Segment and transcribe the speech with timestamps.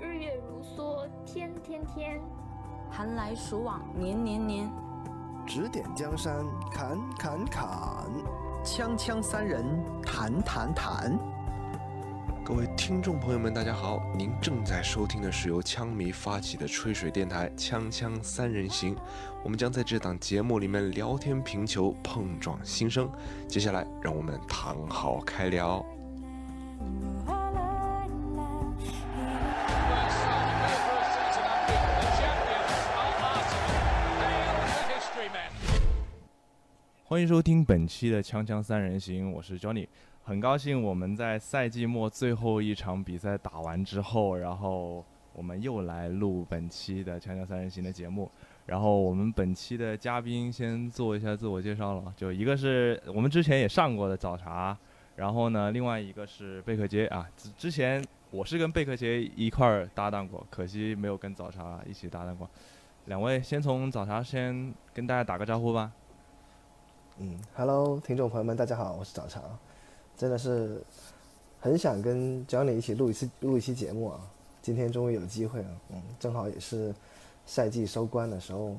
[0.00, 2.20] 日月如梭，天天天；
[2.90, 4.70] 寒来暑往，年年年。
[5.46, 7.68] 指点江山，砍砍砍；
[8.64, 9.64] 锵锵三人，
[10.02, 11.18] 谈谈谈。
[12.44, 14.00] 各位听众朋友们，大家好！
[14.16, 18.94] 您正在收听的是由枪迷发起的吹水电台《锵锵三人行》，
[19.42, 23.10] 我们将在这档节目里面聊天评球，碰撞心声。
[23.48, 25.84] 接下来，让我们躺好开聊。
[37.16, 39.88] 欢迎收听本期的《锵锵三人行》，我是 Johnny。
[40.22, 45.02] 很高兴我们在赛季末最后一场比赛打完之后，然后
[45.32, 48.30] 我们又来录本期的《锵锵三人行》的节目。
[48.66, 54.76] 然后我们本期的嘉宾先做一下自我介绍了，就一个是我们之前也上过的早茶，
[55.14, 57.26] 然后呢，另外一个是贝克街啊。
[57.34, 62.46] 之之前我是跟贝克街一块儿搭档过，可惜没有跟早茶一起搭档过。
[63.06, 65.90] 两位先从早茶先跟大家打个招呼吧。
[67.18, 69.40] 嗯，Hello，听众朋友们，大家好，我是早茶。
[70.18, 70.82] 真的是
[71.58, 74.20] 很想跟 Johnny 一起录一次录一期节目啊！
[74.60, 76.94] 今天终于有机会了，嗯，正好也是
[77.46, 78.76] 赛季收官的时候，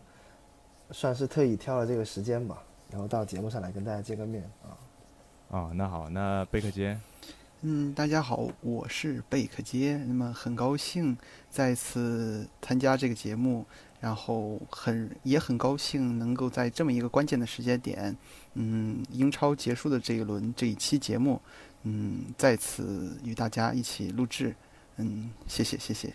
[0.91, 5.57] 算是特意挑了这个时间吧，然后到节目上来跟大家见个面啊。
[5.57, 6.95] 啊，那好，那贝克街，
[7.61, 11.17] 嗯，大家好，我是贝克街，那么很高兴
[11.49, 13.66] 再次参加这个节目。
[14.00, 18.16] 然后很也很高兴能够在这么一个关键的时间点，
[18.53, 21.42] 嗯，英超结束的这一轮这一期节目，
[21.84, 24.56] 嗯，在此与大家一起录制，
[24.98, 26.14] 嗯，谢谢谢谢。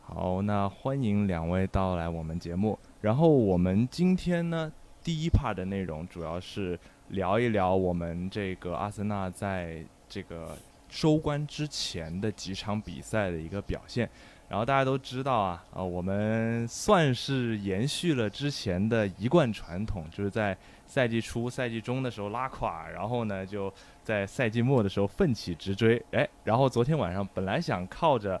[0.00, 2.78] 好，那欢迎两位到来我们节目。
[3.02, 4.72] 然后我们今天呢，
[5.02, 6.78] 第一 part 的内容主要是
[7.08, 10.56] 聊一聊我们这个阿森纳在这个
[10.88, 14.08] 收官之前的几场比赛的一个表现。
[14.48, 20.56] 然后大家都知道啊，啊，我们算是延续了之前的一贯传统，就是在
[20.86, 23.72] 赛季初、赛季中的时候拉垮，然后呢就
[24.04, 26.00] 在赛季末的时候奋起直追。
[26.12, 28.40] 哎，然后昨天晚上本来想靠着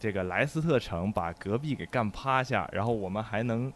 [0.00, 3.70] 这个莱斯特城把隔壁给干趴下，然后我们还能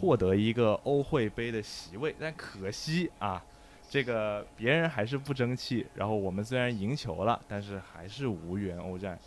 [0.00, 3.42] 获得一个欧会杯的席位，但可惜啊，
[3.88, 9.18] 这个别人还是不争气，然后我们虽然赢球了，但是还是无缘欧战。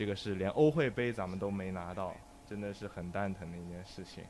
[0.00, 2.14] 这个是连欧会杯咱们都没拿到，
[2.48, 4.24] 真的是很蛋疼的一件事情。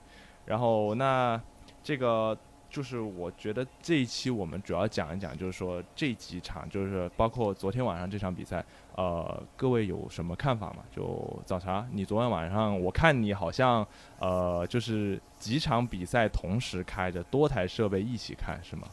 [0.45, 1.41] 然后那
[1.81, 2.37] 这个
[2.69, 8.65] 就是我觉得这一期我们主要讲一讲，就是说这几场，就是包括昨天晚上这场比赛，
[8.97, 10.83] 呃，各位有什么看法吗？
[10.91, 13.87] 就早茶，你昨天晚上我看你好像
[14.19, 18.89] 呃，就是几场比赛同时开着多台设备一起看是吗？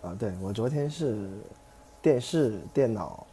[0.00, 1.28] 啊，对我昨天是
[2.00, 3.26] 电视、电脑、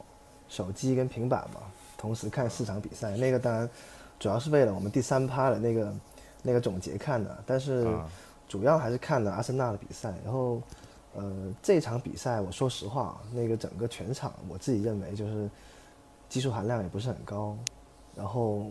[0.49, 1.61] 手机跟平板嘛。
[2.01, 3.69] 同时看四场比赛，那个当然
[4.19, 5.93] 主要是为了我们第三趴的那个
[6.41, 7.87] 那个总结看的，但是
[8.47, 10.11] 主要还是看了阿森纳的比赛。
[10.23, 10.59] 然后，
[11.13, 15.47] 呃，这场比赛我说实话，那个整个全场我自己认为就是
[16.27, 17.55] 技术含量也不是很高，
[18.15, 18.65] 然后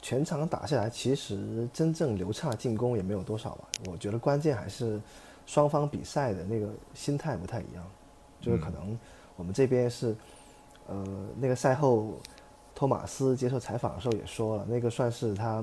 [0.00, 3.68] 全场打下来，其实真正流畅的进攻也没有多少吧。
[3.86, 4.98] 我觉得关键还是
[5.44, 7.84] 双方比赛的那个心态不太一样，
[8.40, 8.98] 就是可能
[9.36, 10.16] 我们这边是。
[10.88, 11.04] 呃，
[11.36, 12.14] 那个赛后，
[12.74, 15.62] 托马斯接受采访的时候也说了，那个算是他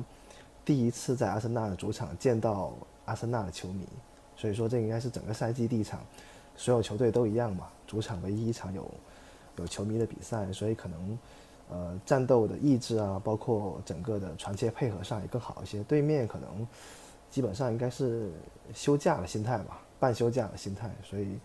[0.64, 2.74] 第一次在阿森纳的主场见到
[3.06, 3.88] 阿森纳的球迷，
[4.36, 6.00] 所以说这应该是整个赛季第一场，
[6.56, 8.88] 所有球队都一样嘛，主场唯一一场有
[9.56, 11.20] 有球迷的比赛，所以可能
[11.72, 15.84] 呃战斗的意志啊，包括整个的传切配合上也更好一些。
[15.86, 16.68] 对面可能
[17.32, 18.30] 基本上应该是
[18.76, 21.40] 休假的心态吧，半休假的心态，所以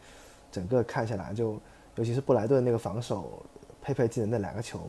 [0.52, 1.58] 整个看下来就，
[1.94, 3.42] 尤其是布莱顿那个防守。
[3.82, 4.80] 佩佩进的那两个球，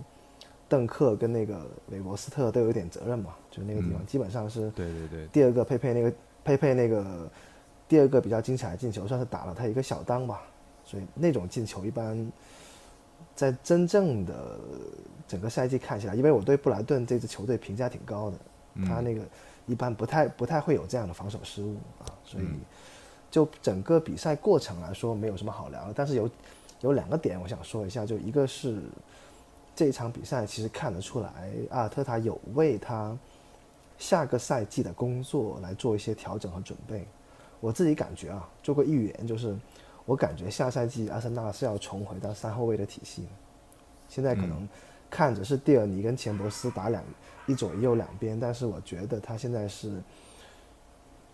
[0.68, 4.69] 邓克跟那个韦伯斯特都有点责任嘛，就那个地方基本上是。
[4.72, 5.28] 对对对。
[5.28, 6.13] 第二个佩佩那个
[6.44, 7.29] 佩佩那个
[7.88, 10.41] 第二个比较精彩的进球，算是打了他一个小当吧。
[10.84, 12.32] 所以那种进球一般，
[13.35, 14.59] 在真正的
[15.28, 18.38] 整个赛季看起来，因为我对布莱顿这支球队评价挺高的，
[18.85, 19.22] 他那个
[19.67, 22.05] 一般不太不太会有这样的防守失误啊。
[22.23, 22.46] 所以
[23.29, 26.29] 就整个比赛过程来说，没有什么好聊的，但是有。
[26.81, 28.81] 有两个点我想说一下，就一个是
[29.75, 33.16] 这一场比赛，其实看得出来阿尔特塔有为他
[33.99, 37.05] 下个赛季的工作来做一些调整和准备。
[37.59, 39.55] 我自己感觉啊，做个预言，就是
[40.05, 43.28] 我感觉下赛季阿森纳是要重回到三后卫的体系。
[44.09, 44.67] 现在可能
[45.07, 47.03] 看着是蒂尔尼跟钱伯斯打两
[47.45, 50.01] 一左一右两边，但是我觉得他现在是，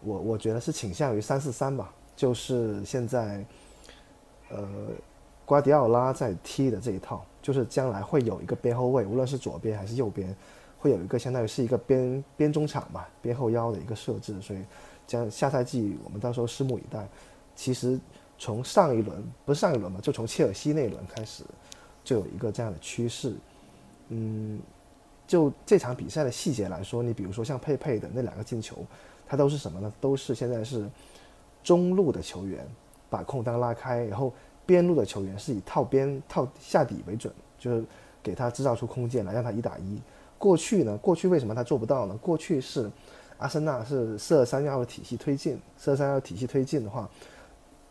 [0.03, 3.45] 我我觉得是倾向于三四三吧，就是现在
[4.49, 4.89] 呃。
[5.47, 10.35] 瓜迪奥拉在踢的这一套，就是将来会有一个边后卫，无论是左边还是右边，
[10.77, 14.41] 会有一个相当于是一个边边中场吧，边后腰的一个设置。
[14.41, 14.59] 所以，
[15.07, 17.07] 将下赛季我们到时候拭目以待。
[17.55, 17.97] 其实
[18.37, 21.45] 从上一轮不是上一轮嘛，就从切尔西那一轮开始，
[22.03, 23.33] 就有一个这样的趋势。
[24.09, 24.59] 嗯，
[25.25, 28.85] 就这场比赛的细节来说，你比如说像佩佩的那两个进球，
[29.25, 29.93] 它都是什么呢？
[30.01, 30.89] 都是现在是
[31.63, 32.67] 中路的球员
[33.09, 34.33] 把空当拉开，然后。
[34.67, 37.83] 边路的球员是以套边套下底为准，就是
[38.21, 39.99] 给他制造出空间来让他一打一。
[40.37, 42.15] 过去呢，过去为什么他做不到呢？
[42.21, 42.91] 过去是
[43.37, 47.09] 阿森纳是四二三幺的体系推进，四二三幺体系推进的话，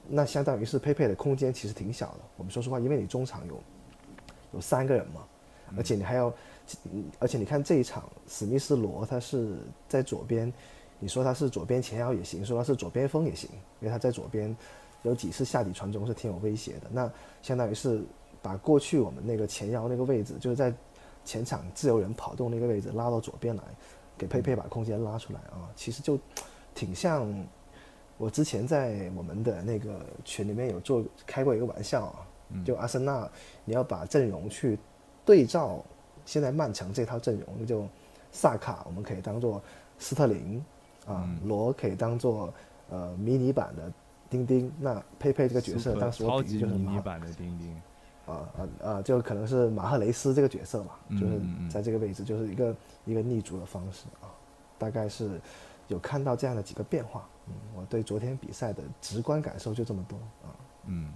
[0.06, 2.18] 那相当于是佩佩的空间其实挺小的。
[2.36, 3.58] 我们说实话，因为你中场有
[4.52, 5.22] 有三个人嘛，
[5.76, 6.32] 而且你还要，
[7.18, 9.56] 而且你看这一场，史密斯罗他是
[9.88, 10.52] 在左边，
[11.00, 13.50] 你说他是左边前腰也行，说他是左边锋也行，
[13.80, 14.54] 因为他在左边。
[15.06, 17.08] 有几次下底传中是挺有威胁的，那
[17.40, 18.02] 相当于是
[18.42, 20.74] 把过去我们那个前腰那个位置，就是在
[21.24, 23.62] 前场自由人跑动那个位置拉到左边来，
[24.18, 25.70] 给佩佩把空间拉出来啊。
[25.76, 26.18] 其实就
[26.74, 27.32] 挺像
[28.18, 32.26] 我之前在我们的那个群里面有做开过一个玩笑啊，
[32.64, 33.30] 就阿森纳
[33.64, 34.76] 你要把阵容去
[35.24, 35.84] 对照
[36.24, 37.86] 现在曼城这套阵容，就
[38.32, 39.62] 萨卡我们可以当做
[40.00, 40.64] 斯特林
[41.06, 42.52] 啊，罗可以当做
[42.90, 43.92] 呃迷你版的。
[44.28, 47.74] 丁丁，那佩佩这个角色，当时我比就是迷你版的丁丁，
[48.26, 51.40] 啊啊啊，就可能是马赫雷斯这个角色嘛，就是
[51.70, 54.26] 在这个位置，就是一个一个逆足的方式啊，
[54.78, 55.40] 大概是
[55.88, 57.28] 有看到这样的几个变化。
[57.46, 60.50] 嗯，我对昨天比赛的直观感受就这么多啊。
[60.86, 61.12] 嗯，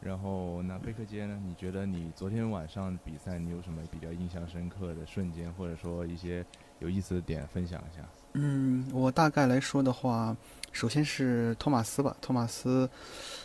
[0.00, 1.40] 然后那贝克街呢？
[1.44, 6.44] 你觉得你昨天晚上比赛你有什么比较印象深刻的瞬间，或者说一些
[6.80, 8.02] 有意思的点分享一下？
[8.34, 10.36] 嗯，我大概来说的话。
[10.70, 12.88] 首先是托马斯吧，托马斯，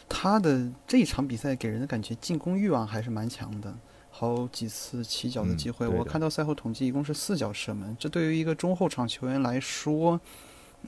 [0.10, 3.74] 他的这一场比赛给人的感觉进攻欲望还是蛮强的，
[4.12, 10.20] 好几次起脚的机会，我看到赛后统计一共是四脚射门，这对于一个中后场球员来说，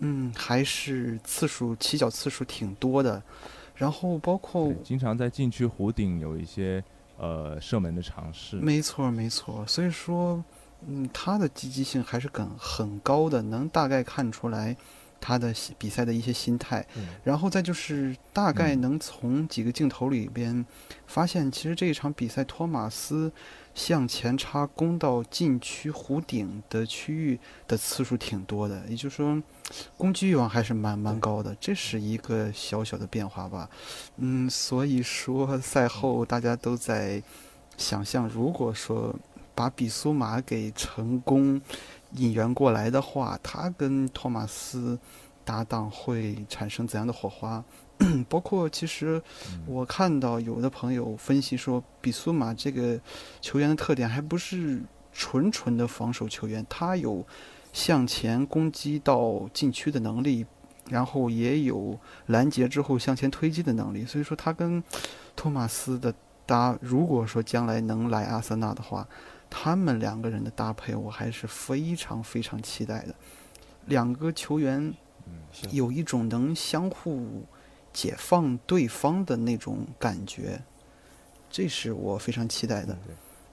[0.01, 3.23] 嗯，还是次数起脚次数挺多的。
[3.73, 6.83] 然后包括经常在禁区弧顶有一些
[7.17, 10.43] 呃射门的尝试，没错没错，所以说，
[10.87, 14.75] 嗯，他的积极性还是很很高的，能大概看出来。
[15.21, 16.85] 他的比赛的一些心态，
[17.23, 20.63] 然后再就是大概能从几个镜头里边
[21.07, 23.31] 发现，其实这一场比赛托马斯
[23.73, 29.41] 向前插攻到禁区弧顶的区域的次数挺多的，也就是说
[29.97, 33.67] 攻击欲望还是蛮蛮高的，这是一个小小的变化吧。
[34.17, 37.23] 嗯，所以说赛后大家都在
[37.77, 39.15] 想象，如果说
[39.55, 41.59] 把比苏马给成功。
[42.17, 44.97] 引援过来的话，他跟托马斯
[45.43, 47.61] 搭档会产生怎样的火花？
[48.29, 49.21] 包括其实
[49.65, 52.97] 我看到有的朋友分析说，比苏马这个
[53.41, 54.81] 球员的特点还不是
[55.11, 57.25] 纯纯的防守球员，他有
[57.73, 60.45] 向前攻击到禁区的能力，
[60.89, 64.05] 然后也有拦截之后向前推进的能力。
[64.05, 64.81] 所以说，他跟
[65.35, 66.13] 托马斯的
[66.45, 69.05] 搭，如果说将来能来阿森纳的话。
[69.57, 73.15] 他们两个人的搭配，我还是非常非常期待的。
[73.85, 74.93] 两个球员
[75.71, 77.45] 有一种能相互
[77.93, 80.61] 解放对方的那种感觉，
[81.49, 82.97] 这是我非常期待的。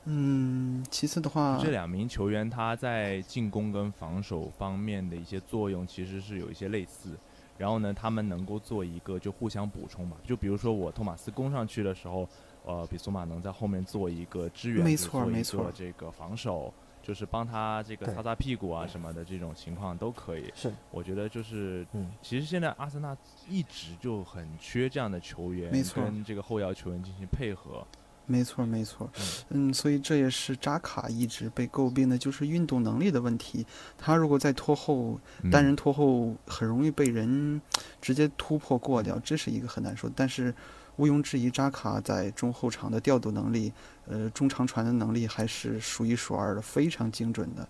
[0.06, 7.16] 嗯，其次的话，这两名球员他在进攻跟防守方面的一些作用其实是有一些类似。
[7.56, 10.16] 然后呢，他们能够做一个就互相补充吧。
[10.26, 12.28] 就比如说我托马斯攻上去的时候。
[12.64, 20.48] 呃，比苏马能在后面做一个支援，没错没错，这个防守就是帮他这个擦擦屁股啊什么的这种情况都可以。
[20.54, 23.16] 是，我觉得就是，嗯其实现在阿森纳
[23.48, 27.84] 一直就很缺这样的球员，没错，跟这个后腰球员进行配合。
[28.26, 29.10] 没错没错，
[29.48, 33.66] 嗯，所以这也是扎卡一直被诟病的，就是运动能力的问题。
[33.98, 35.18] 他如果在拖后，
[35.50, 37.60] 单人拖后，很容易被人
[38.00, 40.08] 直接突破过掉，这是一个很难说。
[40.14, 40.54] 但是。
[41.02, 43.72] 毋庸置疑，扎卡在中后场的调度能力，
[44.06, 47.68] 呃，中长传的能力还是数一数二的，非常精准的。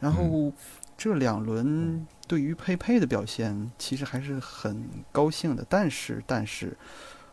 [0.00, 0.52] 然后
[0.98, 5.64] 这两轮对于佩佩的表现，其实还是很高兴的。
[5.68, 6.76] 但是，但是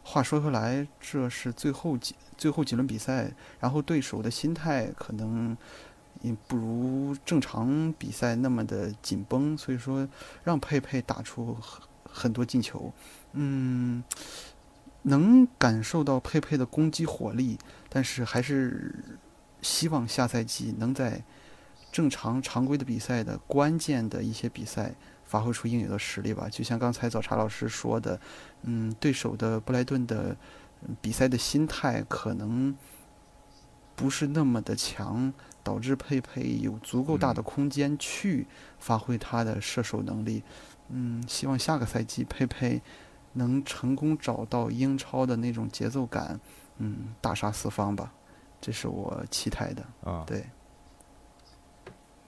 [0.03, 5.57] 话说回来，这是最后几最后几轮比赛，然后对手的心态可能
[6.21, 10.07] 也不如正常比赛那么的紧绷，所以说
[10.43, 12.93] 让佩佩打出很很多进球，
[13.33, 14.03] 嗯。
[15.03, 18.93] 能感受到佩佩的攻击火力，但是还是
[19.61, 21.23] 希望下赛季能在
[21.91, 26.47] 正常常规的比赛的关键的一些比赛发挥出应有的实力吧。
[26.49, 28.19] 就像刚才早茶老师说的，
[28.63, 30.35] 嗯，对手的布莱顿的
[31.01, 32.75] 比赛的心态可能
[33.95, 38.47] 不是那么的强，导致佩佩有足够大的空间去
[38.79, 40.43] 发挥他的射手能力。
[40.89, 42.81] 嗯，希望下个赛季佩佩
[43.33, 46.39] 能成功找到英超的那种节奏感，
[46.77, 48.11] 嗯，大杀四方吧，
[48.59, 49.83] 这是我期待的。
[50.03, 50.45] 啊，对，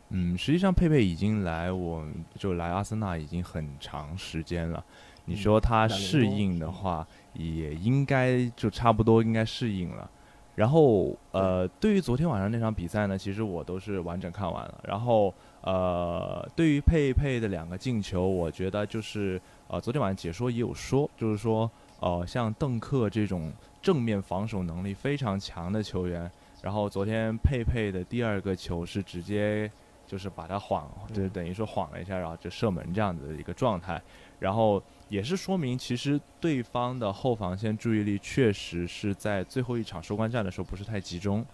[0.09, 2.05] 嗯，实际上佩佩已经来，我
[2.35, 4.83] 就来阿森纳已经很长时间了。
[5.25, 10.09] 你说他适应的话，也应该就差不多应该适应了。
[10.55, 14.81] 然后呃，对于昨天晚上那场比赛呢，其实我都是完整看完了。
[14.83, 26.29] 然后呃，对于佩佩的两个进球，我觉得就是呃，昨天晚上解说也有说，就是说呃，像邓克这种正面防守能力非常强的球员，
[26.61, 29.71] 然后昨天佩佩的第二个球是直接
[30.05, 34.01] 就是把他晃，就是等于说晃了一下，然后就射门这样子的一个状态，
[34.39, 34.83] 然后。
[35.11, 41.45] 也是说明，其实对方的后防线注意力确实是在最后一场收官战的时候不是太集中。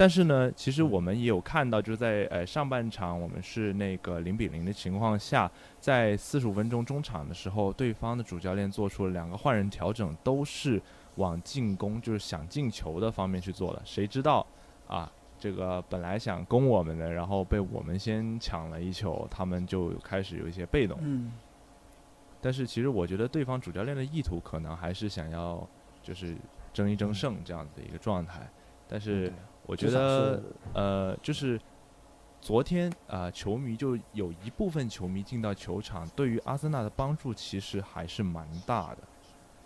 [0.00, 10.80] 但是呢，其实我们也有看到，就是在呃上半场我们是那个零比零的情况下，在四十五分钟中场的时候，对方的主教练做出了两个换人调整，都是
[11.16, 13.82] 往进攻，就是想进球的方面去做的。
[13.84, 14.46] 谁知道
[14.88, 20.98] 啊，这个本来想攻我们的，然后被我们先抢了一球，他们就开始有一些被动。
[21.02, 21.30] 嗯。
[22.40, 25.68] 但是其实我觉得对方主教练的意图可能还是想要
[26.02, 26.34] 就是
[26.72, 28.48] 争一争胜这样子的一个状态，
[28.88, 29.30] 但是
[29.70, 30.42] 我觉得
[30.74, 31.60] 呃就是
[32.40, 38.98] 昨天啊球迷就有一部分球迷进到球场，对于阿森纳的帮助其实还是蛮大的，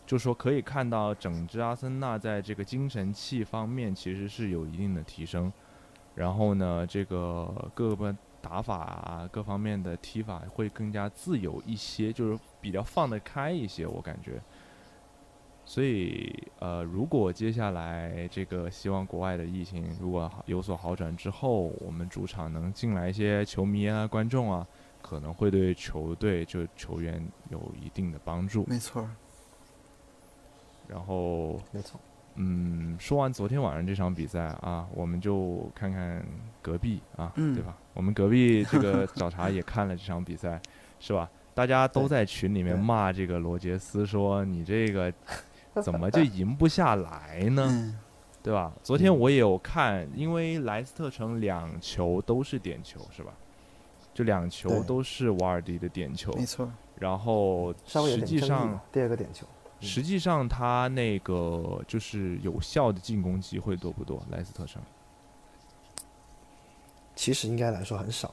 [0.05, 5.51] 就说可以看到整支阿森纳在这个精神气方面其实是有一定的提升，
[6.15, 8.15] 然后呢这个各个。
[8.45, 14.39] 打法啊，各方面的踢法会更加自由一些，就是比较放得开一些，我感觉。
[15.67, 24.67] 所以，呃，如果接下来这个希望国外的疫情如果有所好转之后，我们主场能进来一些球迷啊、观众啊，
[25.01, 28.65] 可能会对球队就球员有一定的帮助。
[28.69, 29.09] 没错。
[30.87, 31.99] 然后，没错。
[32.37, 36.23] 嗯，说完昨天晚上这场比赛啊，我们就看看
[36.61, 37.77] 隔壁啊，对吧？
[37.95, 40.61] 我们隔壁这个 找茬也看了这场比赛，
[41.01, 41.31] 是吧？
[41.55, 45.13] 大家都在群里面骂这个罗杰斯，说你这个
[45.83, 47.99] 怎么就赢不下来呢？
[48.43, 48.73] 对吧？
[48.83, 53.33] 昨天我也有看，因为莱斯特城两球都是点球，是吧？
[54.13, 56.71] 就两球都是瓦尔迪的点球，没错。
[56.99, 59.47] 然后实际上第二个点球。
[59.81, 64.23] 实际上，他那个就是有效的进攻机会多不多？
[64.31, 64.81] 莱斯特城
[67.15, 68.33] 其实应该来说很少。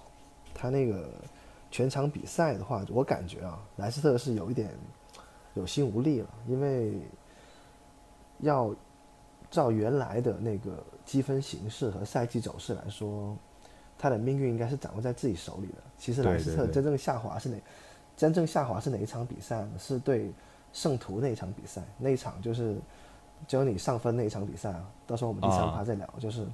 [0.53, 1.09] 他那个
[1.69, 4.69] 全场比赛的话，我感觉啊，莱斯特是有一点
[5.55, 6.93] 有心无力了，因为
[8.41, 8.75] 要
[9.49, 13.35] 照原来的那个积分形式和赛季走势来说，
[13.97, 15.81] 他的命运应该是掌握在自己手里的。
[15.97, 17.57] 其实莱斯特真正下滑是哪？
[18.15, 19.71] 真正下滑是哪一场比赛呢？
[19.79, 20.31] 是对。
[20.73, 22.77] 圣徒那一场比赛，那一场就是
[23.45, 24.89] 只有你上分那一场比赛啊。
[25.05, 26.47] 到时候我们第三趴再聊，就是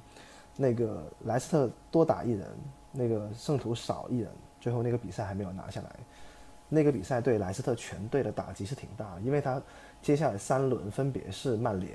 [0.56, 2.48] 那个莱斯特多打一人，
[2.90, 4.28] 那个圣徒少一人，
[4.60, 5.90] 最后那个比赛还没有拿下来。
[6.68, 9.62] 那个比赛对莱斯特全队的打击是挺大，因为他
[10.02, 11.92] 接下来三轮分别是曼联、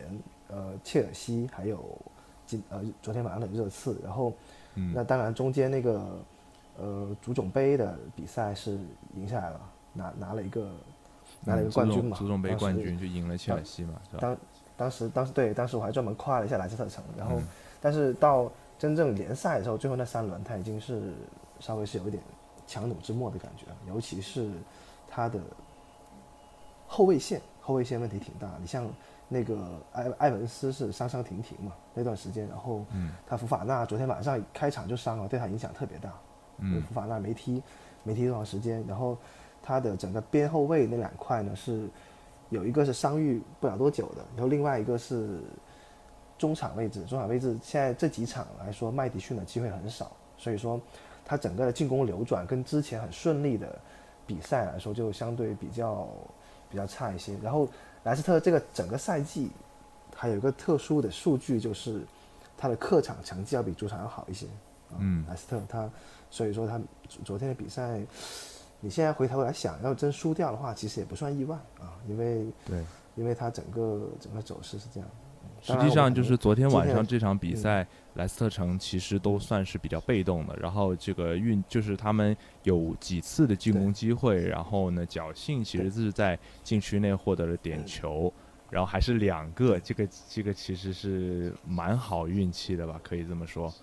[0.49, 1.83] 呃切尔西，还有
[2.45, 4.33] 今呃昨天晚上的热刺，然后
[4.93, 6.19] 那当然中间那个
[6.77, 8.77] 呃足总杯的比赛是
[9.15, 9.61] 赢下来了，
[9.93, 10.69] 拿拿了一个。
[11.45, 14.19] 拿了一个冠军嘛，足总杯冠军就赢了切尔西嘛，是吧？
[14.21, 14.37] 当
[14.77, 17.37] 当时当时对，当时我还专门夸了一下莱斯特城，然后，
[17.81, 21.11] 但是到真正联赛的时候，最后那三轮他已经是
[21.59, 22.23] 稍微是有一点
[22.65, 24.51] 强弩之末的感觉了，尤其是
[25.05, 25.37] 他的
[26.93, 28.47] 后卫线，后卫线问题挺大。
[28.61, 28.87] 你像
[29.27, 32.85] 那个埃埃文斯是伤伤停停嘛那段时间，然后
[33.25, 36.13] 他福法纳昨天晚上开场就伤了，对他影响特别大。
[36.57, 37.63] 嗯，福法纳没踢
[38.03, 39.17] 没踢多长时间，然后。
[39.65, 41.87] 他的整个边后卫那两块呢，是
[42.49, 45.39] 有一个是伤愈不了多久的，然后另外一个是
[46.37, 47.05] 中场位置。
[47.05, 50.77] 中场位置现在这几场来说，麦迪逊的机会很少，所以说
[51.23, 53.79] 他整个的进攻流转跟之前很顺利的
[54.27, 56.09] 比赛来说，就相对比较
[56.73, 57.37] 比较差一些。
[57.41, 57.69] 然后
[58.03, 59.51] 莱斯特这个整个赛季
[60.13, 62.01] 还有一个特殊的数据，就是
[62.57, 64.47] 他的客场成绩要比主场要好一些。
[64.97, 65.89] 嗯，莱斯特他
[66.29, 66.81] 所以说他
[67.23, 68.01] 昨天的比赛。
[68.85, 72.83] 你现在回头来想，要真输掉的话，其实也不算意外啊，因为对，
[73.15, 75.09] 因为他整个整个走势是这样。
[75.63, 80.53] 实际上就是昨天晚上这场比赛，莱斯特城其实都算是比较被动的。
[80.59, 88.31] 然后这个运就是他们有几次的进攻机会，然后呢侥幸其实是在禁区内获得了点球，
[88.69, 93.73] 然后还是两个，这个这个其实是蛮好运气的吧，可以这么说。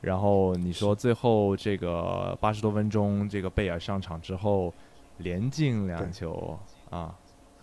[0.00, 4.72] 然后你说最后这个八十多分钟，这个贝尔上场之后
[5.16, 6.56] 连进两球
[6.90, 7.12] 啊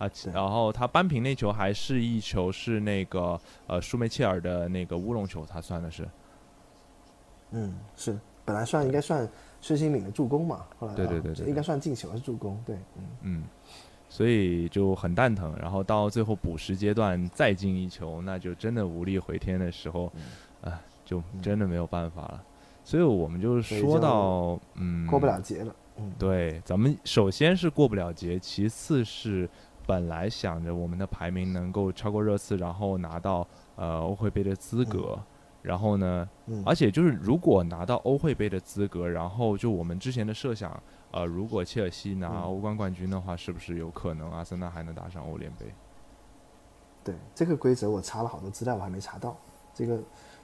[0.02, 6.08] 啊，然后他扳平那球还是一球是那个呃舒梅切尔的那个乌龙球，他算的是
[7.52, 9.28] 嗯，是，本来算应该算
[9.60, 12.60] 孙兴敏的助攻嘛，后来对对啊对应该算进球还是助攻？
[12.66, 13.44] 对，嗯，嗯，
[14.08, 15.54] 所以就很蛋疼。
[15.60, 20.12] 然后到最后补时阶段再进一球，那就真的无力回天的时候，
[20.62, 22.42] 啊，就真的没有办法了。
[22.82, 29.48] 所以我们就是说到，嗯，过不了节了，嗯，对，咱们首先是过不了节，其次是
[29.86, 33.46] 本来想着我们的排名能够超过热刺，然后拿到
[33.76, 35.18] 呃欧会杯的资格。
[35.62, 45.72] 然后呢，嗯而且就是如果拿到欧会杯的资格，然后就我们之前的设想，呃，如果切尔西拿嗯欧冠冠军的话，是不是有可能阿森纳还能打上欧联杯？
[47.04, 49.36] 对，这个规则我查了好多资料，我还没查到，
[49.72, 50.02] 这个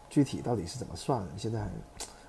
[0.09, 1.68] 具体到底是怎么算的，现在还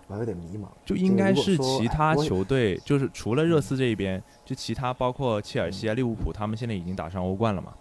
[0.09, 0.67] 我还有点迷茫。
[0.83, 7.73] 就应该是其他球队，就是除了热刺这一边，就其他包括切尔西啊、利物浦，他们现在已经打上欧冠了嘛。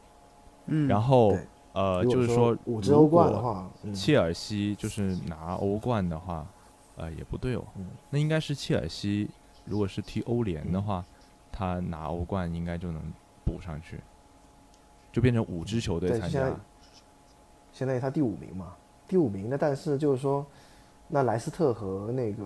[0.66, 1.34] 嗯，然后
[1.72, 6.46] 呃，就是说，如五支欧冠的果话，嗯，切尔西就是拿欧冠的话，
[6.96, 9.28] 呃，也不对哦，嗯那应该是切尔西，
[9.64, 11.02] 如果是踢欧联的话，
[11.50, 13.02] 他拿欧冠应该就能
[13.44, 13.98] 补上去，
[15.10, 16.56] 就变成五支球队参加对现在。
[17.70, 18.74] 现在他第五名嘛，
[19.06, 20.44] 第五名的，但是就是说，
[21.08, 22.44] 那莱斯特和那个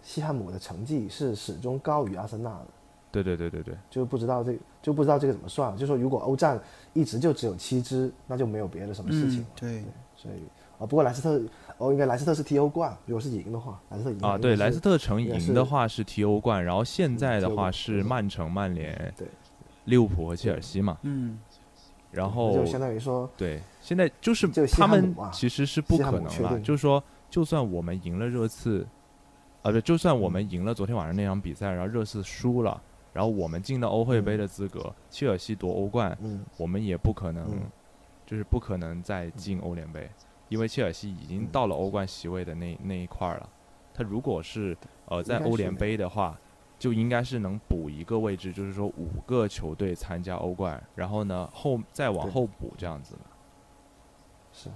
[0.00, 2.66] 西汉姆的成绩是始终高于阿森纳的，
[3.10, 5.76] 对对对对对，就不知道这就不知道这个怎么算。
[5.76, 6.60] 就说如果欧战
[6.92, 9.84] 一直就只有七支，那就没有别的什么事情了。，嗯对，
[10.16, 10.44] 所以
[10.78, 11.40] 啊，不过莱斯特
[11.78, 19.28] 哦，应该莱斯特是踢欧冠，如果是赢的话，莱斯特赢啊，对，莱斯特城赢的话是踢欧冠，然后现在的话是嗯曼城、曼联、对，
[19.84, 20.98] 利物浦和切尔西嘛。
[21.02, 21.38] 嗯，
[22.10, 28.86] 然后就相当于说，对，现在就是他们其实是不可能了，就是说，就算我们赢了热刺，
[29.62, 30.32] 啊，不，就算我嗯。
[30.32, 32.80] 们赢了昨天晚上那场比赛，然后热刺输了，
[33.14, 37.62] 然后我们进到欧会杯的资格，切尔西夺欧冠，嗯，我们也不可能，嗯。
[38.26, 40.08] 就是不可能再进欧联杯，
[40.48, 43.48] 因为切尔西已经嗯到了欧冠席位的那那一块儿了。
[43.92, 46.38] 他如果是呃在欧联杯的话，
[46.78, 53.14] 就应该是能补一个位置，就是说五个球队参加欧冠，然后呢后再往后补这样子。
[53.16, 53.20] 的。
[54.52, 54.70] 是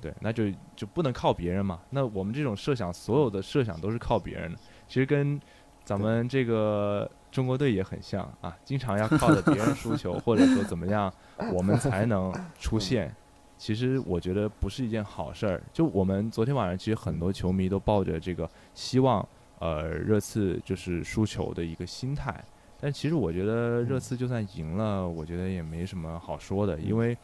[0.00, 0.44] 对，那就
[0.76, 1.80] 就不能靠别人嘛。
[1.90, 5.40] 那我们这种设想，所有的设想都是靠别人的，其实跟
[5.84, 11.12] 咱们这个中国队也很像啊，经常要靠着别人输球，或者说怎么样，
[11.52, 13.14] 我们才能出现。
[13.58, 15.62] 其实我觉得不是一件好事儿。
[15.72, 19.26] 就我们昨天晚上，其实很多球迷都抱着这个希望，
[19.60, 22.42] 呃，热刺就是输球的一个心态。
[22.80, 27.16] 但其实我觉得热刺就算赢了，我觉得也没什么好说的，因为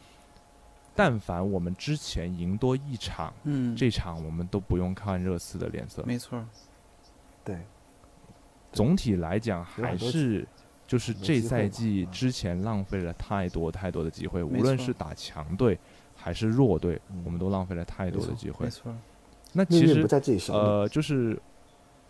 [0.99, 6.03] 但凡我们之前赢多一场，嗯，这场我们都不用看热刺的脸色。
[6.05, 6.45] 没错儿，
[7.45, 7.57] 对，
[8.73, 10.45] 总体来讲，还是
[10.85, 15.79] 就是这赛季嗯之前浪费了太多太多的机会，无论是打强队
[16.17, 18.69] 还是弱队，嗯我们都浪费了太多的机会没。
[18.69, 18.93] 错，
[19.53, 20.05] 那其实。
[20.51, 21.41] 呃，就是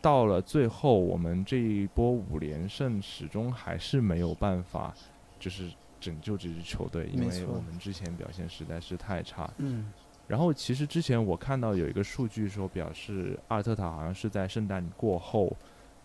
[0.02, 4.95] 到了最后，我们这一波五连胜始终还是没有办法，
[5.39, 5.69] 就是
[6.00, 9.50] 拯救这支球队，因为我们之前表现实在是太差。
[9.58, 9.92] 嗯，
[10.28, 15.56] 然后其实之前我看到有一个数据说，表示阿尔特塔好像是在圣诞过后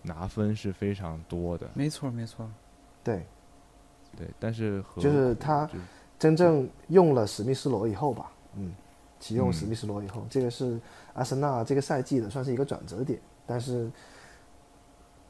[0.03, 2.51] 拿分是非常多的，没错，没错，
[3.03, 3.27] 对，
[4.17, 5.69] 对，但是和就是他
[6.19, 8.75] 真正用了史密斯罗以后吧，嗯，
[9.19, 9.53] 启用嗯。
[9.53, 10.81] 史密斯罗以后，这个是
[11.15, 13.91] 阿森纳这个赛季的算是一个转折点，但是，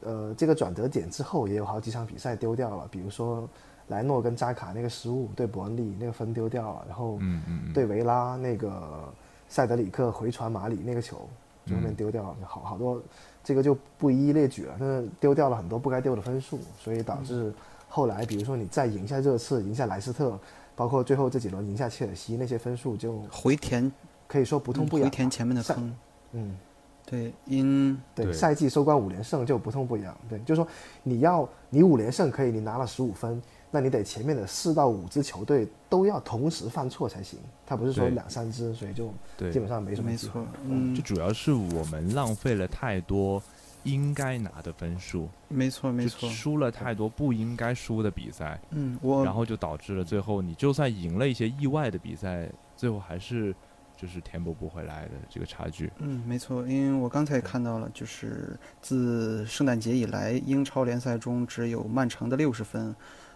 [0.01, 3.49] 呃，这个转折点之后也有好几场比赛丢掉了，比如说
[3.87, 9.13] 莱诺跟扎卡那个失误对伯恩利那个分丢掉了，然后嗯嗯嗯，对维拉那个
[9.47, 11.27] 塞德里克回传马里那个球，
[11.65, 13.01] 就后面嗯丢掉了，好好多，
[13.43, 17.53] 这个就不一一列举了，但是丢掉了很多不该丢的分数，所以导致
[17.87, 20.37] 后来比如说你再赢下热刺，赢下莱斯特，
[20.75, 23.91] 包括最后这几轮赢下切尔西，那些分数就回填
[24.27, 25.05] 可以说不痛嗯不痒。
[25.05, 25.95] 回填前面的赛坑，
[26.33, 26.57] 嗯，
[27.05, 30.17] 对，因对，对赛季收官五连胜就不痛不痒。
[30.27, 30.67] 对，就是说
[31.03, 33.41] 你要你五连胜可以，你拿了十五分，
[33.75, 37.37] 那你得前面的四到五支球队都要同时犯错才行。
[37.65, 39.13] 他不是说两三支，所以就
[39.51, 43.43] 基，本上没什么机会没错，嗯就，主要是我们浪费了太多
[43.83, 48.57] 应该拿的分数，没错，没错，输了太多不应该输的比赛。
[48.69, 53.53] 嗯，我然后就导致了最后你就算赢了一些意外的比赛，最后还是
[53.97, 55.91] 就是填补不回来的这个差距。
[55.97, 62.95] 嗯，没错，因为我刚才也看到了，就是自圣诞节以来，英超联赛中只有曼城的六十分，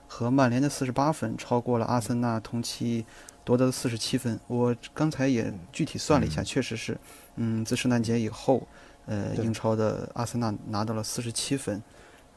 [0.10, 3.06] 和曼联的四十八分，超过了阿森纳同期
[3.46, 4.38] 夺得的四十七分。
[4.48, 6.98] 我刚才也具体算了一下，嗯确实是，
[7.36, 8.68] 嗯，自圣诞节以后，
[9.06, 11.82] 呃，英超的阿森纳拿到了四十七分。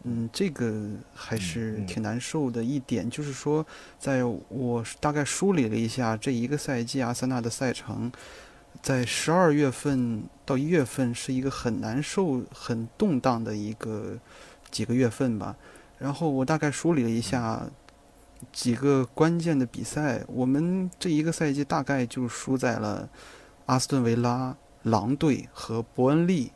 [0.05, 3.65] 嗯，这个还是嗯挺难受的一点，就是说，
[3.99, 8.13] 在我大概梳理了一下这一个赛季阿森纳的赛程，
[8.83, 14.19] 在十二月份到一月份是一个很难受、很动荡的一个
[14.71, 15.57] 几个月份吧。
[16.03, 17.65] 然后我大概梳理了一下
[18.51, 23.09] 几个关键的比赛，我们这一个赛季大概就输在了
[23.67, 26.51] 阿斯顿维拉、狼队和伯恩利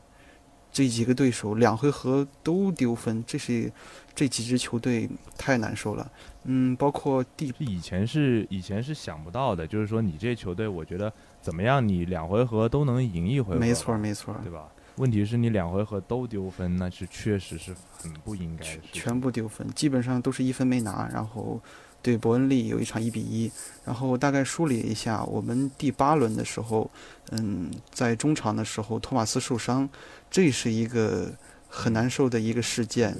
[0.72, 3.72] 这几个对手，两回合都丢分，这是
[4.16, 6.10] 这几支球队太难受了。
[6.42, 14.68] 嗯，包括第以前是以前是想不到的，就是说你这球队，我觉得怎么样，你两回合都能赢一回合，没错没错，对吧？
[14.96, 18.82] 问题是你两回合都丢分，那是确实是很不应该的。
[18.92, 21.08] 全部丢分，基本上都是一分没拿。
[21.12, 21.60] 然后
[22.00, 23.50] 对伯恩利有一场一比一。
[23.84, 26.90] 然后大概梳理一下，我们第八轮的时候，
[27.32, 29.86] 嗯，在中场的时候，托马斯受伤，
[30.30, 31.30] 这是一个
[31.68, 33.14] 很难受的一个事件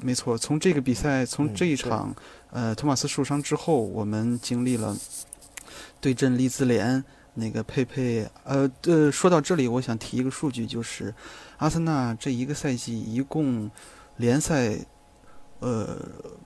[0.00, 2.14] 没错，从这个比赛，从嗯这一对场，
[2.50, 4.96] 呃，托马斯受伤之后，我们经历了
[6.00, 7.02] 对阵利兹联。
[7.38, 11.14] 那个佩佩，呃呃，说到这里，我想提一个数据，就是
[11.58, 13.70] 阿森纳这一个赛季一共
[14.16, 14.76] 联赛，
[15.60, 15.96] 呃，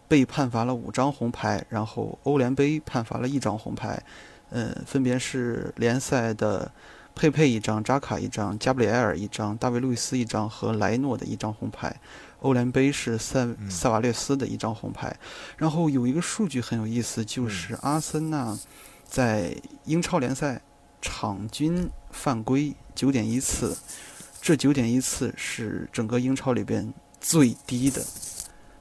[0.07, 4.03] 被判罚了五张红牌，然后欧联杯判罚了一张红牌，
[4.51, 6.71] 呃，分别是联赛的
[7.15, 11.95] 佩佩一张、扎卡一张、加布里埃尔一张、大卫路易斯一张和莱诺的一张红牌。
[12.41, 13.71] 欧联杯是塞嗯。
[13.71, 15.17] 塞瓦略斯的一张红牌，
[15.57, 18.59] 然后有一个数据很有意思，就是阿森纳
[19.07, 20.61] 在英超联赛
[21.03, 23.77] 场均犯规九点一次，
[24.41, 28.03] 这九点一次是整个英超里边最低的，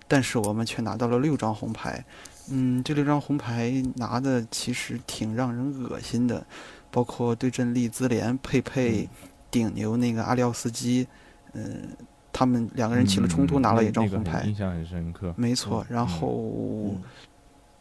[0.08, 2.06] 但是我们却拿到了六张红牌。
[2.50, 6.46] 嗯，这六张红牌拿的其实挺让人恶心的，
[6.90, 9.08] 包括对阵利兹联，佩佩
[9.50, 11.08] 顶牛那个阿廖斯基，
[11.54, 11.90] 嗯、
[12.34, 14.40] 他们两个人起了冲突，嗯拿了一张红牌。
[14.40, 15.34] 很印象很深刻。
[15.38, 16.30] 没错，然嗯后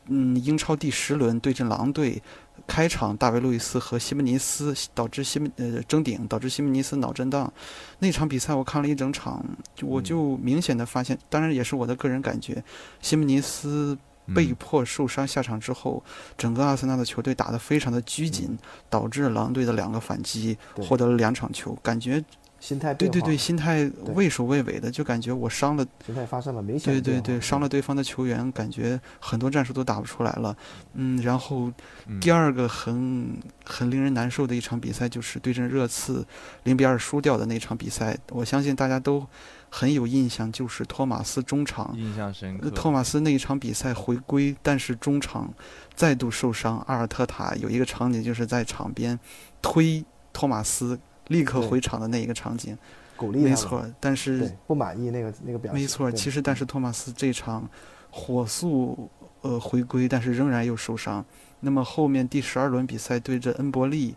[0.07, 2.23] 嗯嗯，英超第十轮对阵狼队，
[2.71, 7.53] 开场大卫路易斯和西门尼斯导致西门呃争顶，导致西门尼斯脑震荡。
[7.99, 9.45] 那场比赛我看了一整场，
[9.83, 10.05] 我嗯。
[10.05, 12.63] 就明显的发现，当然也是我的个人感觉，
[13.03, 13.99] 西门尼斯
[14.33, 16.01] 被嗯迫受伤下场之后，
[16.39, 18.57] 整个阿森纳的球队打得非常的拘谨，
[18.89, 22.25] 导致狼队的两个反击获得了两场球，感觉
[22.61, 30.55] 心态，对对对，心态畏首畏尾的，就感觉我伤了心态发生了明显对对对，伤了对方的球员，感觉很多战术都打不出来了。
[30.93, 31.73] 嗯，然后
[32.07, 36.25] 嗯第二个很很令人难受的一场比赛就是对阵热刺
[36.65, 39.27] 零比二输掉的那场比赛，我相信大家都
[39.71, 41.95] 很有印象，就是托马斯中场。
[41.97, 42.67] 印象深刻。
[42.67, 45.51] 呃托马斯那一场比赛回归，但是中场
[45.95, 46.79] 再度受伤。
[46.87, 49.19] 阿尔特塔有一个场景就是在场边
[49.63, 50.99] 推托马斯
[51.31, 52.77] 立刻回场的那一个场景，
[53.17, 53.85] 鼓励没错。
[53.99, 56.17] 但是不满意那个那个表现，没错，对。
[56.17, 57.69] 其实但是托马斯这场
[58.11, 59.09] 火速
[59.41, 61.25] 呃回归，但是仍然又受伤。
[61.61, 64.15] 那么后面第十二轮比赛对阵恩伯利，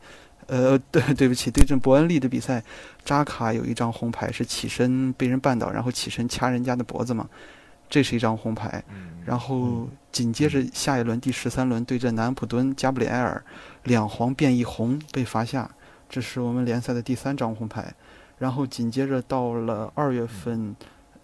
[0.48, 2.64] 呃，对 对不起，对阵伯恩利的比赛，
[3.04, 7.30] 扎卡有一张红牌是起身被人绊倒，然后起身掐人家的脖子嘛，
[7.90, 8.84] 这是一张红牌。
[8.90, 9.88] 嗯，然后嗯。
[10.14, 13.44] 紧接着下一轮第十三轮对阵南安普敦，加布里埃尔
[13.86, 15.68] 两黄变一红被罚下，
[16.14, 17.92] 这是我们联赛的第三张红牌。
[18.38, 20.76] 然后紧接着到了二月份，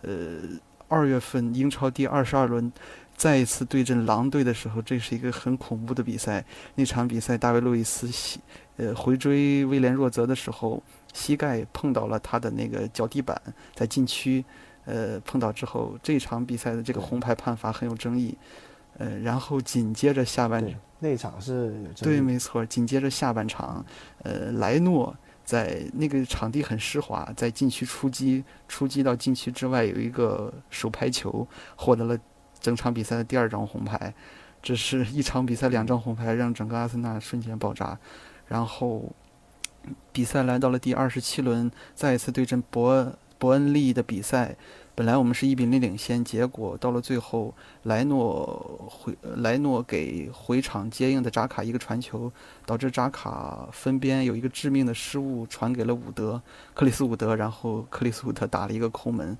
[0.02, 0.40] 呃，
[0.88, 2.72] 二月份英超第二十二轮
[3.16, 6.44] 再一次对阵狼队的时候，这是一个很恐怖的比赛。
[6.74, 8.40] 那场比赛，大卫·路易斯膝
[8.78, 10.82] 呃回追威廉·若泽的时候，
[11.14, 13.40] 膝盖碰到了他的那个脚底板，
[13.76, 14.44] 在禁区。
[14.86, 18.36] 呃，碰到之后，这场比赛的这个红牌判罚很有争议。
[19.00, 22.66] 呃，然后紧接着下半场那场是有对，没错。
[22.66, 23.84] 紧接着下半场，
[24.24, 32.20] 呃，莱诺在那个场地很湿滑，在禁区出击，出击到禁区之外有一个手拍球，获得了
[32.60, 34.14] 整场比赛的第二张红牌。
[34.62, 37.98] 这是一场比赛两张红牌，让整个阿森纳瞬间爆炸。
[38.48, 39.10] 然后
[40.12, 44.58] 比赛来到了第二十七轮，再一次对阵伯伯恩利的比赛。
[45.00, 52.30] 本来我们是一比零领先，结果到了最后，莱诺回莱诺给回场接应的扎卡一个传球，
[52.66, 56.42] 导致扎卡分边有一个致命的失误，传给了伍德
[56.74, 59.38] 克里斯伍德，然后克里斯伍德打了一个空门。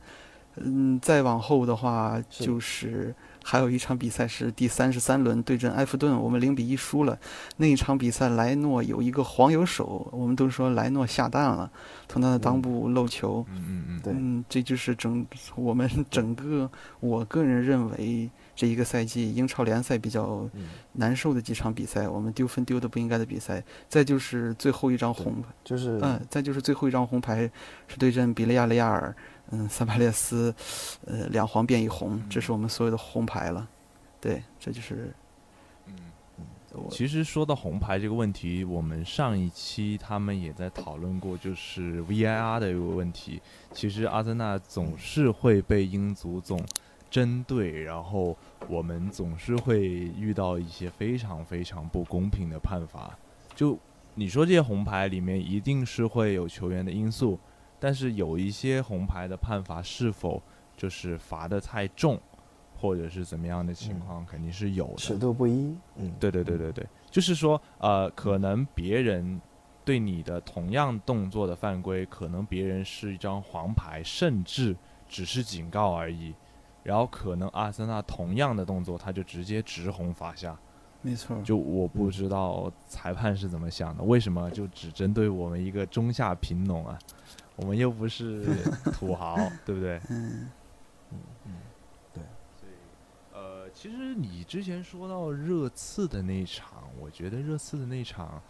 [0.56, 3.14] 嗯，再往后的话是就是
[3.50, 7.18] 还有一场比赛是第三十三轮对阵埃弗顿，我们零比一输了。
[7.58, 11.72] 那一场比赛莱诺有一个黄油手，我们都说莱诺下蛋了，
[12.08, 13.44] 从他的裆部漏球。
[13.50, 14.14] 嗯嗯嗯，对。
[14.16, 20.68] 嗯，这就是整我们整个我个人认为这一个赛季英超联赛比较嗯。
[20.94, 27.50] 难受的几场比赛，我们丢分丢的不应该的比赛，再就是最后一张红，就是嗯，再就是最后一张红牌
[27.88, 29.16] 是对阵比利亚雷亚尔，
[29.52, 30.54] 嗯，萨巴列斯，
[31.06, 33.68] 呃，两黄变一红，这是我们所有的红牌了。
[34.22, 35.14] 对，这就是
[35.88, 35.94] 嗯，
[36.74, 43.42] 我其实说到红牌这个问题，我们上一期他们也在讨论过，就是 VIR 的一个问题。
[43.74, 46.64] 其实阿森纳总是会被英足总
[47.10, 53.18] 针对，然后我们总是会遇到一些非常非常不公平的判罚。
[53.56, 53.76] 就
[54.14, 57.40] 你说这些红牌里面一定是会有球员的因素，
[57.80, 60.42] 但是有一些红牌的判罚是否
[60.76, 62.20] 就是罚的太重，
[62.78, 64.96] 或者是怎么样的情嗯况，肯定是有的。
[64.98, 69.40] 尺度不一，嗯，对对对对对，就是说，呃，可能别人
[69.84, 74.76] 对你的同样动作的犯规，可能别人是一张黄牌，甚至
[75.08, 76.34] 只是警告而已，
[76.84, 80.58] 然后可能阿森纳同样的动作，他就直接直红罚下。
[81.02, 87.00] 没错，就我不知道裁判是怎么想的，为什么就只针对我们一个中下贫农啊？
[87.62, 88.46] 我们又不是
[88.94, 90.00] 土豪，对不对？
[90.10, 90.50] 嗯。
[91.46, 91.54] 嗯
[92.14, 92.24] 对。
[92.60, 92.72] 所以，
[93.34, 98.42] 呃，其实你之前说到热刺的那一场，我觉得热刺的那场，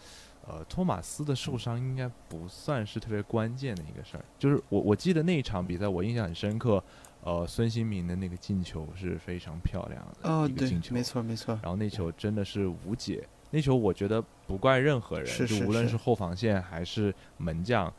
[0.48, 4.26] 呃，托马斯的受伤应该不算是特别关键的一个事儿。
[4.38, 6.84] 就是我我记得那一场比赛，我印象很深刻，
[7.24, 15.92] 呃，孙兴民的那个进球是非常漂亮的哦，对一个进，球，没错没错，然后那球真的是无解，那球我觉得不怪任何人，是就是无论是。
[15.92, 17.92] 是后防线还是门将，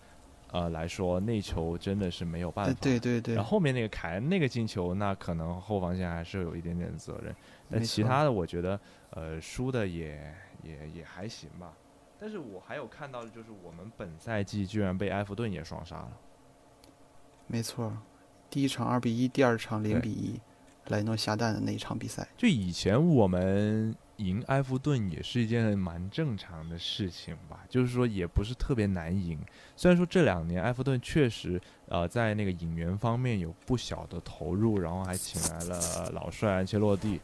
[0.52, 2.72] 呃来说，内球真的是没有办法。
[2.80, 7.34] 对对对然后后面那个凯恩那个进球，那可能后防线还是有一点点责任。
[7.70, 8.78] 但其他的，我觉得
[9.10, 11.72] 呃输的也也也还行吧。
[12.18, 16.12] 但是我还有看到的就是我们本赛季居然被埃弗顿也双杀了。
[17.46, 17.96] 没错，
[18.50, 20.40] 第一场二比一，第二场零比一，
[20.88, 29.38] 莱诺下蛋的那一场比赛，就以前我们赢埃弗顿也是一件蛮正常的事情吧，就是说也不是特别难赢。
[29.76, 37.18] 虽然说这两年埃弗顿确实呃在那个引援方面有不小的投入，然后还请来了老帅安切洛蒂，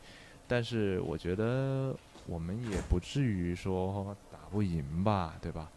[0.49, 1.95] 但是我觉得
[2.27, 5.71] 我们也不至于说打不赢吧，对吧？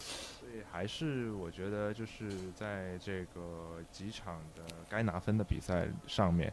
[0.00, 6.52] 所以还是我觉得就是在这个几场的该拿分的比赛上面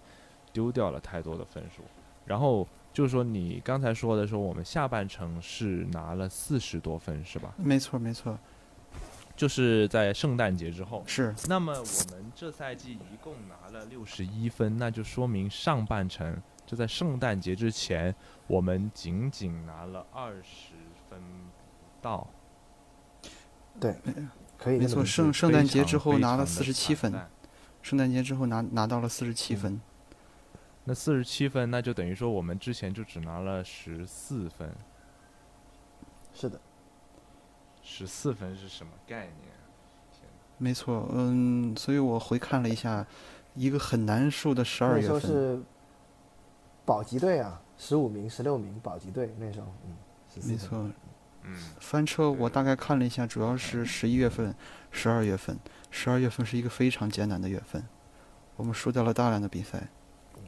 [0.51, 1.81] 丢掉了太多的分数。
[2.25, 7.53] 然后就是说你刚才说的说我们下半程是拿了四十多分是吧？
[7.57, 8.37] 没错没错，
[9.35, 11.03] 就是在圣诞节之后。
[11.05, 18.15] 是那么我们这赛季一共拿了六十一分，那就说明上半程就在圣诞节之前，
[18.47, 20.75] 我们仅仅拿了二十
[21.09, 22.27] 分不到。
[23.81, 24.13] 没错，
[24.57, 27.11] 可以没错圣圣诞节之后拿了四十七分，
[27.81, 29.81] 圣诞节之后拿拿到了四十七嗯分，
[30.85, 34.69] 那四十七分，那就等于说我们之前就只拿了十四分，
[36.33, 36.59] 是的，
[37.81, 39.53] 十四分是什么概念
[40.57, 43.05] 没错，嗯，所以我回看了一下，
[43.55, 45.61] 一个很难受的十二那时候月份，是
[46.85, 49.95] 保级队啊，十五名、十六名保级队，那时候，嗯，
[50.47, 50.89] 没错，
[51.41, 54.55] 嗯，翻车我大概看了一下，主要是十一月份、
[54.91, 55.57] 十二月份，
[55.91, 57.83] 十二月份是一个非常艰难的月份，
[58.55, 59.89] 我们输掉了大量的比赛，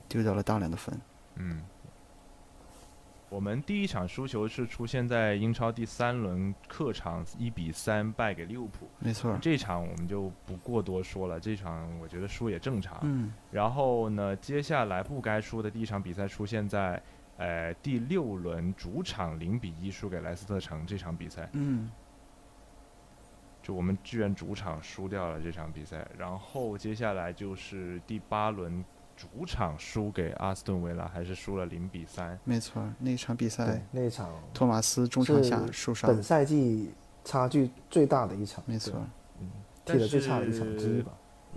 [0.07, 0.99] 丢掉了大量的分，
[1.35, 1.61] 嗯，
[3.29, 12.99] 我们第一场输球是出现在英超第三轮客场一比三败给利物浦，没错，这场我们就不过多说了，这场我觉得输也正常。
[13.01, 17.01] 嗯，然后呢，接下来不该输的第一场比赛出现在
[17.37, 21.91] 呃第六轮主场零比一输给莱斯特城这场比赛，嗯，
[23.61, 26.07] 就我们居然主场输掉了这场比赛。
[26.17, 32.37] 然后接下来就是第八轮主场输给阿斯顿维拉，还是输了零比三。
[32.43, 36.91] 没错，那场比赛，那场托马斯中场下是受伤本，赛季
[37.23, 38.93] 差距最大的一场，没错，
[39.39, 39.49] 嗯，
[39.85, 41.13] 踢的最差的一场之一吧。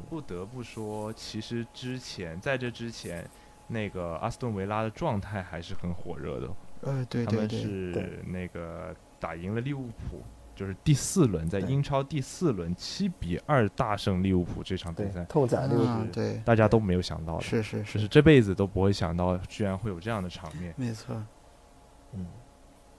[0.08, 3.28] 不得不说，其实之前在这之前，
[3.66, 6.48] 那个阿斯顿维拉的状态还是很火热的。
[6.82, 10.22] 呃，对他们对对，是对那个打赢了利物浦，
[10.58, 20.74] 就是第四轮，在英超第四轮七比二大胜利物浦这场比赛，，痛宰利物浦，啊，对，大家都没有想到的，是是，就是是这辈子都不会想到，居然会有这样的场面。
[20.76, 21.14] 没错，
[22.12, 22.26] 嗯，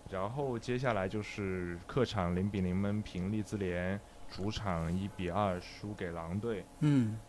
[0.09, 7.19] 然后接下来就是客场零比零闷平利兹联，主场一比二输给狼队，嗯，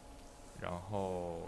[0.60, 1.40] 然后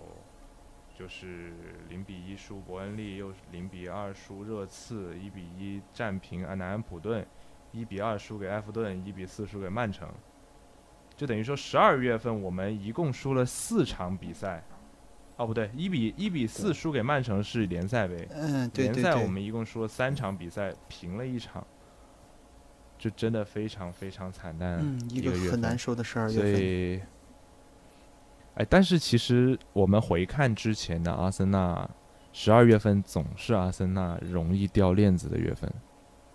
[0.99, 1.53] 就是
[1.89, 7.25] 零比一输伯恩利，又零比二输热刺，一比一战平安南安普顿，
[7.73, 10.09] 一比二输给埃弗顿，一比四输给曼城。
[11.15, 14.65] 就等于说十二月份我们一共输了四场比赛，
[15.37, 21.65] 哦不对，一比一比四输给曼城是联赛杯，嗯，对联赛我们一共输了三场比赛，平了一场，
[22.99, 26.61] 就真的非常非常惨淡嗯，一个月很难受的十二月份。
[26.61, 27.01] 以，
[28.55, 31.89] 哎，但是其实我们回看之前的阿森纳，
[32.33, 35.71] 十二月份总是阿森纳容易掉链子的月份。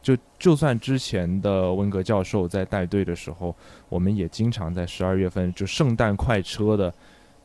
[0.07, 3.53] 就就算之前的温格教授在带队的时候，
[3.89, 6.93] 我们也经常在十二月份就圣诞快车的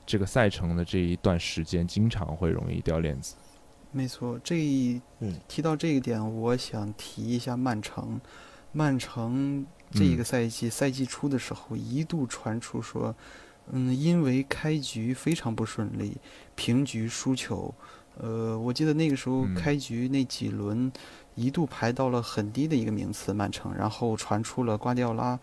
[0.07, 3.35] 这个赛程的这一段时间，经常会容易掉链子。
[3.91, 8.21] 没错，这一嗯提到这一点，我想提一下曼城。
[8.71, 13.13] 曼城这一个赛季、赛季初的时候，一度传出说，
[13.73, 16.17] 嗯，因为开局非常不顺利，
[16.55, 17.75] 平局输球。
[18.19, 20.93] 呃，我记得那个时候嗯开局那几轮，
[21.35, 25.39] 一度排到了很低的一个名次，曼城，然后传出了瓜迪奥拉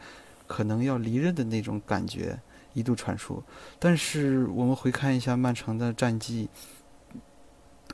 [0.47, 2.39] 可能要离任的那种感觉，
[2.73, 3.43] 一度传出。
[3.79, 6.49] 但是我们回看一下曼城的战绩，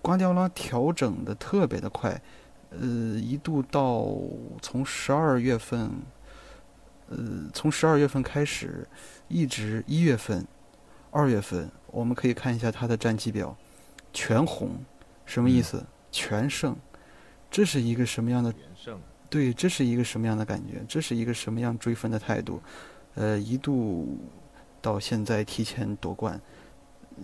[0.02, 2.22] 瓜迪奥拉调整的特别的快，
[2.70, 4.06] 呃，一度到
[4.62, 5.90] 从十二月份，
[7.10, 7.18] 呃，
[7.54, 8.88] 从十二月份开始，
[9.28, 10.46] 一直一月份、
[11.12, 13.56] 二月份，我们可以看一下他的战绩表，
[14.14, 14.72] 全红，
[15.26, 15.86] 什么意嗯思？
[16.12, 16.76] 全胜，
[17.56, 18.54] 这是一个什么样的，
[19.30, 20.84] 对，这是一个什么样的感觉？
[20.90, 22.62] 这是一个什么样追分的态度？
[23.14, 24.20] 呃，一度
[24.82, 26.38] 到现在提前夺冠，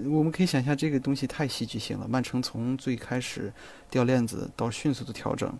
[0.05, 2.07] 我们可以想一下，这个东西太戏剧性了。
[2.07, 3.51] 曼城从最开始
[3.89, 5.53] 掉链子到迅速的调整，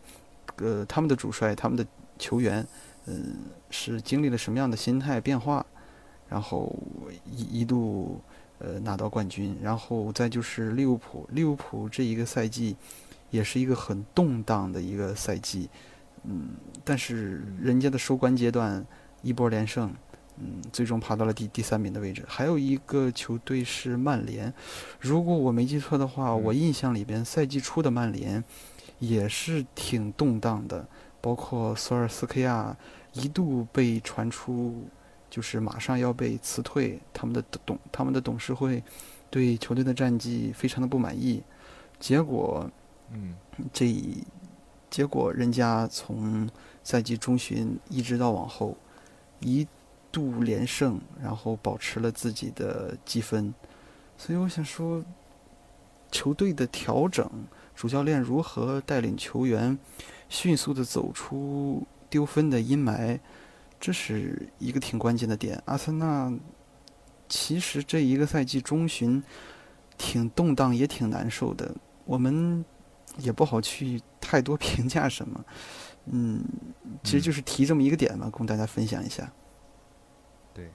[0.55, 1.85] 呃，他们的主帅、他们的
[2.17, 2.65] 球员，
[3.07, 3.39] 嗯、
[3.71, 5.65] 是经历了什么样的心态变化？
[6.29, 6.73] 然后
[7.29, 8.21] 一一度
[8.59, 12.77] 呃拿到冠军，然后再就是利物浦，利物浦这一个赛季
[13.31, 15.67] 也是一个很动荡的一个赛季，
[16.23, 16.49] 嗯，
[16.83, 18.85] 但是人家的收官阶段
[19.23, 19.91] 一波连胜，
[20.37, 22.23] 嗯，最终爬到了第第三名的位置。
[22.27, 24.53] 还有一个球队是曼联，
[24.99, 26.43] 如果我没记错的话，嗯。
[26.43, 28.43] 我印象里边赛季初的曼联
[28.99, 30.87] 也是挺动荡的，
[31.19, 32.75] 包括索尔斯克亚
[33.13, 34.83] 一度被传出
[35.29, 38.83] 就是马上要被辞退，他们的董他们的董事会
[39.29, 41.41] 对球队的战绩非常的不满意，
[41.99, 42.69] 结果
[43.13, 43.35] 嗯，
[43.73, 43.93] 这
[44.89, 46.49] 结果人家从
[46.83, 48.77] 赛季中旬一直到往后
[49.39, 49.67] 一
[50.11, 53.53] 度连胜，然后保持了自己的积分，
[54.17, 55.03] 所以我想说，
[56.11, 57.29] 球队的调整，
[57.75, 59.77] 主教练如何带领球员
[60.27, 63.19] 迅速的走出丢分的阴霾，
[63.79, 65.61] 这是一个挺关键的点。
[65.65, 66.31] 阿森纳
[67.29, 69.23] 其实这一个赛季中旬
[69.97, 71.73] 挺动荡，也挺难受的。
[72.03, 72.65] 我们
[73.23, 75.45] 也不好去太多 评价什么，
[76.05, 76.43] 嗯，
[77.03, 79.31] 其实就是提这么一个点嘛，供大家分享一下。
[80.53, 80.69] 对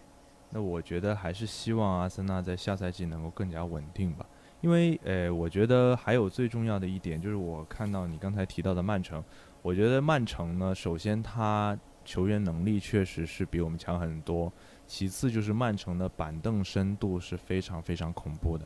[0.51, 4.25] 那我觉得还是希望阿森纳在下赛季能够更加稳定吧，
[4.61, 9.23] 因为呃，我觉得还有最重要的一点就是我看到你刚才提到的曼城，
[9.63, 14.51] 我觉得曼城呢，首先他球员能力确实是比我们强很多，
[14.87, 18.65] 其次就是曼城的板凳深度是非常非常恐怖的，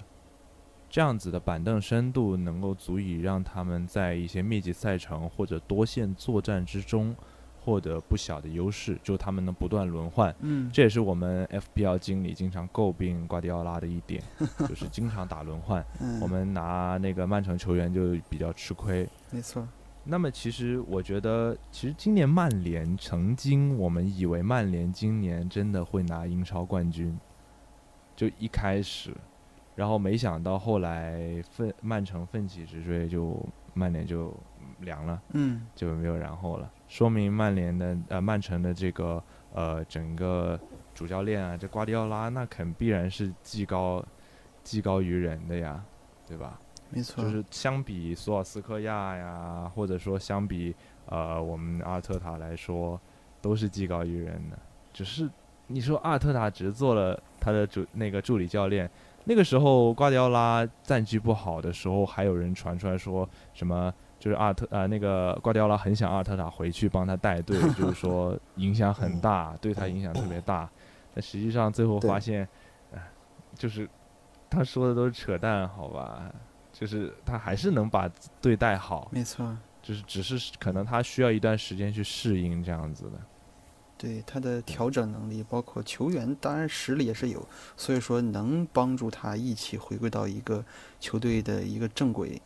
[0.91, 7.15] 这样子的板凳深度能够足以让他们在一些密集赛程或者多线作战之中
[7.63, 10.35] 获得不小的优势，就他们能不断轮换。
[10.41, 14.21] 嗯，这也是我们 FPL 经理经常诟病瓜迪奥拉的一点，
[14.69, 15.85] 就是 经常打轮换。
[16.01, 19.09] 嗯我们拿那个曼城球员就比较吃亏。
[19.31, 19.69] 没错，
[20.03, 27.17] 那么其实我觉得，其实今年曼联曾经我们以为曼联今年真的会拿英超冠军，
[28.17, 29.15] 就一开始，
[29.81, 34.31] 然后没想到后来奋曼城奋起直追，就曼联就
[34.81, 35.19] 凉了。
[35.33, 40.61] 嗯，就没有然后了，说明曼联的呃曼城的这个呃整个
[40.95, 44.05] 主教练啊，这瓜迪奥拉那肯必然是技高
[44.63, 45.83] 技高于人的呀，
[46.29, 46.61] 对吧？
[46.91, 53.01] 没错，就是相比索尔斯克亚呀，或者说相比呃我们阿尔特塔来说，
[53.41, 54.59] 都是技高于人的。
[54.93, 55.27] 只是
[55.69, 58.91] 你说阿尔特塔只是做了他的主那个助理教练，
[59.31, 70.69] 那个时候瓜迪奥拉战绩不好的时候，还有人传出来说什么，就是阿尔特呃那个瓜迪奥拉很想阿尔特塔回去帮他带队，就是说 影响很大，对他影响特别大。
[71.15, 72.49] 但实际上最后发现，
[72.91, 72.99] 呃，
[73.55, 73.89] 就是
[74.51, 76.25] 他说的都是扯淡，好吧？
[76.73, 78.11] 就是他还是能把
[78.43, 83.13] 队带好，没错，就是只是可能他需要一段时间去适应这样子的。
[84.01, 87.47] 对他的调整能力，包括球员，当然实力也是有，
[87.77, 90.65] 所以说能帮助他一起回归到一个
[90.99, 92.41] 球队的一个正轨。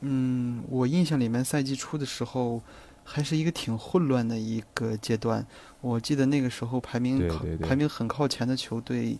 [0.00, 2.60] 嗯，我印象里面赛季初的时候，
[3.04, 5.46] 还是一个挺混乱的一个阶段。
[5.80, 7.28] 我记得那个时候排名
[7.60, 9.16] 排名很靠前的球队，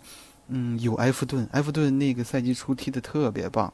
[0.49, 3.73] 嗯，有埃弗顿，埃弗顿那个赛季初踢的特别棒，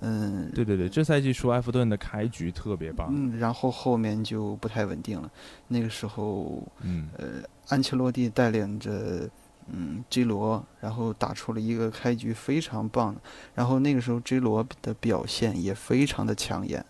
[0.00, 5.30] 嗯，对对对，这赛季初埃弗顿的开局特别棒，嗯，然后后面就不太稳定了。
[5.68, 9.28] 那个时候，嗯，呃，安切洛蒂带领着，
[9.68, 13.20] 嗯，J 罗，然后打出了一个开局非常棒的，
[13.54, 16.84] 然后那个时候 J 罗的表现也非常的抢眼，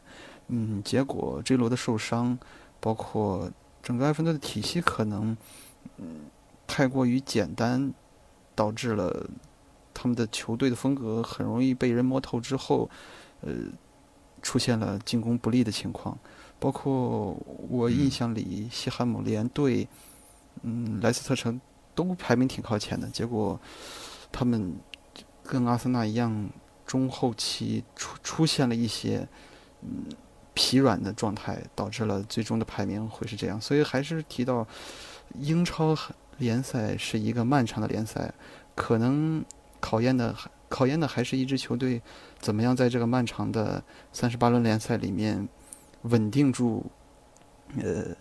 [0.48, 2.38] 嗯，结果 J 罗的受伤，
[2.80, 3.50] 包括
[3.82, 5.36] 整个埃弗顿的体系可能，
[5.98, 6.22] 嗯，
[6.66, 7.92] 太过于简单。
[8.56, 9.28] 导致了
[9.94, 12.90] 他们的球队的风格很容易被人摸透之后，
[13.40, 13.52] 呃，
[14.42, 16.18] 出现了进攻不利的情况。
[16.58, 17.36] 包括
[17.70, 19.86] 我印象里，西汉姆联队、
[20.62, 21.60] 嗯，莱斯特城
[21.94, 23.08] 都排名挺靠前的。
[23.08, 23.58] 结果
[24.32, 24.74] 他们
[25.42, 26.50] 跟阿森纳一样，
[26.84, 29.26] 中后期出出现了一些
[29.82, 30.04] 嗯
[30.54, 33.60] 疲软的状态，导致了最终的排名会是这样。
[33.60, 34.66] 所以还是提到
[35.38, 35.96] 英超。
[36.38, 38.34] 联赛是一个漫长的联赛，
[38.74, 39.44] 可能
[39.84, 40.34] 考验的
[40.68, 42.00] 考验的还是一支球队
[42.38, 45.46] 怎么样在这个漫长的三十八轮联赛里面
[46.02, 46.86] 稳定住，
[47.82, 48.16] 呃，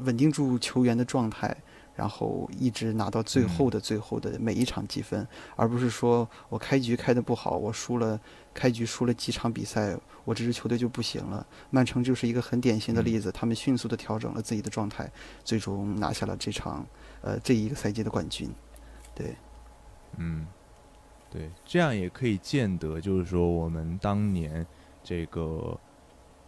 [0.00, 1.56] 稳定住球员的状态。
[1.98, 8.20] 然后一直拿到最后的最后的每一场积分，而不是说我开局开的不好，我输了，
[8.54, 11.44] 开局输了几场比赛，我这支球队就不行了。
[11.70, 15.10] 曼城就是一个很典型的例子，他们迅速的调整了自己的状态，
[15.42, 16.86] 最终拿下了这场，
[17.20, 18.48] 呃，这一个赛季的冠军。
[19.12, 19.34] 对，
[20.18, 20.46] 嗯，
[21.30, 24.66] 对，这样也可以见得，就是说我们当年
[25.02, 25.78] 这个。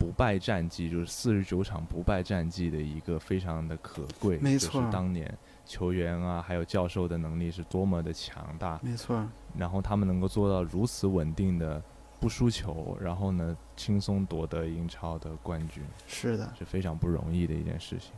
[0.00, 4.80] 不败战绩就是四十九场不败战绩的一个非常的可贵，没错。
[4.80, 5.30] 就是当年
[5.66, 9.22] 球员啊，还有教授的能力是多么的强大，没错。
[9.54, 11.82] 然后他们能够做到如此稳定的
[12.18, 18.12] 不输球，然后呢轻松夺得英超的冠军，是的，是非常不容易的一件事情。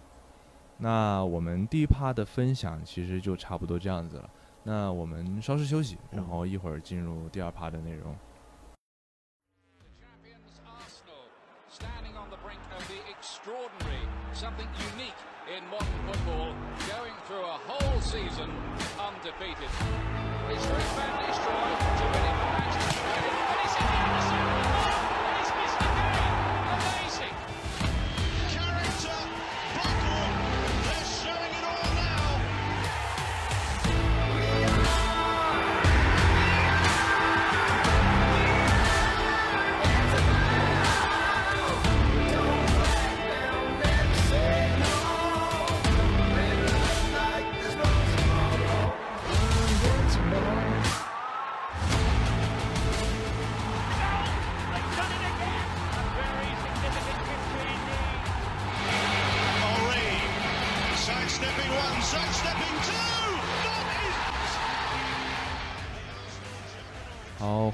[0.78, 4.30] 那我们第一趴的分享其实就差不多这样子了。
[4.64, 8.16] 那我们稍事休息，然后一会儿进入第二趴的内容。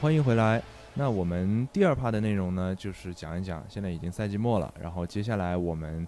[0.01, 0.63] 欢迎回来。
[0.95, 6.07] 那我们第二趴的内容呢，就是讲一讲，现在已经赛季末了，然后接下来我们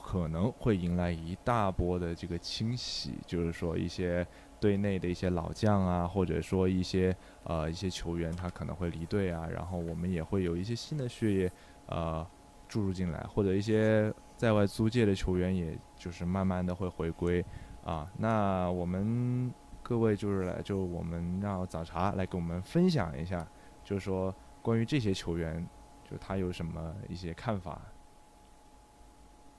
[0.00, 4.24] 可能会迎来一大波的这个清洗，就是说一些
[4.60, 11.50] 队内的一些老将啊，或者说一些呃一些球员他可能会离队啊，然后我们也会有一些新的血液
[11.86, 12.24] 呃
[12.68, 17.44] 注入进来，或者一些在外租借的球员，也就是慢慢的会回归
[17.84, 18.08] 啊。
[18.16, 19.52] 那我们。
[19.82, 23.46] 各位就是来，就我们让早茶来给我们分享一下，
[23.84, 25.66] 就是说关于这些球员，
[26.08, 27.80] 就他有什么一些看法。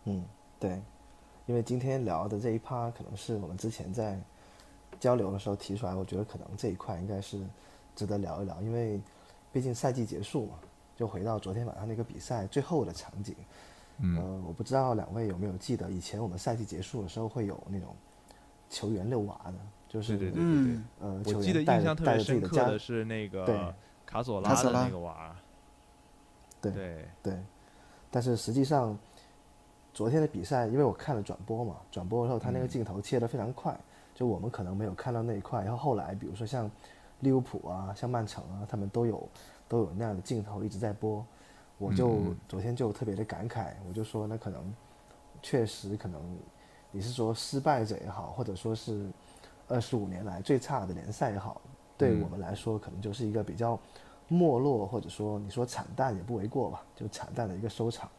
[0.06, 0.24] 嗯，
[0.60, 0.82] 对，
[1.46, 4.20] 因为今天聊的这一趴可能是我们之前在
[5.00, 7.46] 交流的时候提出来，我觉得可能这一块应该是
[7.96, 9.00] 值得聊一聊，因为
[9.52, 10.54] 毕竟赛季结束嘛，
[10.96, 13.36] 就回到昨天晚上那个比赛最后的场景。
[14.00, 14.18] 嗯。
[14.18, 17.94] 呃，我不知道两位有没有记得，以前我们赛季结束的时候会有那种
[18.70, 19.54] 球员遛娃的。
[19.94, 23.72] 就是对对对对，呃，我记得印象特别深刻的是那个
[24.08, 25.36] 卡索拉的那个娃，
[26.60, 27.40] 对对对，
[28.10, 28.98] 但是实际上
[29.94, 33.80] 昨天的比赛，因为我看了转播嘛，转播的时候他那个镜头切的非常快，
[34.16, 36.68] 就我们可能没有看到那一块，然后后来比如说像
[37.20, 39.30] 利物浦啊、像曼城啊，他们都有
[39.68, 41.24] 都有那样的镜头一直在播，
[41.78, 44.74] 我就昨天就特别的感慨，我就说那可能
[45.44, 46.20] 确实可能
[46.90, 49.08] 你是说失败者也好，或者说是。
[49.68, 51.62] 二十五年来最差的联赛也好，
[51.98, 53.80] 对我们来说可能就是一个比较
[54.28, 58.10] 没落，或者说你说惨淡也不为过吧，就惨淡的一个收场。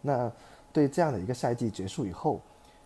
[0.00, 0.30] 那
[0.72, 2.40] 对这样的一个赛季结束以后，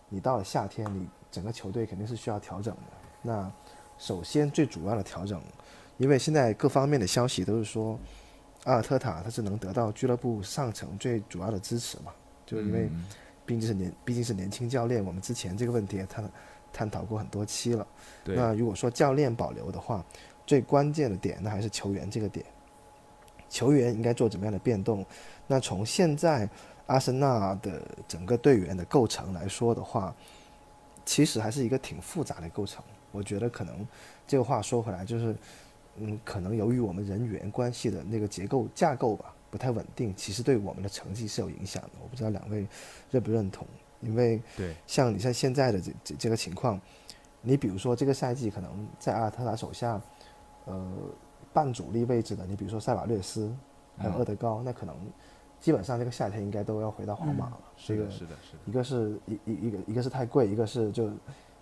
[0.09, 2.81] 你到了夏天，你整个球队肯定是需要调整的。
[3.21, 3.51] 那
[3.97, 5.41] 首先最主要的调整，
[5.97, 7.99] 因为现在各方面的消息都是说，
[8.65, 12.11] 阿尔特塔他是能得到俱乐部上层最主要的支持嘛，
[12.45, 12.89] 就因为。
[13.45, 16.05] 毕竟是年毕竟是年轻教练，我们之前这个问题也
[16.71, 17.87] 探探讨过很多期了。
[18.23, 20.03] 那如果说教练保留的话，
[20.45, 22.45] 最关键的点那还是球员这个点。
[23.49, 25.05] 球员应该做怎么样的变动？
[25.47, 26.47] 那从现在
[26.85, 30.15] 阿森纳的整个队员的构成来说的话，
[31.03, 32.83] 其实还是一个挺复杂的构成。
[33.11, 33.87] 我觉得可能
[34.27, 35.35] 这个话说回来，就是
[35.97, 41.89] 嗯，可能由于我们人员关系的那个结构架构吧不太稳定，其实对我们的成绩是有影响的。
[42.03, 42.67] 我不知道两位
[43.09, 43.65] 认不认同？
[44.01, 46.79] 因为对，像你像现在的这这这个情况，
[47.41, 50.01] 你比如说这个赛季可能在阿尔特塔手下，
[50.65, 50.91] 呃，
[51.53, 53.53] 半主力位置的，你比如说塞瓦略斯，
[53.97, 54.15] 还有嗯。
[54.15, 54.95] 厄德高，那可能
[55.59, 57.59] 基本上这个夏天应该都要回到皇马了。
[57.75, 61.09] 是的，这个是的，是的，一个是一一一个一个是太贵，一个是就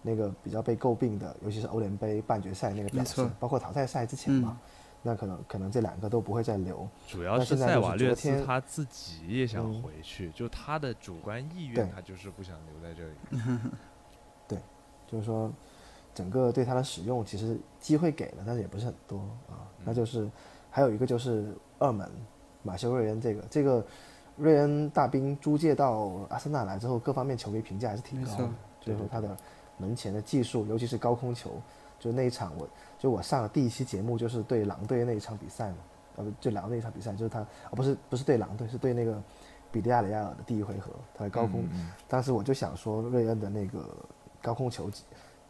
[0.02, 4.60] 那个比较被诟病的，尤其是欧联杯半决赛那个表现，包括淘汰赛之前嘛，
[5.08, 6.86] 那可能可能这两个都不会再留。
[7.08, 13.50] 主要是塞瓦略斯昨天他自己也想嗯回去，就他的主观意愿，他就是不想留在这里。
[14.50, 14.60] 对
[15.08, 15.50] 就是说，
[16.14, 19.64] 整个对他的使用其实机会给了，但是也不是很多啊。
[19.86, 20.30] 那就是
[20.70, 22.12] 还有一个就是二门
[22.64, 23.86] 马修瑞恩这个这个
[24.36, 28.50] 瑞恩大兵租借到阿森纳来之后，各方面球迷评价还是挺高的，
[28.82, 29.38] 就是说他的
[29.78, 31.62] 门前的技术，尤其是高空球，
[31.98, 32.68] 就那一场我
[32.98, 35.78] 就我上了第一期节目就是对狼队那一场比赛嘛，
[36.16, 39.22] 呃不就狼那一场比赛就是他啊不是不是对狼队是对那个
[39.72, 41.62] 比利亚雷亚尔的第一回合，他的高空。
[41.64, 43.86] 嗯嗯当时我就想说，瑞恩的那个
[44.42, 44.90] 高空球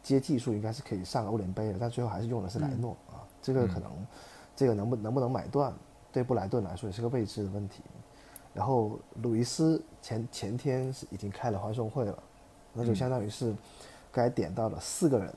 [0.02, 3.90] 接技术应该是可以上欧联杯的，但最后还是用的是莱诺、啊，这个可能，
[4.54, 5.72] 这个能不能不能买断，
[6.12, 7.82] 对布莱顿来说也是个未知的问题。
[8.54, 12.22] 然后鲁伊斯前前天是已经开了欢送会了，
[12.72, 13.54] 那就相当于是
[14.10, 15.32] 该点到了四个人，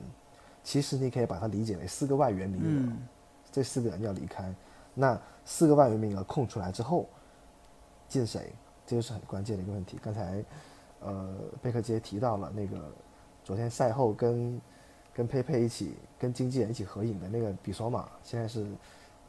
[0.62, 2.98] 其实你可以把它理解为四个外援名额，嗯，
[3.50, 4.54] 这四个人要离开，
[4.94, 7.08] 那四个外援名额空出来之后，
[8.08, 8.52] 进谁，
[8.86, 9.98] 这就是很关键的一个问题。
[10.02, 10.44] 刚才，
[11.00, 12.92] 呃，贝克街提到了那个
[13.42, 14.60] 昨天赛后跟
[15.12, 18.66] 跟佩佩一起跟经纪人一起合影的那个比索马，现在是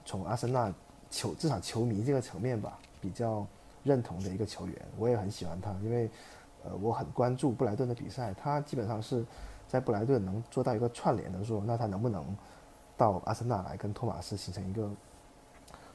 [0.06, 0.72] 从阿森纳
[1.10, 3.46] 球至少球迷这个层面吧比较
[3.84, 6.10] 认同的一个球员，我也很喜欢他，因为
[6.64, 9.26] 呃我很关注布莱顿的比赛，他基本上是
[9.74, 12.24] 在布莱顿能做到一个串联的时候，那他能不能
[12.96, 14.88] 到阿森纳来跟托马斯形成一个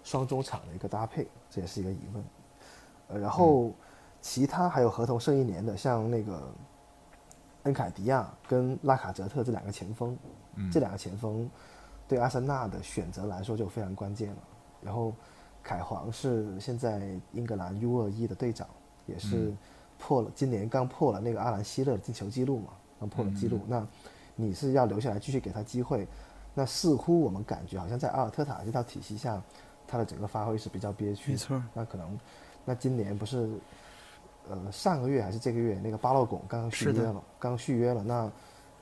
[0.03, 2.24] 双中场的一个搭配，这也是一个疑问。
[3.07, 3.70] 呃，然后
[4.20, 6.53] 其他还有合同剩一年的，像那个
[7.62, 10.18] 恩凯迪亚跟拉卡泽特这两个前锋，
[10.57, 11.49] 嗯这两个前锋
[12.09, 14.39] 对阿森纳的选择来说就非常关键了。
[14.83, 15.12] 然后
[15.62, 18.66] 凯皇是现在英格兰 U 二一的队长，
[19.07, 19.55] 也是
[19.99, 23.61] 破了今年刚破了那个阿兰希勒的进球记录嘛，刚破了记录。
[23.66, 23.86] 那
[24.36, 26.07] 你是要留下来继续给他机会？
[26.55, 29.40] 那似乎我们感觉好像在阿尔特塔这套体系下，
[29.86, 31.32] 他的整个发挥是比较憋屈。
[31.32, 32.18] 没错，那可能，
[32.64, 33.49] 那今年不是，
[34.49, 38.03] 呃，上个月还是这个月，那个巴洛拱刚刚续约了，刚续约了。
[38.03, 38.30] 那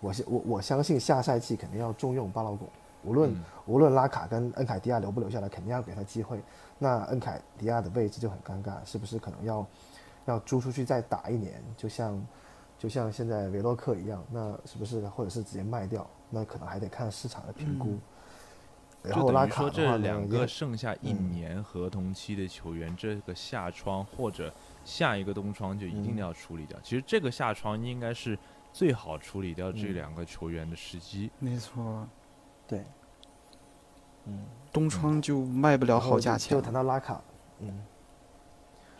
[0.01, 2.69] 我相我我相信下赛季肯定要重用巴洛拱，
[3.05, 6.41] 无论、嗯无论拉卡跟恩凯迪亚留不留下来，肯定要给他机会。
[6.79, 9.67] 那恩凯迪亚的位置就很尴尬，是不是可能要
[10.27, 11.61] 要租出去再打一年？
[11.77, 12.25] 就像
[12.87, 16.09] 就像现在维洛克一样，那是不是或者是直接卖掉？
[16.31, 17.99] 那可能还得看市场的评估。
[19.03, 26.79] 然后拉卡的话，这两个剩下一嗯年合同期的球员，这个夏窗或者下一个冬窗就一定嗯要处理掉。
[26.81, 28.39] 其实这个夏窗应该是
[28.73, 31.29] 最好处理掉这嗯两个球员的时机。
[31.41, 32.07] 没错，
[32.69, 32.85] 对，
[34.27, 34.47] 嗯。
[34.73, 37.21] 冬窗就卖不了好价钱就就谈到拉卡，
[37.59, 37.85] 嗯，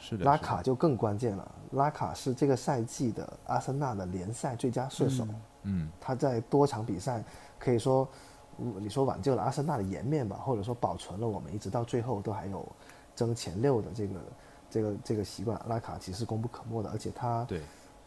[0.09, 1.53] 是的，拉卡就更关键了。
[1.73, 5.27] 拉卡是这个赛季的阿森纳的联赛最佳射手，
[5.65, 7.25] 嗯他在多场比赛
[7.59, 8.09] 可以说，
[8.59, 12.65] 嗯你说挽救了阿森纳的颜面吧，或者说保存了我们一直到最后都还有
[13.17, 14.15] 争前六的这个
[14.71, 15.61] 这个这个习惯。
[15.67, 17.61] 拉卡其实功不可没的，而且他对，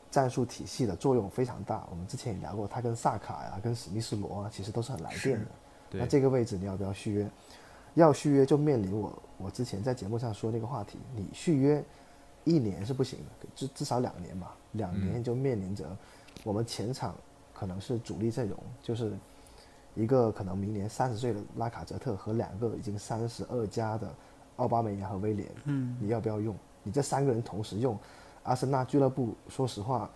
[0.10, 1.86] 战术体系的作用非常大。
[1.92, 5.46] 我们之前也聊过，他跟萨卡呀、跟史密斯罗啊，其实都是很来电的。
[5.90, 7.30] 对那这个位置你要不要续约？
[7.96, 11.84] 要续约就面临我我之前在节目上说那个话题，你续约
[12.44, 15.86] 一年是不行的，至至少两年吧，两年就面临着
[16.44, 17.16] 我们前场
[17.54, 19.14] 可能是主力阵容，就是
[19.96, 24.14] 一个可能明年三十岁的拉卡泽特和两个已经三十二加的
[24.58, 26.56] 奥巴梅扬和威廉，嗯，你要不要用？
[26.84, 27.98] 你这三个人同时用，
[28.44, 30.10] 阿森纳俱乐部说实话，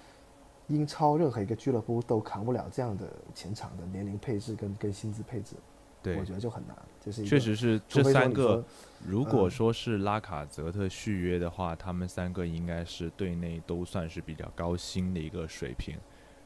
[0.68, 5.56] 英超任何一个俱乐部都扛不了这样的前场的年龄配置跟跟薪资配置，
[6.04, 6.78] 对我，觉得就很难。
[7.04, 8.64] 这是确实是这三个。
[9.06, 15.98] 如果嗯说是拉卡泽特续约的话，他们三个应该是队内都算是比较高薪的一个水平。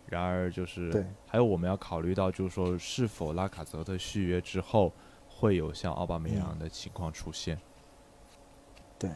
[0.08, 4.92] 然而，就是对还有我们要考虑到，就是说是否拉卡泽特续约之后
[5.28, 7.60] 会有像奥巴梅扬嗯的情况出现。
[8.98, 9.12] 对，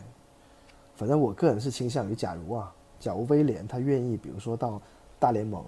[0.95, 4.79] 反正我个人是倾向于，假如啊，假如威廉他愿意，比如说到
[5.17, 5.65] 大联盟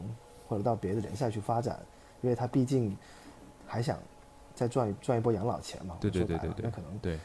[0.48, 1.80] 或者到别的联赛去发展，
[2.22, 2.96] 因为他毕竟
[3.66, 3.98] 还想
[4.54, 5.98] 再赚一赚一波养老钱嘛。
[6.00, 7.20] 对对说白了对对对，那可能对，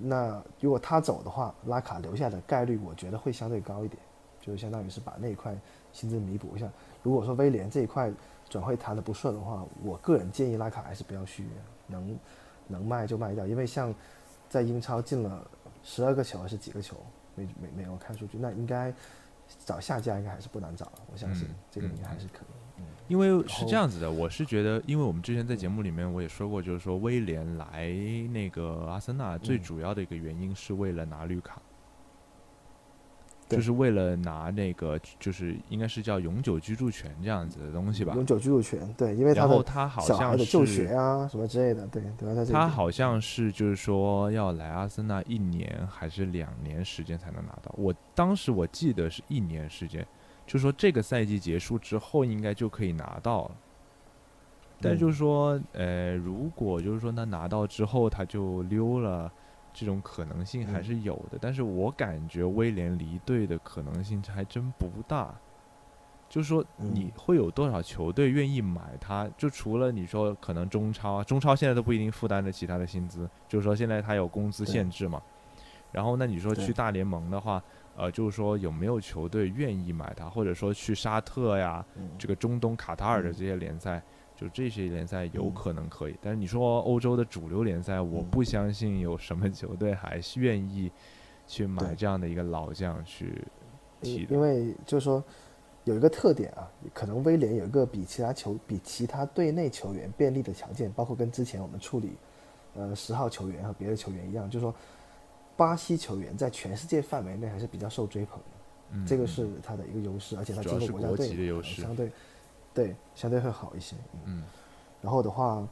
[0.00, 4.02] 那如果他走的话，拉卡留下的概率，我觉得会相对高一点，
[4.40, 5.56] 就相当于是把那一块
[5.92, 6.68] 薪资弥补一下。
[7.02, 8.12] 如果说威廉这一块
[8.48, 11.50] 转会谈的不顺的话，我个人建议拉卡还是不要续约，
[11.86, 12.18] 能
[12.66, 13.94] 能卖就卖掉，因为像
[14.48, 15.46] 在英超进了
[15.82, 16.96] 十二个球还是几个球，
[17.34, 18.92] 没没没有看数据，那应该
[19.64, 22.48] 找下家应该还是不难找的，我相信嗯这个应嗯该还是可以。
[22.48, 22.63] 嗯，
[23.06, 27.90] 因为是这样子的，我是觉得，因为我们之前在节目里面我也说过，就是说威廉来
[28.32, 31.60] 那个阿森纳最嗯主要的一个原因是为了拿绿卡，
[33.46, 38.14] 对就是为了拿那个就是应该是叫永久居住权这样子的东西吧。
[38.14, 42.02] 永久居住权，对，因为他然后他好像是学啊什么之类的，对。
[42.50, 47.70] 他好像是就是说要来阿森纳一年还是两年时间才能拿到。
[47.76, 50.06] 我当时我记得是一年时间，
[50.46, 53.50] 就说这个赛季结束之后应该就可以拿到了。
[54.80, 59.30] 但嗯就是说，呃，如果就是说他拿到之后他就溜了，
[59.72, 61.38] 这种可能性还嗯是有的。
[61.40, 65.34] 但是我感觉威廉离队的可能性还真不大。
[66.28, 69.28] 就是说，你嗯会有多少球队愿意买他？
[69.38, 75.22] 就除了你说可能中超啊，中超现在都不一定负担得起他的薪资，就是说现在他有工资限制嘛。
[75.92, 77.62] 然后那你说去大联盟的话，
[77.96, 82.08] 呃，就是说有没有球队愿意买他，或者说去沙特呀，嗯。
[82.18, 83.32] 这个中东卡塔尔的嗯。
[83.32, 84.02] 这些联赛，
[84.34, 85.54] 就这些联赛有嗯。
[85.54, 86.16] 可能可以。
[86.20, 88.30] 但是你说欧洲的主流联赛，我嗯。
[88.30, 90.90] 不相信有什么球队还愿意
[91.46, 93.44] 去买这样的一个老将去
[94.00, 94.34] 踢的。
[94.34, 95.22] 因因为就是说
[95.84, 102.16] 有一个特点啊，可能威廉有一个比其他球比其他队内球员便利的条件，包括跟之前我们处理
[102.74, 104.74] 呃十号球员和别的球员一样，就是说
[105.56, 108.44] 巴西球员在全世界范围内还是比较受追捧的，
[108.92, 109.26] 嗯这个嗯。
[109.26, 112.12] 是他的一个优势，而且他进入国家队相对
[112.72, 113.96] 对相对会好一些。
[114.12, 114.20] 嗯。
[114.26, 114.42] 嗯。
[115.00, 115.66] 然后的话，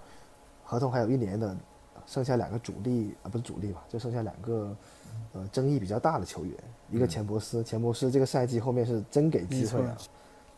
[0.64, 1.56] 合同还有一年的，
[2.06, 4.76] 剩下两个主力啊，不是主力吧，就剩下两个
[5.32, 6.54] 呃争议比较大的球员，
[6.90, 9.96] 一个嗯钱伯斯，钱伯斯这个赛季后面是真给机会没了，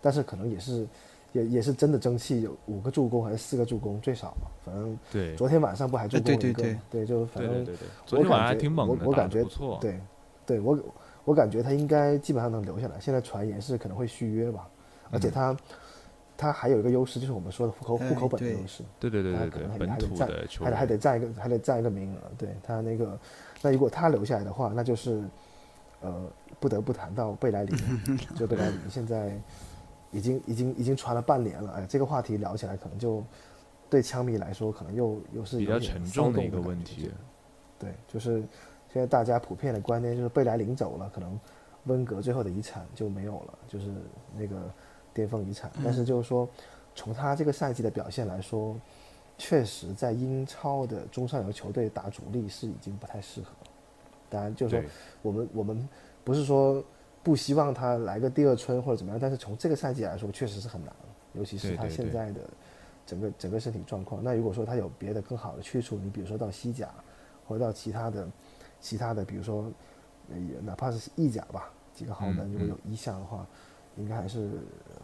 [0.01, 0.87] 但是可能也是
[1.35, 9.79] 也也是真的争气，有五个助攻还是四个助攻最少嘛，反正对昨天晚上不还助哎攻了一个对对对对，就反正对对对对，昨天晚上还我感觉挺猛的，我我感觉不错。
[9.81, 10.01] 对，
[10.47, 10.79] 对我
[11.25, 13.01] 我感觉他应该基本上能留下来。
[13.01, 14.69] 现在传言是可能会续约吧，
[15.11, 15.57] 而且嗯他、
[16.37, 22.19] 他还有一个优势，就是我们说的户口户口本的优势，对对对他可能，还对对本还得占土的球还得还，得占一个还得占一个名额。
[22.39, 23.19] 对他那个，
[23.61, 25.21] 那如果他留下来的话，那就是
[26.01, 26.31] 呃
[26.61, 27.77] 不得不谈到贝莱林，
[28.37, 29.37] 就贝莱林现在
[30.15, 33.23] 已经已经已经传了半年了，哎，这个话题聊起来可能就
[33.91, 37.11] 对枪迷来说可能又又是比较沉重的一个问题。
[37.79, 38.39] 对，就是
[38.93, 41.39] 现在大家普遍的观念就是贝莱领走了，可能
[41.85, 43.91] 温格最后的遗产就没有了，就是
[44.37, 44.57] 那个
[45.13, 45.71] 巅峰遗产。
[45.83, 46.49] 但是就是说，
[46.95, 48.75] 从他这个赛季的表现来说，
[49.37, 53.49] 确实在英超的中上游球队打主力是已经不太适合。
[54.31, 54.91] 当然，就是说
[55.21, 55.89] 我们我们
[56.23, 56.83] 不是说
[57.25, 60.95] 不希望他来个第二春或者怎么样，但是从这个赛季来说，确实是很难，
[61.33, 62.41] 尤其是他现在的
[63.07, 64.23] 整个整个身体状况。
[64.23, 66.91] 那如果说他有别的更好的去处，你比如说到西甲，
[67.49, 68.29] 或者到其他的
[68.79, 69.73] 其他的，比如说
[70.63, 73.47] 哪怕是意甲吧，几个豪门嗯如果有意向的话，
[73.97, 74.51] 应该还是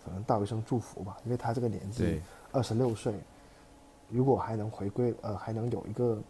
[0.04, 2.20] 可能道一声祝福吧，因为他这个年纪，
[2.52, 3.14] 二十六岁，
[4.08, 6.20] 如果还能回归，呃，还能有一个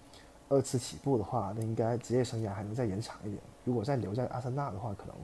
[0.48, 3.42] 二次起步的话，那应该职业生涯还能再延长一点。
[3.64, 5.14] 如果再留在阿森纳的话，可能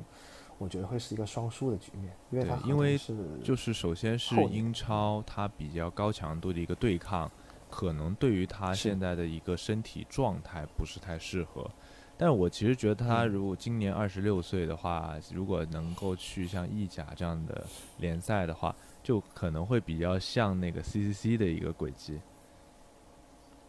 [0.58, 7.30] 我觉得会是一个双输的局面，因为因为是就是首先是英超，它比较高强度的一个对抗，
[7.68, 11.70] 可能对于他现在的一个身体状态不是太适合。
[12.18, 17.66] 但我其实觉得他嗯如果今年二十六岁的话，如果能够去像意甲这样的
[17.98, 22.18] 联赛的话，就可能会比较像那个 CCC 的一个轨迹，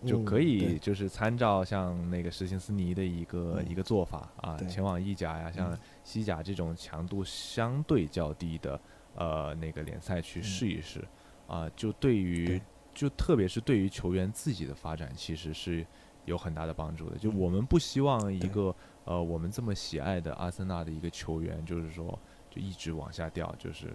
[0.05, 3.69] 就嗯可以就是参照像那个施辛斯尼的一个、嗯。
[3.69, 5.77] 一个做法啊，前往意甲呀，像嗯。
[6.03, 8.79] 西甲这种强度相对较低的
[9.15, 10.43] 呃那个联赛去嗯。
[10.43, 11.03] 试一试
[11.47, 12.61] 啊，就对于对。
[12.93, 15.85] 就特别是对于球员自己的发展，其实是
[16.25, 17.17] 有很大的帮助的。
[17.17, 17.37] 就嗯。
[17.37, 18.49] 我们不希望一对。
[18.49, 18.75] 个
[19.05, 22.17] 呃我们这么喜爱的阿森纳的一个球员，就是说
[22.49, 23.93] 就一直往下掉，就是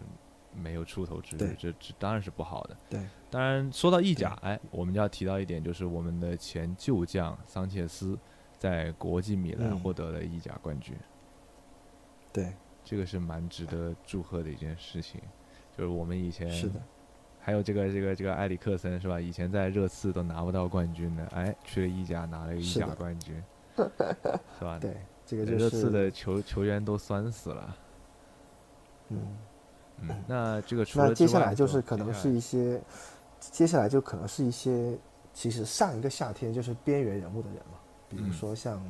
[0.55, 2.77] 没有出头之日，这这当然是不好的。
[2.91, 3.01] 对
[3.31, 8.19] 当然，说到意甲，哎，我们就要提到一点，就是我们的前旧将桑切斯
[8.59, 10.97] 在国际米兰嗯获得了意甲冠军，
[12.33, 12.53] 对，
[12.85, 15.21] 这个是蛮值得祝贺的一件事情。
[15.77, 16.81] 就是我们以前是的，
[17.41, 19.19] 还有这个这个这个埃里克森是吧？
[19.19, 23.43] 以前在热刺都拿不到冠军的，哎，去了意甲拿了个意甲冠军，
[24.59, 24.79] 是吧？
[24.79, 24.95] 对，
[25.25, 27.77] 这个就热刺的球球员都酸死了。
[29.09, 29.19] 嗯，
[30.03, 32.81] 嗯，那这个除了那接下来就是可能是一些，
[33.41, 34.99] 接下来就可能是一些，
[35.33, 37.79] 其实上一个夏天就是边缘人物的人嘛，
[38.09, 38.33] 比如嗯。
[38.33, 38.83] 说像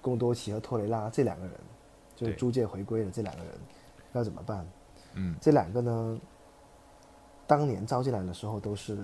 [0.00, 1.54] 贡多奇和托雷拉这两个人，
[2.16, 3.52] 就是租借回归的这两个人，
[4.12, 4.66] 要怎么办？
[5.14, 5.36] 嗯。
[5.40, 6.20] 这两个呢，
[7.46, 8.98] 当年招进来的时候都是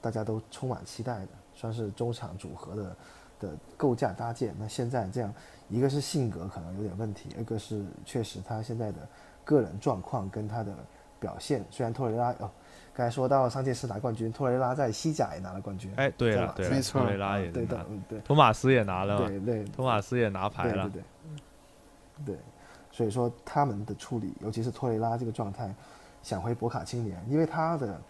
[0.00, 2.96] 大家都充满期待的，算是中场组合的
[3.38, 4.54] 的构架搭建。
[4.58, 5.32] 那现在这样，
[5.68, 9.08] 一个是性格可能有点问题，一个是确实他现在的
[9.50, 10.72] 个人状况跟他的
[11.18, 12.48] 表现，虽然托雷拉哦，
[12.94, 15.92] 刚才说到上届是拿冠军，托雷拉在西甲也拿了冠军。
[15.96, 17.00] 哎，对对了，没错。
[17.00, 18.20] 托雷拉也对拿的，嗯对。
[18.20, 21.02] 托马斯也拿了，对对托马斯也拿牌了，对对
[22.24, 22.38] 对，对，
[22.92, 25.74] 所以说他们的处理，尤其是托雷拉这个状态，
[26.22, 28.00] 想回博卡青年，因为他的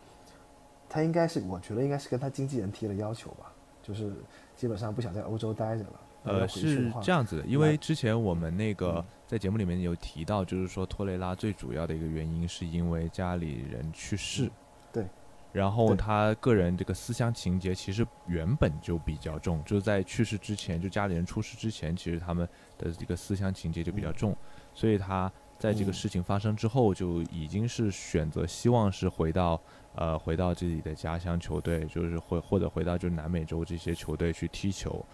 [0.91, 3.51] 他应该是，我觉得应该是跟他经纪人提了要求吧，
[3.83, 4.13] 就是
[4.57, 6.01] 基本上不想在欧洲待着了。
[6.25, 14.51] 呃，是这样子的，因为之前我们那个嗯在节目里面有提到，就是说托雷拉最主要的一个原因是因为家里人去世，嗯
[14.93, 15.07] 对，
[15.53, 24.37] 然后他个人这个思乡情节其实原本就比较重，就是在去世之前，就家里人出事之前，其实他们的这个思乡情节就比较重，
[24.75, 25.95] 所以他在这个嗯。
[25.95, 29.61] 事情发生之后，就已经是选择希望是回到
[29.95, 35.07] 呃回到自己的家乡球队，就是回或者回到就是南美洲这些球队去踢球，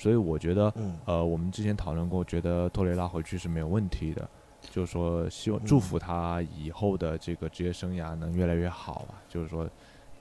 [0.00, 0.72] 所以我觉得。
[0.76, 4.28] 嗯呃，我们之前讨论过，觉得托雷拉回去是没有问题的，
[4.70, 9.14] 就是说希望祝嗯福他以后的这个职业生涯能越来越好吧。
[9.28, 9.68] 就是说，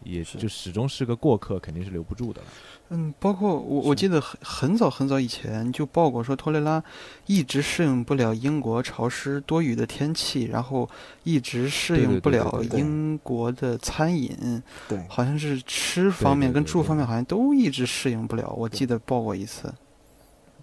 [0.03, 2.47] 也是就始终是个过客，肯定是留不住的了。
[2.89, 6.83] 嗯，包括我我记得很很早很早以前就报过说托雷拉
[7.27, 10.89] 一直适应不了英国潮湿多雨的天气，然后
[11.23, 18.51] 一直适应不了英国的餐饮，对，好像是吃方面跟住方面好像都一直适应不了。
[18.57, 19.71] 我记得报过一次。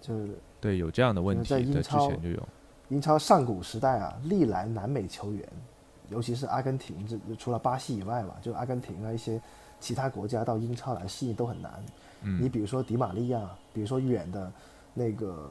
[0.01, 2.47] 就是对，有这样的问题在英超前就有。
[2.89, 5.45] 英超上古时代啊，历来南美球员，
[6.09, 9.41] 尤其是阿根廷，这除了巴西以外吧，就阿根廷啊一些
[9.79, 11.71] 其他国家到英超来适应都很难。
[12.21, 13.41] 你嗯，比如说迪玛利亚，
[13.73, 14.51] 比如说远的
[14.93, 15.49] 那个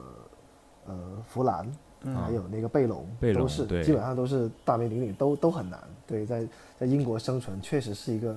[0.85, 5.79] 呃弗兰，嗯还有那个贝隆，贝隆都是基本上都是大名鼎鼎，都都很难。
[6.05, 6.47] 对，在
[6.77, 8.35] 在英国生存确实是一个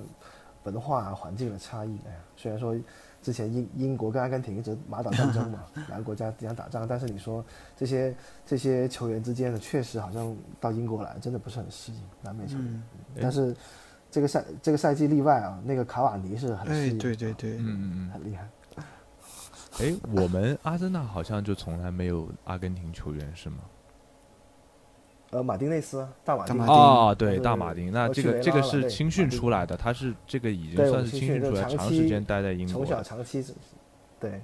[0.63, 1.99] 文化啊环境的差异。
[2.07, 2.75] 哎呀，虽然说
[3.21, 5.59] 之前英英国跟阿根廷一直马岛战争嘛，
[5.89, 7.43] 两个国家经常打仗，但是你说
[7.75, 8.15] 这些
[8.45, 12.65] 这些球员之间呢，确实好像到英国来真的不是很适应南美球员。
[12.67, 12.83] 嗯，
[13.21, 13.55] 但是
[14.09, 18.09] 这个赛这个赛季例外啊，那个卡瓦尼是很适哎，应，对对，对，嗯嗯嗯。
[18.11, 18.47] 很厉害。
[19.79, 23.59] 哎，我们阿森纳好像就从来没有阿根廷球员是吗？
[25.31, 27.91] 呃，马丁内斯，大马丁，啊哦，对，大马丁。
[27.91, 33.01] 那这个这个是青训出来的，他是这个已经算是青训出来，长时间待在英国从小。
[33.01, 33.53] 长期是，
[34.19, 34.41] 对，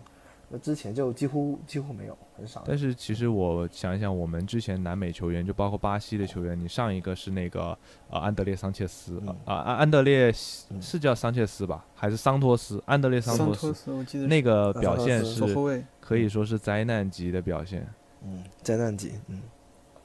[0.47, 2.63] 那之前就几乎几乎没有，很少。
[2.65, 7.77] 但是其实我想一想，我们之前南美球员，就包括巴西的球员，你上一个是那个
[8.09, 10.33] 呃安德烈桑切斯嗯啊安安德烈
[10.69, 12.81] 嗯是叫桑切斯吧，还是桑托斯？
[12.85, 13.85] 安德烈桑托斯
[14.25, 17.85] 那个表现是可以说是灾难级的表现。
[18.23, 19.41] 嗯，灾难级，嗯，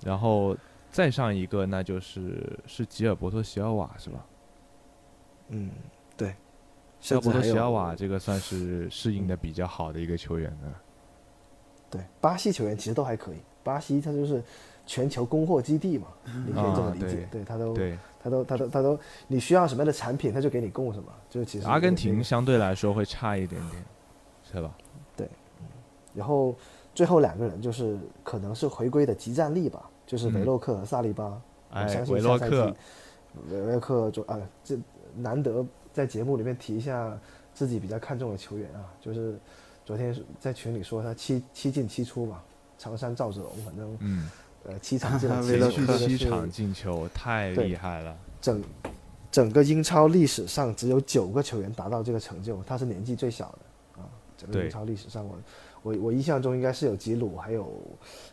[0.04, 0.56] 然后
[0.92, 4.24] 再上一个，那就是是吉尔伯托席尔瓦是吧？
[5.48, 5.70] 嗯，
[6.16, 6.34] 对。
[7.00, 10.72] 吉尔伯托席尔瓦这个算是适应的比较好的一个球员呢。
[11.90, 14.42] 对巴西球员其实都还可以，巴西他就是
[14.86, 16.06] 全球供货基地嘛，
[16.46, 17.28] 你可以这么啊理解。
[17.30, 23.84] 对，他都对，他都他都他都，你需要什么样的产品，他就给你供什么，就其实阿根廷相对来说会差一点点，
[24.44, 24.72] 是吧？
[25.16, 25.28] 对
[26.14, 26.54] 然后
[26.94, 31.24] 最后两个人就是可能是回归的集战力吧，就是维嗯洛克和萨利巴。
[31.24, 32.76] 我哎相，信维下赛洛克季，
[33.54, 34.76] 维洛克就啊，这
[35.16, 37.18] 难得在节目里面提一下
[37.54, 39.38] 自己比较看重的球员啊，就是
[39.82, 42.44] 昨天在群里说他七七进七出吧，
[42.76, 44.30] 长山赵子龙，反正嗯，
[44.64, 48.14] 呃七场进了维洛克七场进球太厉害了。
[48.42, 48.62] 整
[49.30, 54.04] 整个英超历史上只有九个球员达到这个成就，他是年纪最小的啊。
[54.36, 55.40] 整个英超历史上我，我
[55.82, 57.68] 我我印象中应该是有吉鲁，还有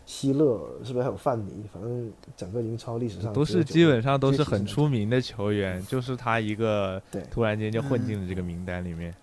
[0.06, 1.64] 希勒，是不是还有范尼？
[1.74, 9.14] 反正整个英超历史上都是基本上都是很出名的球员，就是他一个对突然间就混进了这个名单里面。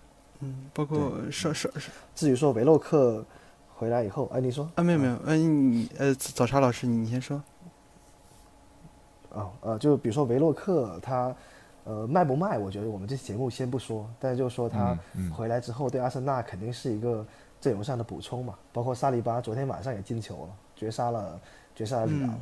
[0.41, 3.25] 嗯，包括是是是至于说维洛克
[3.75, 7.41] 回来以后，哎，你说啊，没有没有，呃，你呃，早茶老师，你你先说。
[9.33, 11.35] 啊呃，就比如说维洛克他
[11.83, 12.57] 呃卖不卖？
[12.57, 17.25] 我觉得我们这节目先不说，但是就说他嗯嗯回来之后对阿森纳肯定是一个
[17.59, 18.55] 阵容上的补充嘛。
[18.71, 21.39] 包括萨利巴昨天晚上也进球了，绝杀了
[21.75, 22.39] 绝杀了里昂，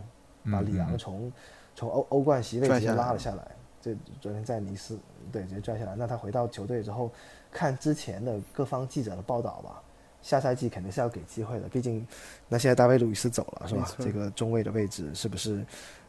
[0.52, 1.32] 把里昂从
[1.76, 3.48] 从欧欧冠席位直接拉了下来。
[3.82, 4.98] 这昨天在尼斯
[5.32, 5.96] 对直接拽下来。
[5.96, 7.12] 那他回到球队之后，
[7.52, 9.80] 看之前的各方记者的报道吧，
[10.24, 11.68] 下赛季肯定是要给机会的。
[11.68, 12.06] 毕竟
[12.50, 15.64] 那现在大卫路易斯走了是吧这个中卫的位置是不是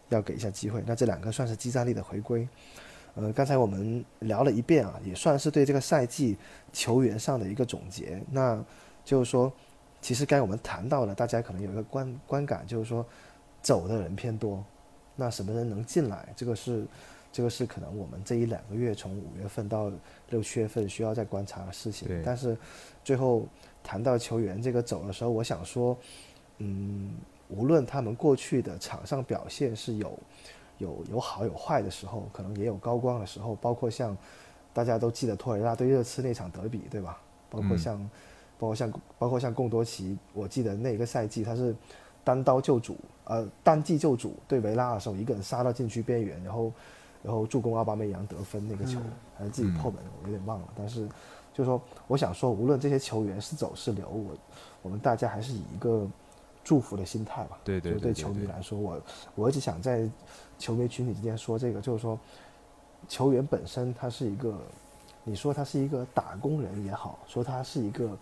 [0.09, 0.82] 要给一下机会。
[0.86, 2.48] 那这两个算是激战力的回归。
[3.14, 6.38] 呃，刚才我们聊了一遍啊，也算是对这个赛季
[6.72, 8.22] 球员上的一个总结。
[8.30, 8.62] 那
[9.07, 9.50] 就是说，
[10.02, 13.07] 其实刚才我们谈到了，大家可能有一个观观感，就是说
[13.62, 14.62] 走的人偏多，
[15.14, 16.84] 那什么人能进来，这个是
[17.32, 19.92] 这个是可能我们这一两个月从五月份到
[20.30, 22.20] 六七月份需要再观察的事情对。
[22.24, 22.57] 但是
[23.04, 23.46] 最后
[23.84, 25.96] 谈到球员这个走的时候，我想说，
[26.59, 27.14] 嗯，
[27.48, 30.18] 无论他们过去的场上表现是有
[30.78, 34.16] 有有好有坏的时候，可能也有高光的时候，包括像
[34.74, 37.20] 大家都记得托雷拉对热刺那场德比，对吧？
[37.48, 38.11] 包括嗯像、
[38.59, 41.74] 包括像包括像贡多奇，我记得那个赛季他是
[42.24, 46.72] 单刀救主，呃，单季救主对维拉的时候，一个人杀到禁区边缘，然后
[47.22, 48.98] 然后助攻奥巴梅扬得分那个球，
[49.36, 50.68] 还是自己破门，我有点忘了。
[50.76, 51.07] 但是
[51.52, 54.36] 就是说，我想说，无论这些球员是走是留，我
[54.82, 56.07] 我们大家还是以一个
[56.64, 57.59] 祝福的心态吧。
[57.64, 59.00] 对对就对球迷来说，我
[59.34, 60.09] 我一直想在
[60.59, 62.18] 球迷群体之间说这个，就是说，
[63.09, 64.54] 球员本身他是一个，
[65.24, 68.16] 你说他是一个打工人也好，说他是一个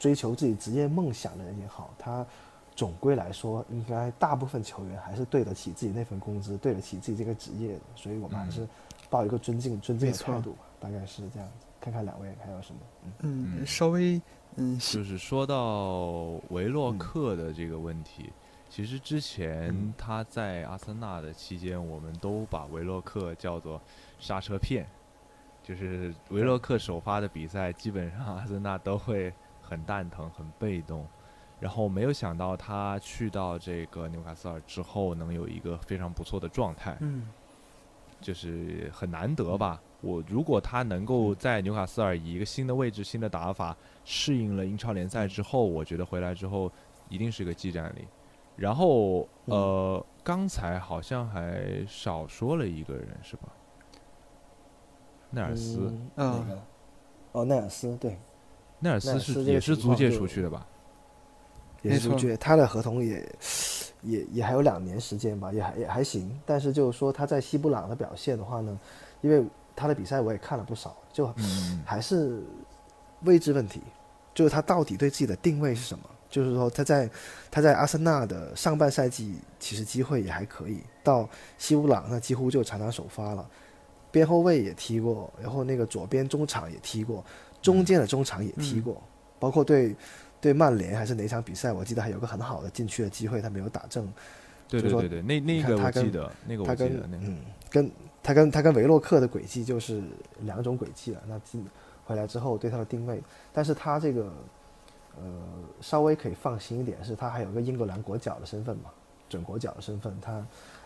[0.00, 2.26] 追求自己职业梦想的人也好，他
[2.74, 8.66] 总归来说，应该大部分球员还是对得起自己那份工资，对得起自己这个职业的，所以我们还是
[9.10, 11.66] 抱一个尊敬、尊敬的态度吧，大概是这样子。
[11.80, 12.80] 看看两位还有什么？
[13.20, 14.20] 嗯稍微
[14.56, 18.30] 嗯就是说到维洛嗯克的这个问题，
[18.68, 23.80] 其实之前嗯他在阿森纳的期间，我们都把维洛克叫做
[24.18, 24.86] 刹车片，
[25.62, 29.32] 就是维洛克首发的比赛，基本上阿森纳都会
[29.70, 31.06] 很蛋疼、很被动。
[31.58, 36.96] 然后没有想到他去到这个纽卡斯尔之后，能有一个非常不错的状态。
[37.00, 37.30] 嗯
[38.20, 39.80] 就是很难得吧。
[40.02, 46.70] 我如果他能够在纽卡斯尔以一个新的位置、新的打法适应了英超联赛之后，我觉得回来之后
[47.08, 48.06] 一定是个技战力。
[48.56, 53.48] 然后呃，刚才好像还少说了一个人是吧？
[55.30, 56.62] 奈尔斯，嗯啊哪个？
[57.32, 58.18] 哦，奈尔斯，对，
[58.80, 60.66] 奈尔斯是也是租借出去的吧？
[61.82, 63.26] 也是租借，他的合同也
[64.02, 66.38] 也也还有两年时间吧，也还也还行。
[66.44, 68.78] 但是就是说他在西布朗的表现的话呢，
[69.22, 69.42] 因为
[69.76, 72.42] 他的比赛我也看了不少，就嗯，还是
[73.22, 73.80] 位置问题，
[74.34, 76.04] 就是他到底对自己的定位是什么？
[76.28, 77.10] 就是说他在
[77.50, 81.28] 他在阿森纳的上半赛季其实机会也还可以，到
[81.58, 83.48] 西布朗那几乎就常常首发了，
[84.12, 87.24] 边后卫也踢过，然后那个左边中场也踢过，
[87.62, 89.02] 中间的中场也踢过，
[89.38, 89.94] 包括对
[90.40, 94.10] 对曼联还是哪场比赛，我记得还有个很好的禁区的机会，他没有打正。
[94.68, 97.38] 就说对对对对，那那个我记得，那个我记得，那个嗯，
[97.68, 97.90] 跟
[98.22, 100.00] 他跟他跟维洛克的轨迹就是
[100.42, 101.20] 两种轨迹了。
[101.26, 101.66] 那进
[102.04, 103.20] 回来之后对他的定位，
[103.52, 104.32] 但是他这个
[105.16, 105.24] 呃
[105.80, 108.90] 稍微可以放心一点，是他还有个英格兰国脚的身份嘛，
[109.28, 110.40] 准国脚的身份，他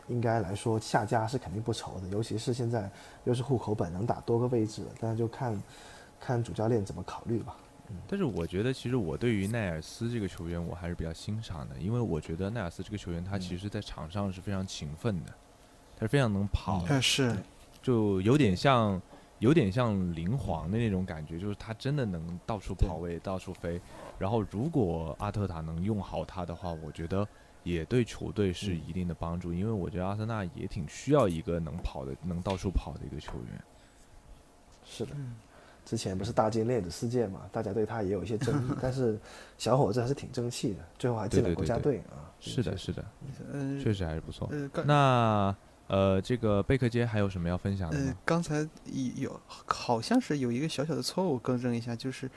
[0.09, 2.09] 应该来说下家是肯定不愁的。
[2.09, 2.91] 尤其是现在
[3.25, 5.55] 又是户口本能打多个位置，但是就看
[6.21, 7.57] 看主教练怎么考虑吧。
[8.09, 15.33] 但是我觉得，其实我对于奈尔斯这个球员，我还是比较欣赏的，因为我觉得奈尔斯这个球员，他其实在场上是非常勤奋的，
[15.95, 17.37] 他是非常能跑是。
[17.83, 19.01] 就有点像，
[19.39, 23.79] 有点像灵皇的那种感觉，就是他真的能到处跑位、到处飞。
[24.19, 27.29] 然后，如果阿特塔能用好他的话，我觉得
[27.63, 33.63] 也对球队是一定的帮助，因为我觉得阿森纳也挺需要一个能跑的、能到处跑的一个球员。
[34.87, 35.35] 是的，嗯
[35.85, 39.19] 之前不是大金链子事件嘛，大家对他也有一些争议， 但是
[39.59, 42.31] 小伙子还是挺争气的，最后还进了国家对对对队啊。
[42.41, 43.05] 是的，是的，
[43.53, 44.49] 嗯确实还是不错。
[44.51, 45.55] 呃那
[45.87, 48.15] 呃，这个贝克街还有什么要分享的呃吗？
[48.25, 48.67] 刚才
[49.17, 52.31] 有好像是有一个小小的错误，更正一下，就是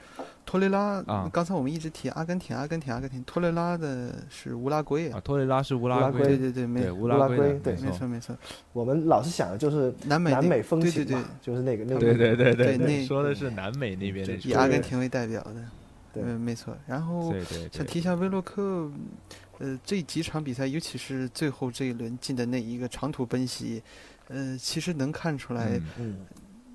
[0.44, 1.02] 托雷拉。
[1.06, 8.36] 啊刚才我们一直提阿根廷，阿根廷，阿根廷，托雷拉的是乌拉圭啊，托雷拉是乌拉圭圭，对对对，没对乌乌拉拉圭对没错没错。
[8.74, 15.54] 我们老是想的就是南美南美风对对情嘛，对，就是那个那个对对对对说的是南美那边的以阿根廷为代表的，
[16.12, 16.76] 对嗯，没错。
[16.86, 18.90] 然后对对对，想提一下威洛克，
[19.58, 23.82] 呃，这几场比赛，尤其是最后这一轮进的那一个长途奔袭，
[24.28, 26.26] 呃，其实能看出来，嗯嗯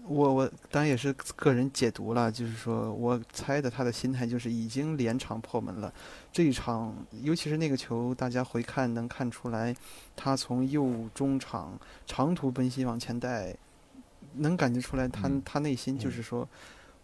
[0.05, 5.93] 我我当然也是个人解读了，就是说我猜的他的心态就是已经连场破门了。
[6.31, 9.73] 这一场，尤其是那个球，大家回看能看出来，
[10.15, 13.55] 他从右中场长途奔袭往前带，
[14.33, 16.47] 能感觉出来他、嗯他内心就是说。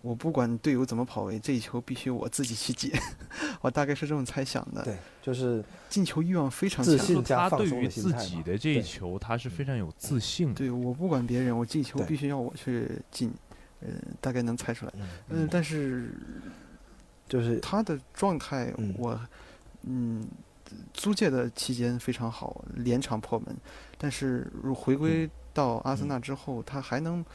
[0.02, 2.92] 我不管队友怎么跑位，这一球必须我自己去接，
[3.62, 4.82] 我大概是这么猜想的。
[4.84, 6.98] 对，就是进球欲望非常强。
[6.98, 10.54] 自信说他加放松对于自的心态自己的这一球，他是非常有自信的。
[10.54, 13.30] 对，我不管别人，我这一球必须要我去进，
[13.82, 13.90] 呃，
[14.22, 14.94] 大概能猜出来。
[14.96, 16.14] 嗯嗯、但是
[17.28, 19.20] 就是他的状态嗯，我，
[19.84, 20.26] 嗯，
[20.94, 23.54] 租借的期间非常好，连场破门，
[23.98, 27.26] 但是如回归到阿森纳之后，他还能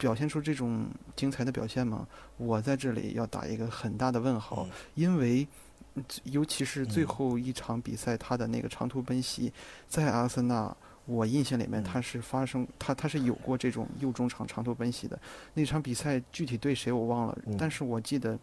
[0.00, 2.08] 表现出这种精彩的表现吗？
[2.38, 5.46] 我在这里要打一个很大的问号，因为
[5.94, 9.52] 嗯尤其是最后一场比赛，他的那个长途奔袭，
[9.86, 10.74] 在阿森纳。
[11.06, 15.18] 我印象里面，他是发生他他是有过这种右中场长途奔袭的
[15.54, 18.38] 那场比赛，具体对谁我忘了，但是我记得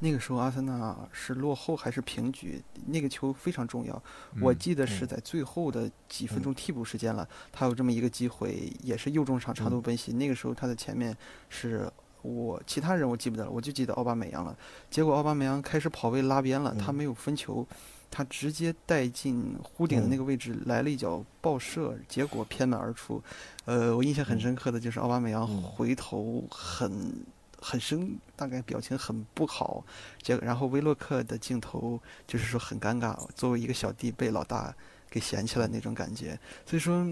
[0.00, 4.02] 那个时候阿森纳是落后还是平局，那个球非常重要。
[4.40, 10.12] 我记得是在最后的几分钟替补时间了，他有这么一个机会，也是右中场长途奔袭。
[10.12, 11.16] 那个时候他的前面
[11.48, 11.90] 是
[12.22, 14.56] 我其他人我记不得了，我就记得奥巴梅扬了。
[14.90, 17.66] 结果奥巴梅扬开始跑位拉边了，他没有分球。
[18.10, 23.22] 他直接带进弧顶的那个位置来了一脚爆射，结果偏门而出。
[23.66, 27.12] 呃，我印象很深刻的就是奥巴梅扬回头很
[27.60, 29.84] 很生，大概表情很不好。
[30.22, 34.74] 结果然后威洛克的镜头就是说很尴尬，作为一个小弟被老大
[35.10, 36.38] 给嫌弃了那种感觉。
[36.64, 37.06] 所以说，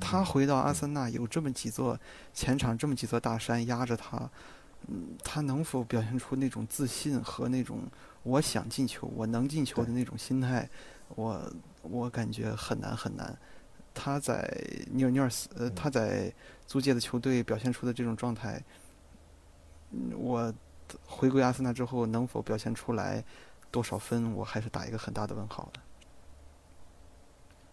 [0.00, 1.98] 他回到阿森纳有这么几座
[2.32, 4.30] 前场这么几座大山压着他，
[4.88, 7.82] 嗯，他能否表现出那种自信和那种？
[8.22, 10.68] 我想进球，我能进球的那种心态，
[11.14, 11.50] 我
[11.80, 13.34] 我感觉很难很难。
[13.94, 14.46] 他在
[14.92, 16.30] 尼尔尼尔斯，呃，他在
[16.66, 18.62] 租借的球队表现出的这种状态，
[20.16, 20.52] 我
[21.06, 23.24] 回归阿森纳之后能否表现出来
[23.70, 25.80] 多少分，我还是打一个很大的问号的。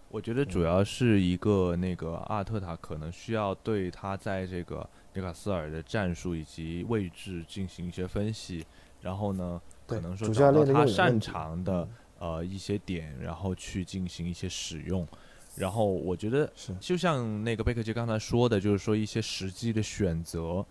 [0.10, 8.66] 我觉得主要是一个那个阿尔特塔可能需要对他在这个纽卡斯尔的战术以及位置进行一些分析，
[9.02, 9.62] 然后呢。
[9.88, 11.88] 可能说找到他擅长的
[12.20, 15.08] 呃一些点，然后去进行一些使用。
[15.56, 16.52] 然后我觉得，
[16.82, 20.66] 就像那个贝克杰刚才说的，就是说一些实际的选择，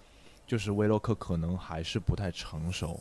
[0.46, 3.00] 就是威洛克可能还是不太成熟。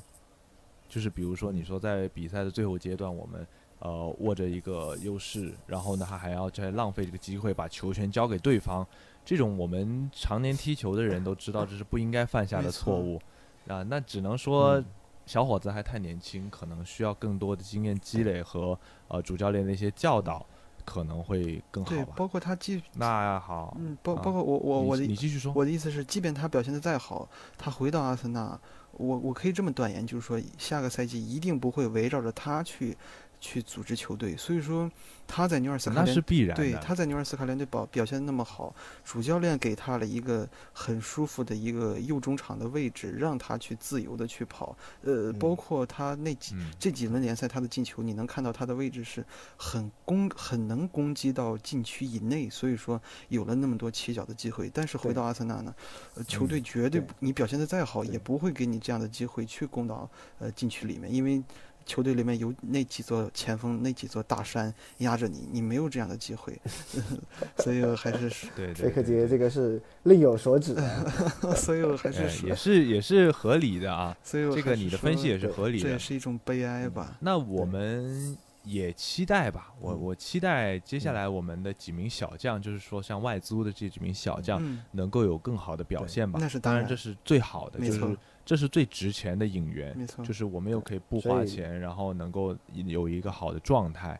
[0.89, 3.47] 就是比如说，你说在比赛的最后阶段，我们
[3.79, 8.85] 呃握着一个优势，然后呢，他还要再浪费这个机会把球权交给对方，
[9.23, 13.21] 这种我们常年踢球的人都知道这是不应该犯下的错误。
[13.67, 14.83] 啊，那只能说。
[15.27, 18.77] 小伙子还太年轻，可能需要更多的经验积累和
[19.07, 20.45] 呃主教练的一些教导，
[20.85, 21.89] 可能会更好。
[21.89, 27.27] 对，包括他继那好，嗯，包包括我我我的你继续说，我的意思是，即便他表现的再好，
[27.57, 28.57] 他回到阿森纳，
[28.93, 32.95] 我我可以这么断言，就是说下个赛季一定不会围绕着他去
[33.39, 34.91] 去组织球队，所以说。
[35.27, 36.21] 他在纽尔斯卡联
[36.53, 44.77] 对他在纽尔斯卡联队表表现那么好，主教练给他了一个很舒服的一个右中场的位置，让他去自由的去跑。
[45.01, 49.25] 呃，包括他那几这几轮联赛他的进球，你能看到他的位置是
[49.57, 54.69] 很攻很能攻击到禁区以内，所以说有了那么多起脚的机会。
[54.71, 55.73] 但是回到阿森纳呢，
[56.13, 60.07] 呃球队绝对你表现的再好，也不会给你这样的机会去攻到
[60.37, 61.41] 呃禁区里面，因为。
[61.85, 66.59] 球队里面有那几座前锋，那几座大山压着你，你没有这样的机会，
[67.59, 70.75] 所以我还是 对贝克杰这个是另有所指，
[71.55, 77.17] 所以我还是也是也是合理的啊，所以这个你的分析也是合理的，这也是一种悲哀吧。
[77.19, 84.59] 那我们也期待吧，我我期待接下来我们的几名小将，就是说像外租的这几名小将，
[84.91, 86.39] 能够有更好的表现吧。
[86.41, 88.17] 那是当然，这是最好的，就是。
[88.45, 94.19] 这是最值钱的引援，没错，就是我们又可以不花钱，然后能够有一个好的状态，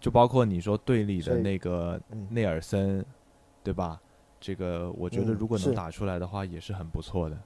[0.00, 3.06] 就包括你说队里的那个内尔森，
[3.62, 4.00] 对吧？
[4.40, 7.38] 这个我觉得如果能打出来的话，也是很不错的。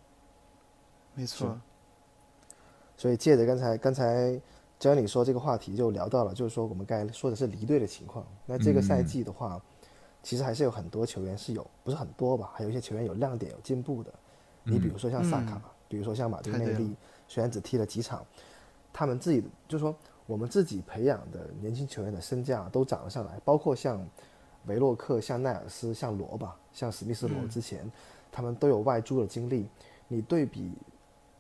[1.15, 1.61] 没错。
[2.97, 4.41] 所以借着刚才刚才
[4.79, 8.27] 教你说这个话题，就聊到了，就是说我们刚才说的是离队的情况。
[8.47, 9.61] 那这个赛季的话，
[10.23, 12.51] 其实还是有很多球员是有，不是很多吧？
[12.55, 14.13] 还有一些球员有亮点、有进步的。
[14.65, 15.61] 你比如说像萨卡。
[15.91, 16.95] 比如说像马丁内利，
[17.27, 18.25] 虽然只踢了几场，
[18.93, 19.93] 他们自己就是说
[20.25, 24.01] 我们自己培养的年轻球员的身价都涨了上来，包括像
[24.67, 27.91] 维洛克、像奈尔斯、像罗吧、像史密斯罗之前，
[28.31, 29.67] 他们都有外租的经历。
[30.07, 30.71] 你对比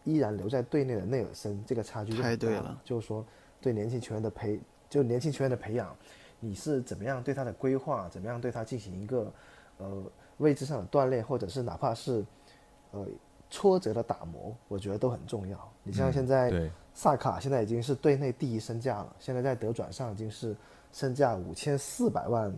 [0.03, 2.77] 依然留在队内的内尔森，这个差距太对了。
[2.85, 3.25] 就是说
[3.61, 5.95] 对年轻球员的培，就年轻球员的培养，
[6.41, 9.33] 你是怎么样对他的规划，怎么样对他进行一个
[9.79, 10.03] 呃
[10.39, 12.25] 位置上的锻炼，或者是哪怕是
[12.91, 13.07] 呃。
[13.51, 15.73] 挫折的打磨，我觉得都很重要。
[15.83, 20.57] 你像现在萨卡现在已经是队内第一身价了，现在在德转上已经是
[20.93, 22.53] 身价五千四百万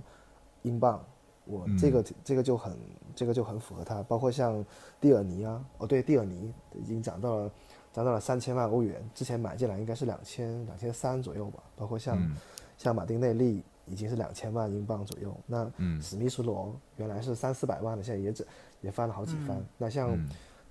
[0.63, 1.03] 英镑，
[1.45, 2.77] 我这个这个就很
[3.15, 4.03] 这个就很符合他。
[4.03, 4.65] 包括像
[5.01, 7.51] 蒂尔尼啊，哦对，蒂尔尼已经涨到了
[7.93, 11.63] 涨到了三千万欧元，之前买进来应该是两千两千三左右吧。
[11.77, 12.37] 包括像
[12.77, 15.71] 像马丁内利已经是两千万英镑左右，那
[16.01, 18.47] 史密斯罗原来是三四百万的，现在也只
[18.81, 19.63] 也翻了好几番。
[19.79, 20.19] 那像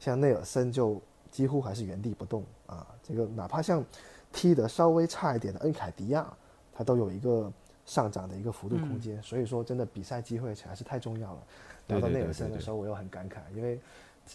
[0.01, 0.99] 像内尔森就
[1.29, 3.85] 几乎还是原地不动啊，这个哪怕像
[4.33, 6.25] 踢得稍微差一点的恩凯迪亚，
[6.73, 7.49] 他都有一个
[7.85, 9.21] 上涨的一个幅度空间。
[9.21, 11.43] 所以说，真的比赛机会还是太重要了。
[11.87, 13.79] 聊到内尔森的时候，我又很感慨，因为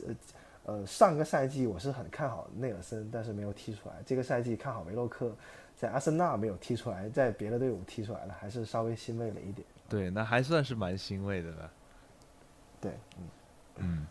[0.07, 0.15] 呃
[0.67, 3.97] 呃上个赛季我是很看好内尔森，但是没有踢出来。
[4.07, 5.35] 这个赛季看好维洛克，
[5.77, 9.67] 在阿森纳没有踢出来，在别的队伍踢出来了，还是稍微欣慰了一点。
[9.89, 11.71] 对，那还算是蛮欣慰的了。
[12.81, 13.25] 对，嗯
[13.77, 14.07] 嗯，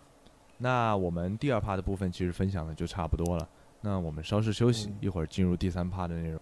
[0.58, 3.48] 那我们第二趴的部分其实分享的就差不多了。
[3.82, 6.40] 那我们稍事休息，一会儿进入第三趴的内容。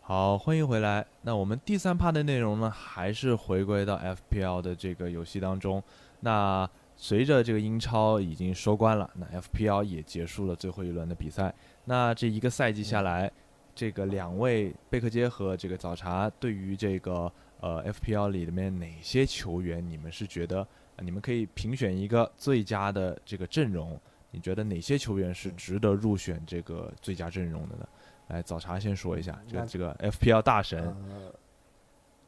[0.00, 1.06] 好，欢迎回来。
[1.22, 5.82] 那我们第三趴的内容呢，还是回归到 FPL 的这个游戏当中。
[6.20, 11.54] 那随着这个英超已经收官了，那 FPL 也结束了最后一轮的比赛。
[11.84, 13.30] 那这一个赛季下来，
[13.74, 17.32] 这个两位贝克街和这个早茶对于这个
[17.62, 20.66] 呃 FPL 里面哪些球员，你们是觉得
[20.98, 23.98] 你们可以评选一个最佳的这个阵容？
[24.30, 27.88] 你觉得哪些球员是值得入选这个最佳阵容的呢？
[28.28, 30.94] 来，早茶先说一下，这个这个 FPL 大神。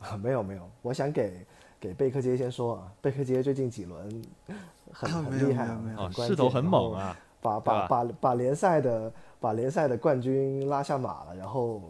[0.01, 1.45] 呃， 没有没有，我想给
[1.80, 4.22] 给贝克街先说啊，贝克街最近几轮
[4.93, 11.82] 很很厉害啊，势头很猛啊，把把把把联赛的把联赛的冠军拉下马了，然后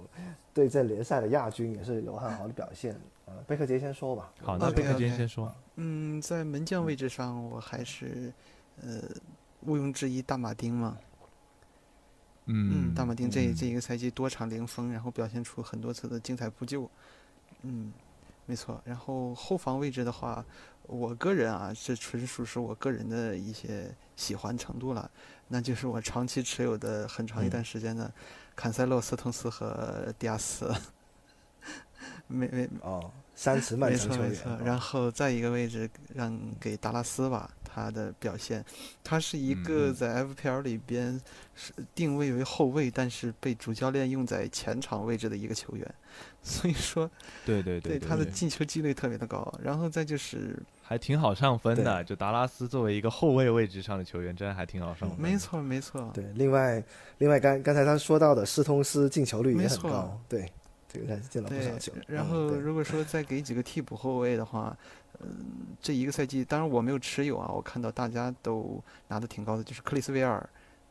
[0.55, 2.97] 对阵联赛的亚军也是有很好的表现。
[3.27, 4.33] 呃，贝克杰先说吧。
[4.43, 5.55] 好，那贝克杰先说。
[5.77, 8.33] 嗯，在门将位置上，我还是
[8.83, 9.01] 呃
[9.63, 10.99] 毋庸置疑大马丁嘛。
[12.47, 16.91] 嗯，大马丁这这一个赛季多场零封，然后表现出很多次的精彩扑救。
[17.63, 17.91] 嗯，
[18.45, 18.79] 没错。
[18.85, 20.45] 然后后防位置的话，
[20.83, 25.11] 我个人啊，这纯属是我个人的一些喜欢程度了。
[25.49, 28.13] 那就是我长期持有的很长一段时间的
[28.55, 30.71] 坎塞洛、斯通斯和迪亚斯。
[32.27, 34.31] 没没哦，三次曼城球员。
[34.31, 34.67] 没错没错。
[34.67, 37.51] 然后再一个位置让给达拉斯吧。
[37.77, 38.65] 他的表现，
[39.03, 41.21] 他是一个在 FPL 里边
[41.57, 45.95] 是定位为后卫，但是被主教练用在前场位置的一个球员，
[46.41, 47.11] 所以说，
[47.45, 49.53] 对对对，他的进球几率特别的高。
[49.61, 55.19] 然后再就是还挺好上分的，就达拉斯作为一个后卫位置上的球员，真的还挺好上分。
[55.19, 56.09] 没错没错。
[56.15, 56.81] 对，另外
[57.19, 60.49] 另外刚刚才他说到的斯通斯进球率也很高，对，
[60.95, 61.93] 这个还是进了不少球。
[62.07, 64.75] 然后如果说再给几个替补后卫的话。
[65.21, 65.29] 嗯，
[65.81, 67.49] 这一个赛季，当然我没有持有啊。
[67.49, 70.45] 我看到大家都拿的挺高的，就是克里斯维尔、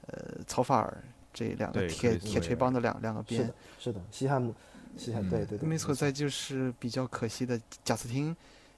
[0.07, 0.97] 呃，曹法尔
[1.33, 3.41] 这两个铁铁锤帮的两两个边。
[3.41, 4.55] 是的，是的，西汉姆，
[4.95, 5.67] 西汉对对对。
[5.67, 8.33] 没错，再就是比较可惜的贾斯汀，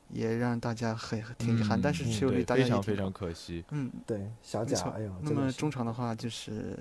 [0.09, 3.63] 也让大家很挺遗憾，但是持有率大家非常非常可惜。
[3.69, 6.75] 嗯，对，小贾，哎呦，那么中场的话，就是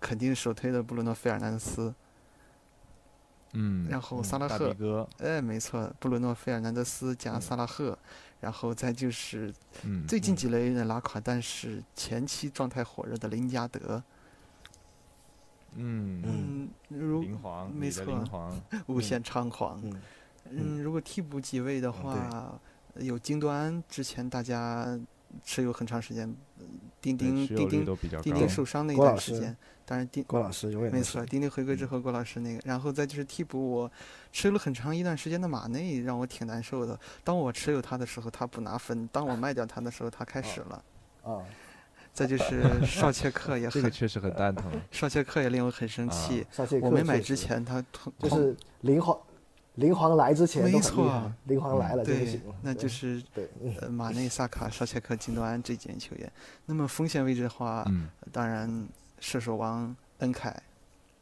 [0.00, 1.94] 肯定首推的布鲁诺·费尔南德斯。
[3.52, 7.98] 嗯，然后萨拉赫，哎，没错，布鲁诺·费尔南德斯加萨拉赫，
[8.40, 9.52] 然后再就是，
[10.06, 14.02] 最近几轮有点拉垮，但是前期状态火热的林加德，
[15.74, 17.24] 嗯嗯，如
[17.74, 18.24] 没错，
[18.86, 19.82] 无限猖狂，
[20.50, 22.60] 嗯，如果替补几位的话，
[22.96, 24.98] 有京端，之前大家。
[25.44, 26.34] 持有很长时间，
[27.02, 27.84] 钉钉钉钉
[28.22, 29.54] 钉钉受伤那一段时间，
[29.88, 33.90] 当然丁郭老师永远没错，丁丁回归之后，郭老师那个，然后再就是替补我
[34.30, 37.00] 持有了很长一段时间的马内，让我挺难受的。
[37.24, 40.84] 当我持有他的时候，他不拿分；当我卖掉他的时候，他开始了。
[41.24, 41.40] 啊，
[42.12, 44.70] 再就是少切克也很，这个确实很蛋疼。
[44.92, 46.46] 少切克也令我很生气。
[46.50, 47.82] 少切克我没买之前他
[48.18, 49.18] 就是灵皇。
[49.76, 52.54] 灵皇来之前没错，灵皇来了就行了。
[52.62, 53.48] 那就是对，
[53.80, 56.30] 呃，马内、萨卡、绍切克、金多安这几名球员。
[56.66, 57.86] 那么锋线位置的话，
[58.32, 58.88] 当然
[59.20, 60.54] 射手王恩凯，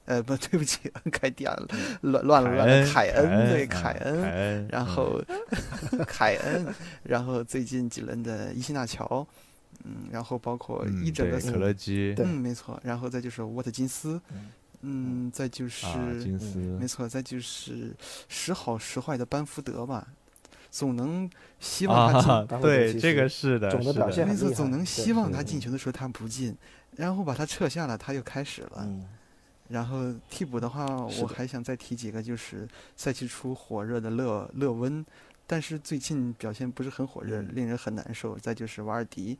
[0.05, 1.68] 呃，不 对不起，恩凯点了
[2.02, 5.23] 乱乱了乱了，凯恩对凯恩，然后
[6.06, 6.66] 凯恩，
[7.02, 9.27] 然后最近几轮的伊西纳乔，
[9.85, 14.20] 嗯，然后包括一整个可乐基，嗯，没错，然后再就是沃特金斯。
[14.82, 15.86] 嗯，再就是
[16.20, 17.97] 金斯，没错，再就是
[18.28, 20.06] 时好时坏的班福德吧，
[20.70, 21.28] 总能
[21.59, 22.60] 希望他进。
[22.60, 26.55] 对，这个是的，总的表现没错，总能希望他进球的时候他不进，
[26.97, 28.89] 然后把他撤下了，他又开始了。
[29.68, 30.86] 然后替补的话，
[31.20, 35.05] 我还想再提几个，就是赛季初火热的勒勒温，
[35.47, 38.39] 但是最近表现不是很火热，令人很难受。
[38.39, 39.36] 再就是瓦尔迪，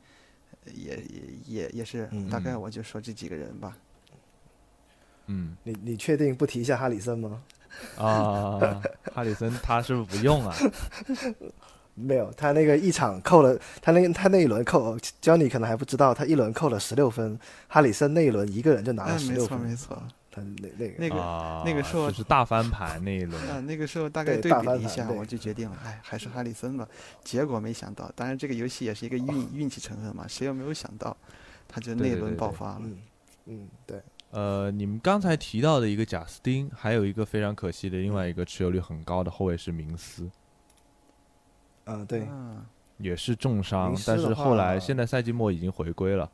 [0.75, 3.77] 也也也也是，大概我就说这几个人吧。
[5.27, 7.43] 嗯，你你确定不提一下哈里森吗？
[7.97, 8.83] 啊，
[9.15, 10.57] 哈里森他是不是不用啊？
[11.97, 17.37] 没有，他那个一场扣了，他那他那一轮扣，教你可能还不知道，他一轮扣了十六分，
[17.67, 20.03] 哈里森那一轮一个人就拿了十六分，没错没错。
[20.31, 23.43] 他那那个那个那个时候就是大翻盘那一轮。
[23.49, 26.87] 啊，那个时候大概对比了一下，我就决定了，哎，还是哈里森吧。
[27.25, 31.17] 结果没想到，当然这个游戏也是一个运运气成分嘛，谁又没有想到，
[31.67, 32.83] 他就那一轮爆发了。
[33.47, 40.31] 嗯，对，呃，你们刚才提到的一个贾斯汀，还有一个非常可惜的另外一个持有率很高的后卫是明斯，嗯，
[42.07, 42.65] 对，嗯，
[42.99, 46.29] 也是重伤但是后来现在赛季末已经回归了，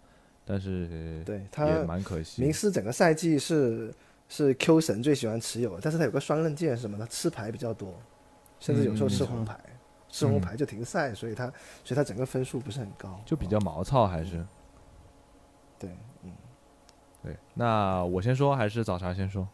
[0.44, 2.40] 但是对他也蛮可惜。
[2.42, 3.92] 明斯整个赛季是
[4.28, 6.98] 是 Q 神最喜欢持有，但是他有个双刃剑是什么？
[6.98, 7.94] 他吃牌比较多，
[8.58, 9.60] 甚至有时候吃嗯红牌，
[10.08, 11.46] 吃红牌就停赛，所以他
[11.84, 14.44] 所以他整个分数不是很高，就比较毛糙，还是
[15.78, 15.90] 对，
[16.22, 16.32] 嗯
[17.22, 17.36] 对。
[17.54, 19.46] 那我先说还是早茶先说？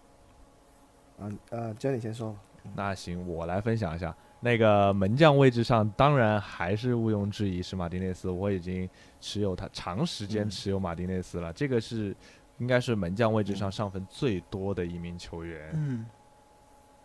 [1.18, 2.36] 啊啊，叫你先说，
[2.76, 4.14] 那行，我来分享一下。
[4.40, 8.88] 那个门将位置上，当然还是毋庸置疑是马丁内斯，我已经
[9.20, 11.52] 持有他长时间嗯持有马丁内斯了。
[11.52, 12.14] 这个是
[12.58, 15.70] 应该是门将位置上上分最多的一名球员。
[15.74, 16.06] 嗯，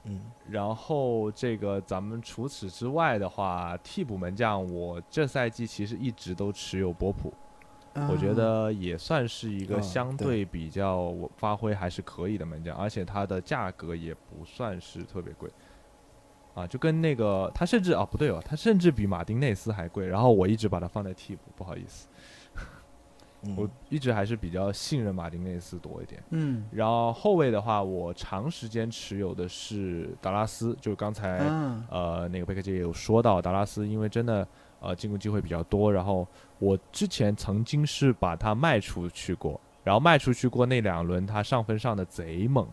[0.04, 7.34] 嗯然后这个咱们除此之外的话，替补门将我这赛季其实一直都持有波普，
[7.96, 15.50] 我觉啊得也算是一个哦相对对比较我发挥还是可以的门将，而且它的价格也不算是特别贵。
[16.54, 20.06] 啊，就跟那个他甚至啊不对哦，他甚至比马丁内斯还贵。
[20.06, 22.08] 然后我一直把他放在替补，不好意思，
[23.42, 26.22] 嗯，我一直还是比较信任马丁内斯多一点。
[26.30, 34.48] 嗯然后后卫的话，我长时间持有的是达拉斯，就是刚才、啊呃那个贝克姐也有说到达拉斯，因为真的
[34.80, 36.28] 呃进攻机会比较多，然后
[36.60, 42.68] 我之前曾经是把它卖出去过，然后卖出去过那两轮他上分上的贼猛，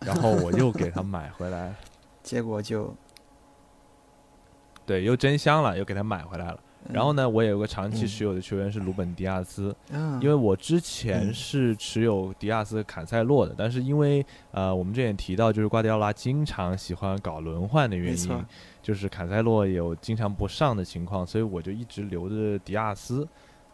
[0.00, 1.74] 然后我又给他买回来，
[2.22, 2.94] 结果就
[4.84, 6.58] 对，又真香了，又给他买回来了。
[6.92, 8.06] 然后呢，我也有个长期嗯。
[8.08, 11.32] 持有的球员是鲁本迪亚斯，嗯，因为我之前嗯。
[11.32, 18.44] 是持有迪亚斯、坎塞洛的，但是因为呃，我们之前提到就是瓜迪奥拉经常喜欢搞轮换的原因，
[18.82, 23.26] 就是坎塞洛有经常不上的情况，所以我就一直留着迪亚斯，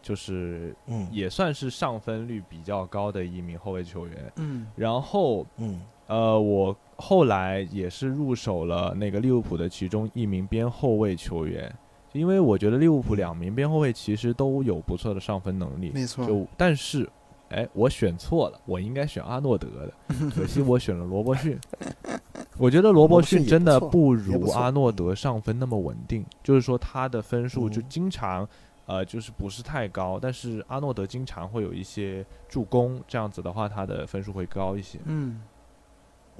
[0.03, 1.07] 就是嗯。
[1.11, 4.31] 也算是上分率比较高的一名后卫球员。
[4.35, 4.67] 嗯。
[4.75, 11.73] 然后嗯呃，我后来也是入手了那个利物浦的其中一名边后卫球员，
[12.13, 15.91] 因为我觉得利物浦两名边后卫其实都有不错的上分能力。
[15.93, 17.07] 没错，就但是，
[17.49, 19.93] 哎，我选错了，我应该选阿诺德的，
[20.35, 21.57] 可惜我选了罗伯逊。
[22.57, 28.45] 我觉得罗伯逊真的不如阿诺德上分那么稳定，就是说他的分数就嗯经常，
[28.87, 34.99] 呃，就是不是太高，但是阿诺德经常会有一些助攻，这样子的话，他的分数会高一些。
[35.05, 35.39] 嗯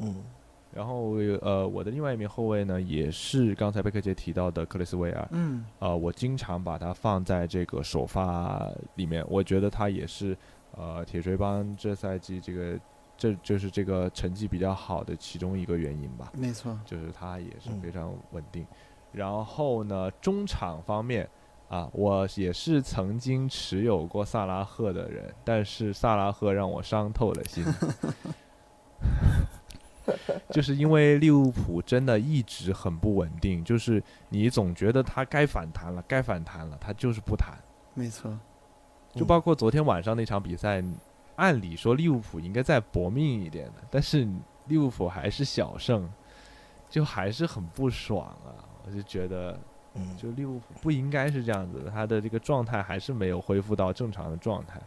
[0.02, 0.24] 嗯。
[0.72, 5.66] 然后呃，我的另外一名后卫呢，也是刚才贝克杰提到的克里斯维尔，嗯。
[5.80, 10.38] 呃，我经常把他放在这个首发里面，我觉得他也是
[10.78, 12.80] 呃铁锤帮这赛季这个
[13.18, 18.64] 这就是这个成绩比较好的其中一个原因吧，没错，就是他也是嗯非常稳定。
[19.12, 21.28] 然后呢，中场方面
[21.68, 27.66] 啊，我也是曾经持有过萨拉赫的人，但是萨拉赫让我伤透了心。
[30.52, 37.57] 就是因为利物浦真的一直很不稳定，就是你总觉得他该反弹了，该反弹了，他就是不弹。
[37.94, 38.38] 没错，
[39.14, 40.84] 就包括昨天晚上那场比赛，
[41.36, 44.27] 按理说利物浦应该再搏命一点的，但是
[44.68, 46.10] 利物浦还是小胜，
[46.90, 48.65] 就还是很不爽啊！
[48.86, 49.60] 我就觉得，
[49.95, 54.80] 嗯，就利物浦不应该是这样子的，他的这个状态还是没有恢复到正常的状态。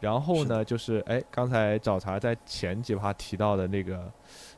[0.00, 3.96] 然后呢，就是哎，刚才找茬在前几趴提到的那个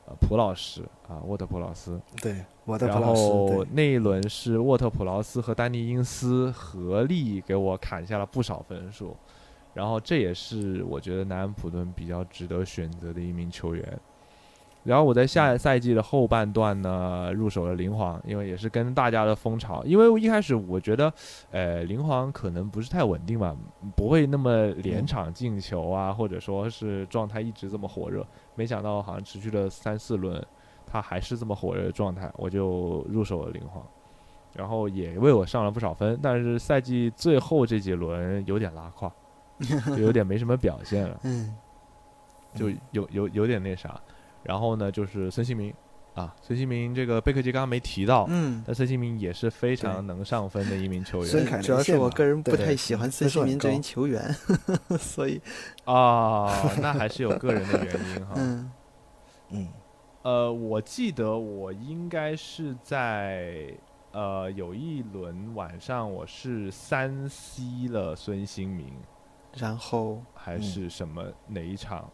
[0.07, 3.23] 呃普老师啊，沃特普劳斯，对，沃特普劳斯。
[3.23, 9.17] 然，后，那一轮是沃特普劳斯和丹尼因斯合力给我砍下了不少分数，
[9.73, 14.01] 然后这也是我觉得南安普顿比较值得选择的一名球员。
[14.83, 19.85] 然后我在下赛季的后半段呢，入手了林皇，因为也是跟大家的风潮。
[19.85, 21.13] 因为一开始我觉得，
[21.51, 23.55] 呃，林皇可能不是太稳定吧，
[23.95, 28.27] 不会那么连嗯场进球啊，或者说是状态一直这么火热。
[28.55, 30.43] 没想到好像持续了三四轮，
[30.87, 33.85] 他还是这么火热的状态，我就入手了林皇，
[34.55, 36.19] 然后也为我上了不少分。
[36.23, 39.13] 但是赛季最后这几轮有点拉胯，
[39.95, 41.21] 就有点没什么表现了。
[41.25, 41.55] 嗯
[42.55, 44.01] 就有有有点那啥。
[44.43, 45.73] 然后呢，就是孙兴民。
[46.13, 51.27] 啊，孙兴民这个贝克杰刚刚没提到，嗯，但孙兴民也是非常能上分的一名球员。
[51.29, 54.35] 孙凯主要是我个人不太喜欢孙兴民这名球员，
[54.99, 55.41] 所以。
[55.85, 56.53] 啊，
[56.83, 58.35] 那还是有个人的原因哈。
[58.35, 58.73] 嗯。
[59.51, 59.69] 嗯。
[60.23, 63.73] 呃，我记得我应该是在
[64.11, 68.93] 呃有一轮晚上我是三 C 了孙兴民，
[69.57, 72.11] 然后还嗯是什么哪一场？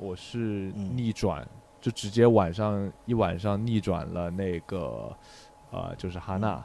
[0.00, 1.46] 我是嗯逆转，
[1.80, 5.14] 就直接晚上一晚上逆转了那个
[5.70, 6.64] 呃，就是哈娜，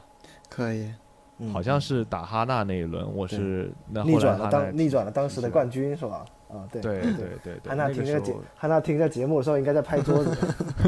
[0.49, 0.91] 可以，
[1.39, 6.25] 嗯，好像是打哈娜那一轮，我是那逆转了当逆转了当时的冠军是吧？
[6.47, 10.37] 啊，对对对对对对，汉娜听这个节那个时候，汉娜听这节目的时候应该在拍桌子。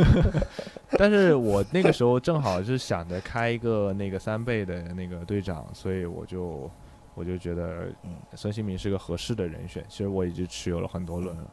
[0.97, 6.69] 但是我那个时候正好是想着开一个那个三倍的那个队长，所以我就
[7.13, 9.83] 我就觉得嗯孙兴民是个合适的人选。
[9.89, 11.43] 其实我已经持有了很多轮了，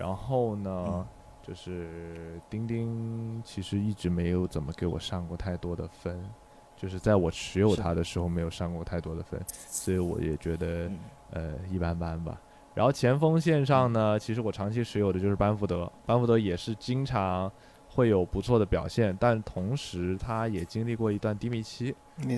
[0.00, 1.06] 然后呢，嗯。
[1.42, 6.22] 就是钉钉其实一直没有怎么给我上过太多的分，
[6.76, 7.80] 就是在我持有是。
[7.80, 10.98] 他的时候没有上过太多的分，所以我也觉得嗯。
[11.32, 12.38] 呃一般般吧。
[12.74, 17.50] 然后前锋线上呢，其实我长期持有的就是班福德，班福德也是经常
[17.88, 21.94] 会有不错的表现，但同时他也经历过一段低迷期，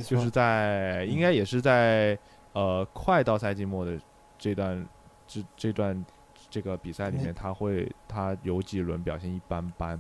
[0.06, 2.16] 就是在应该也是在
[2.52, 3.98] 呃快到赛季末的
[4.38, 4.86] 这段
[5.26, 6.02] 这这段
[6.52, 9.98] 这个比赛里面，他会他有几轮表现一般般，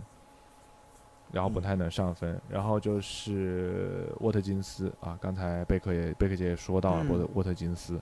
[1.32, 1.62] 然后不嗯。
[1.62, 2.38] 太能上分。
[2.46, 7.30] 然后就是沃特金斯啊，刚才贝克也贝克姐也说到了沃特嗯。
[7.34, 7.98] 沃特金斯。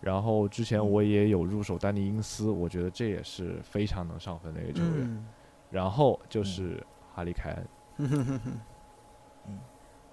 [0.00, 5.04] 然后之前我也有入手丹尼因斯，我觉得这也是非常能上分的一个球员。
[5.04, 5.24] 嗯，
[5.70, 6.84] 然后就是
[7.14, 7.56] 哈利凯
[7.96, 8.10] 恩，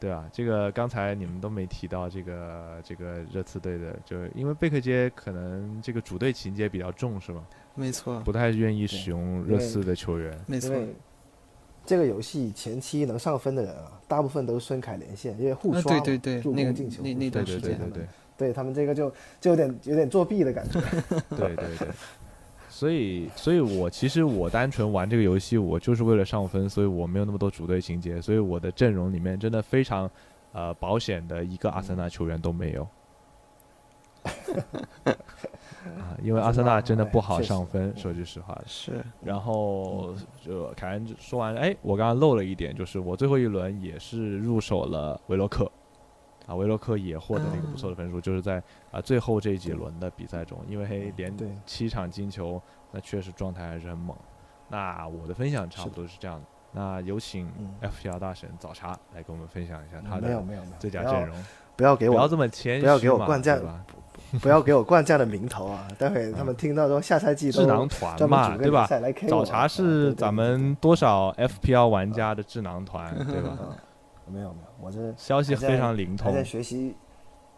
[0.02, 7.46] 对啊，这个刚才你们都没提到这个这个热刺队的，就是因为贝克街可能这个主队情节比较重，是吗？
[7.76, 10.36] 没错，不太愿意使用热刺的球员。
[10.48, 10.76] 没错，
[11.86, 18.08] 这个游戏前期能上分的人啊，大部分都是孙凯连线，因为互啊刷嘛、对对对助那个攻进球，那那段时间对对对
[18.38, 19.08] 对他们这个就
[19.40, 20.82] 就有点有点作弊的感觉。
[21.38, 21.88] 对 对对。
[22.82, 30.10] 所以，所以我其实我单纯玩这个游戏，我就是为了上分，所以我没有那么多主队情节，所以我的阵容里面真的非常，
[30.52, 32.82] 呃，保险的一个阿森纳球员都没有。
[34.24, 38.60] 啊，因为阿森纳真的不好上分，说句实话。
[38.66, 38.94] 是，
[39.24, 45.72] 然后就凯恩说完，哎，我刚刚漏了一点，就是我最后一轮也是入手了维洛克，
[46.52, 48.62] 啊，维洛克也获得了一个不错的分数，就是在
[48.92, 52.62] 啊最后这几轮的比赛中，因为连对七场进球，
[52.92, 54.16] 那确实状态还是很猛。
[54.68, 61.36] 那我的分享差不多是这样的，那有请嗯 FPL 大神早茶来跟我们分享一下他的没有没有，最佳阵容，
[61.76, 63.60] 不要给我不要这么谦虚不要给我嘛灌酱？
[64.42, 65.88] 不要给我灌这样的名头啊！
[65.98, 68.88] 待会他们听到说下赛季智囊团嘛，对吧
[69.28, 73.58] 早茶啊是咱们多少 FPL 玩家的智囊团， 对吧？
[74.28, 76.96] 没有没有，我这消息非常灵通还在，学习，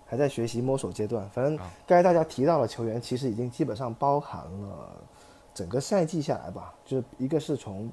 [0.05, 1.29] 还在学习摸索阶段。
[1.29, 4.89] 反正啊刚才大家提到的球员，其实已经基本上包含了
[5.53, 7.89] 整个赛季下来吧，就是一个是从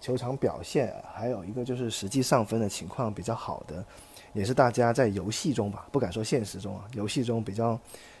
[0.00, 3.84] 球场表现，还有一个就是实际上分的情况比较好的，
[4.32, 7.78] 也是大家在游戏中吧，不敢说现实中啊，游戏中比较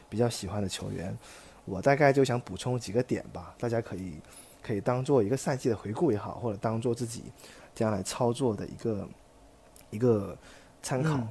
[0.08, 1.16] 比较喜欢的球员。
[1.64, 4.14] 我大概就想补充几个点吧，大家可以
[4.60, 7.24] 可以当做一个赛季的回顾也好，或者当做自己
[7.72, 9.08] 将来操作的一个
[9.92, 10.36] 一个
[10.82, 11.14] 参考。
[11.14, 11.28] 嗯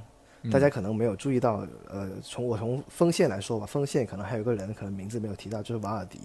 [0.51, 6.19] 大家可能没有注意到，呃，从我从锋线来说吧，锋线可能还有一个人可能名字没有提到，就是瓦尔迪。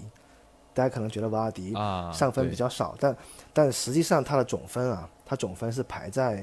[0.73, 3.15] 大家可能觉得瓦尔迪啊，上分比较少，但
[3.53, 6.43] 但实际上他的总分啊，他总分是排在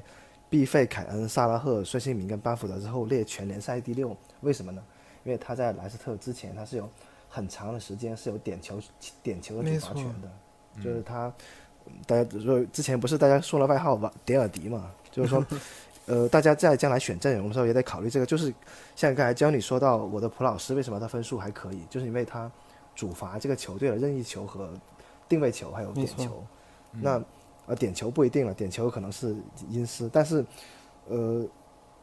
[0.52, 4.16] 毕费、凯恩、萨拉赫、孙兴民跟班福德之后列全联赛第六。
[4.42, 4.84] 为什么呢？
[5.24, 6.88] 因为他在莱斯特之前，他是有
[7.28, 8.80] 很长的时间是有点球
[9.24, 11.34] 点球的主罚权的，就是他，
[12.06, 15.46] 大家说之前不是大家说了外号瓦点尔迪嘛，就是说。
[16.06, 18.54] 呃，大家在将来选阵容的时候也得考虑这个，就是
[18.94, 22.52] 像刚才教你说到我的普老师为什么他分数还可以，就是因为他
[22.94, 24.70] 主罚这个球队的任意球和
[25.30, 26.44] 定位球还有点球。
[26.92, 27.24] 那
[27.68, 29.34] 呃点球不一定了，点球可能是
[29.70, 30.46] 因斯，但是
[31.08, 31.48] 呃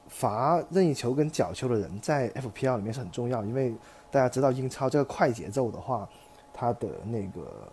[0.09, 3.75] 罚任意球跟角球的人在 FPL 里面是很重要，因为
[4.11, 6.09] 大家知道英超这个快节奏的话，
[6.55, 7.71] 它的那个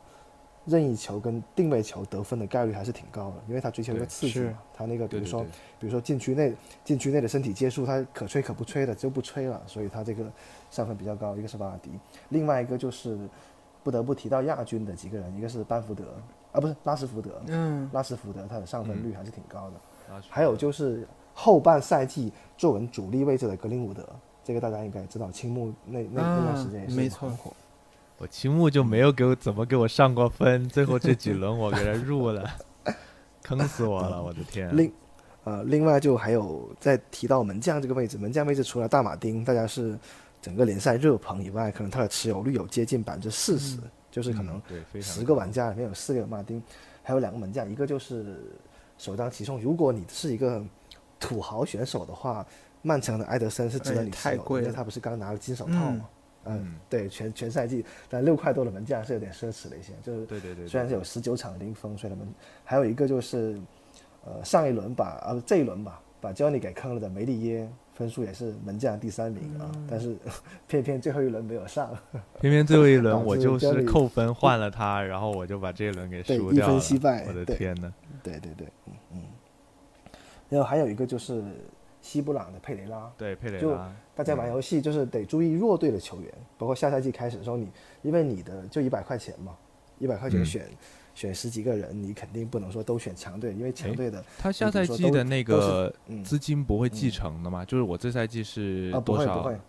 [0.68, 6.53] 任意球跟定位球得分的概率还是挺高的，因为他追求一个刺激嘛，它那个比如说对对对比如说禁区内
[6.84, 10.26] 禁区内的身体接触，他可吹可不吹的就不吹了，所以他这个
[10.69, 11.35] 上分比较高。
[11.38, 11.89] 一个是巴尔迪，
[12.30, 13.18] 另外一个就是
[13.84, 16.03] 不得不提到亚军的几个人，一个是班福德
[16.52, 20.22] 啊，不是拉什福德，嗯，拉什福德他的上分率还是挺高的。
[20.30, 24.07] 还有就是后半赛季坐稳主力位置的格林伍德，
[24.44, 27.53] 这个大家应该知道，青木那那那段时间也是没错很火。
[28.19, 32.49] 我青木就没有给我怎么给我上过分，最后这几轮我给他入了，
[33.44, 34.76] 坑死我了，我的天！
[34.76, 34.91] 另
[35.44, 39.98] 呃，另外就还有在提到门将这个位置，门将位置除了大马丁，大家是
[40.41, 43.77] 整个联赛热捧以外，可能他的持有率有接近百分之四十，
[44.10, 46.61] 就是可能嗯对非常十个玩家里面有四个有马丁，
[47.03, 48.52] 还有两个门将，一个就是
[48.98, 49.61] 首当其冲。
[49.61, 50.61] 如果你是一个
[51.19, 52.44] 土豪选手的话，
[52.81, 55.91] 曼城的埃德森是值得哎你持有的，太贵因为他不是刚拿了金手套吗。
[55.91, 56.02] 嗯
[56.49, 62.28] 嗯，对，全全赛季，但六块多的门将是有点奢侈了一些，就是对对对，虽然是有十九场零封，所以他们
[62.64, 63.60] 还有一个就是，
[64.26, 70.15] 呃，上一轮把啊不这一轮吧，把 Johnny 给坑了的梅利耶分数也是门将第三名啊，嗯但是
[70.68, 71.90] 偏偏最后一轮没有上，
[72.40, 76.74] 偏偏最后一轮 我就是扣分换了他，然后我就把这一轮给输掉了。
[76.74, 77.91] 分惜败我的天呐，
[78.22, 79.24] 对对对，嗯嗯。
[80.49, 81.44] 然后还有一个就是
[82.08, 87.68] 西布朗的佩雷拉，对佩雷就拉，大家玩游戏就是得注意弱队的球员，包括下赛季开始的时候你，
[88.02, 89.58] 因为你的就一百块钱嘛，
[90.00, 90.46] 一百块钱嗯。
[90.46, 90.66] 选、
[91.14, 96.24] 选十几个人，你肯定不能说都选强队，因为强队的他下赛季的那个嗯。
[96.24, 97.66] 资金不会继嗯承的嘛？
[97.66, 99.42] 就是我这赛季是啊不多少？
[99.42, 99.60] 会不会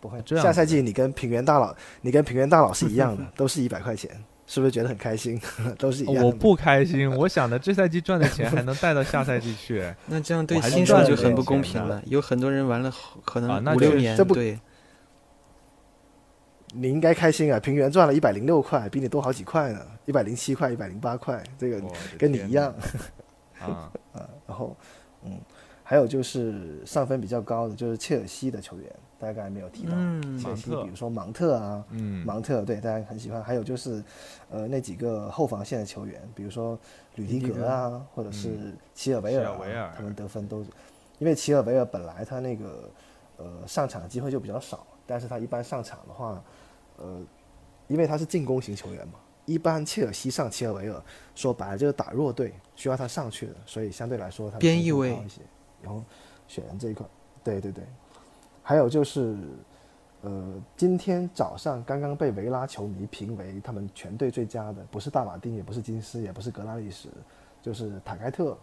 [0.00, 4.10] 不会，这样下赛季你跟平原大佬，你跟平原大佬是一样的， 都是一百块钱，
[4.46, 5.40] 是不是觉得很开心？
[5.78, 6.26] 都是一样的。
[6.26, 9.82] 我不开心，我想的这赛季赚的钱还能带到下赛季去。
[10.06, 12.02] 那这样对新手就很不公平了。
[12.06, 12.92] 有很多人玩了
[13.24, 14.58] 可啊能五六年，这不对，
[16.74, 17.58] 你应该开心啊！
[17.60, 21.80] 平原赚了一百零六块，比你多好几块呢，一百零七块、一百零八块，这个
[22.18, 22.74] 跟你一样。
[23.60, 23.90] 啊！
[24.46, 24.76] 然后，
[25.24, 25.40] 嗯，
[25.82, 28.92] 还有就是上分比较高的就是切尔西的球员，
[29.24, 29.92] 大家刚才没有提到。
[29.94, 33.42] 嗯切尔西比如说芒特啊，嗯，芒特对大家很喜欢。
[33.42, 34.04] 还有就是，
[34.50, 36.78] 呃，那几个后防线的球员，比如说
[37.14, 40.68] 吕迪格啊，或者是齐尔维尔,、啊嗯维尔他们得分都是，
[41.18, 42.90] 因为齐尔维尔本来他那个
[43.38, 46.42] 呃上场机会就比较少，但是他一般上场的话，
[46.98, 47.22] 呃，
[47.88, 49.14] 因为他是进攻型球员嘛，
[49.46, 51.02] 一般切尔西上齐尔维尔
[51.34, 55.40] 说白了就是打弱队，需要他上去的，所以相对来说他边翼位高一些。
[55.82, 56.02] 然后
[56.48, 57.06] 选人这一块，
[57.42, 57.84] 对对对，
[58.64, 59.36] 还有就是。
[60.26, 67.10] 呃，今天早上刚刚被维拉球迷评为他们全队最佳的，不是大马丁，也不是金斯，也不是格拉利什，
[67.60, 68.56] 就是塔盖特。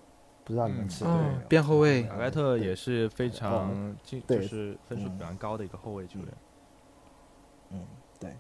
[0.44, 1.30] 不知道你们嗯吃过没有？
[1.30, 6.28] 哦边后卫塔盖特也是非常进，就是分数嗯非常高的一个后卫球员。
[7.74, 7.80] 嗯，
[8.20, 8.36] 对，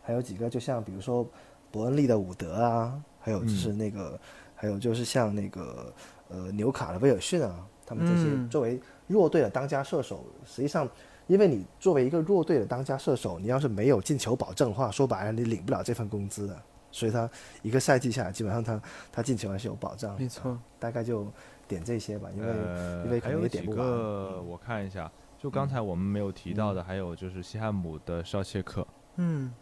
[0.00, 1.26] 还有几个就像比如说
[1.72, 4.16] 伯恩利的伍德啊，还有就是那个，
[4.54, 5.92] 还有就是像那个
[6.28, 8.80] 呃纽卡的威尔逊啊，他们这些嗯作为
[9.10, 10.88] 弱队的当家射手，实际上。
[11.26, 16.60] 因为你作为一个弱队的当家射手，你要是没有进球保证的话，说白了你领不了这份工资的。
[16.90, 17.30] 所以他
[17.62, 18.82] 一个赛季下来，基本上他
[19.12, 20.18] 他进球还是有保障的。
[20.18, 20.58] 没错。
[20.80, 21.24] 大概就
[21.68, 25.08] 点这些吧，因为、呃因为，可能也点不完个我看一下，
[25.38, 28.84] 就刚才我们没有提到的，还有就是西汉姆的绍切克。
[29.14, 29.54] 嗯，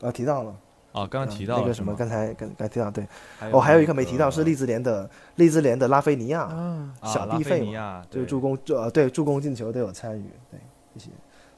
[0.00, 0.60] 啊提到了，
[0.92, 3.06] 哦，刚刚嗯提到了那个什么，刚才刚刚提到对，
[3.38, 6.48] 还哦，还有一那个没提到是利利兹联的利兹联的拉菲尼亚，
[7.02, 10.60] 小拉菲尼地费嘛亚对就助攻呃对助攻进球都有参与，对
[10.94, 11.10] 这些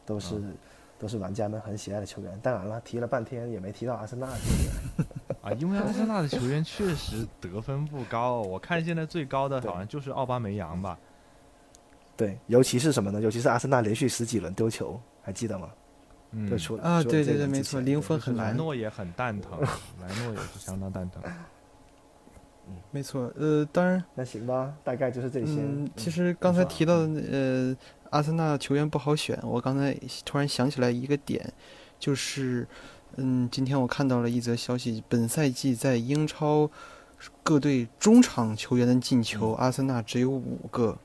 [0.05, 0.55] 都是、嗯
[0.99, 2.39] 都是玩家们很喜爱的球员。
[2.45, 4.33] 当然了，提了半天也没提到阿森纳球
[4.63, 5.07] 员。
[5.43, 10.97] 啊，因为阿森纳的球员确实得分不高，我看现在最高的好像就是奥巴梅扬吧。
[12.17, 13.21] 对，尤其是什么呢？
[13.21, 15.71] 尤其是阿森纳连续十几轮丢球，还记得吗？
[16.33, 19.59] 嗯就，除啊对对对没错零分很难莱诺也很蛋疼，
[20.01, 21.23] 莱诺也是相当蛋疼。
[22.91, 23.31] 没错。
[23.37, 25.61] 呃，当然，那行吧，大概就是这些。
[25.61, 27.77] 嗯，其嗯实刚才提到的呃，
[28.11, 29.93] 阿森纳球员不好选，我刚才
[30.25, 31.53] 突然想起来一个点，
[31.99, 32.67] 就是，
[33.17, 36.71] 嗯，今天我看到了一则消息，本赛季在英超
[37.43, 40.97] 各队中场球员的进球，嗯阿森纳只有五个。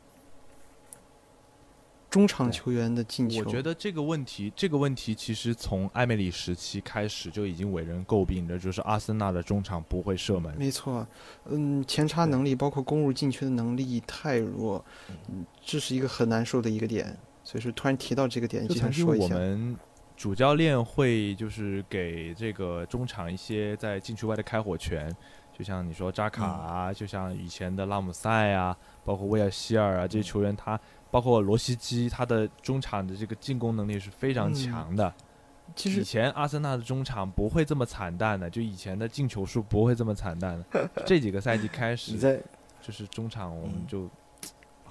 [2.10, 10.56] 中场球员的进球，我觉得这个问题，这个问题其实从艾梅里时期开始就已经为人诟病的，就是阿森纳的中场不会射门。
[10.58, 11.06] 没错，
[11.46, 17.18] 嗯，前插能力包括攻入禁区的能力太弱，嗯，这是一个很难受的一个点。
[17.44, 19.26] 所以说，突然提到这个点，就想说一下。
[19.26, 19.78] 我们
[20.18, 25.16] 主教练会就是给这个中场一些在禁区外的开火权，
[25.58, 30.80] 就像你说扎卡啊，就像以前的拉姆塞啊，包括威尔希尔啊这些球员，他
[31.10, 35.12] 包括罗西基，他的中场的这个进攻能力是非常嗯强的。
[35.18, 40.90] 以其实以前阿森纳的中场不会这么惨淡的，就以前的进球数不会这么惨淡的。
[41.08, 42.16] 这几个赛季开始
[42.80, 44.08] 就是中场我们嗯就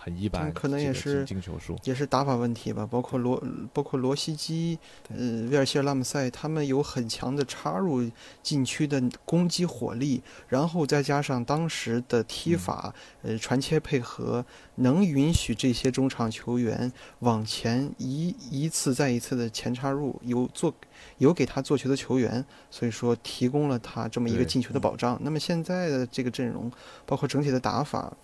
[0.07, 1.77] 很一般，可能也是进球数。
[1.83, 3.43] 也是打法问题吧，包括罗，
[3.73, 4.79] 包括罗西基，
[5.09, 8.09] 呃，威尔希尔、拉姆塞，他们有很强的插入
[8.41, 14.47] 禁区的攻击火力，然后再加上当时的踢法，呃，传切配合，
[14.77, 20.73] 能允许这些中场球员往前一一次再一次的前插入，有做
[21.19, 25.19] 有给他做球的球员，所以说提供了他这么一个进球的保障。
[25.21, 26.71] 那么现在的这个阵容，
[27.05, 28.17] 包括整体的打法，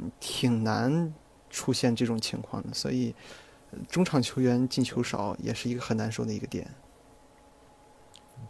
[0.00, 1.14] 嗯挺难
[1.50, 3.14] 出现这种情况的，所以
[3.72, 6.66] 呃中场球员进球少也是一个很难受的一个点。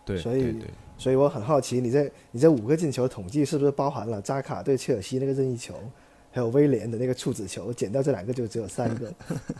[0.05, 5.75] 对，所以对对所以我很好奇，你这你这五个进球统计是不是包含了扎卡对切尔西那个任意球，
[6.31, 9.13] 还有威廉的那个处子球，减掉这两个就只有三个，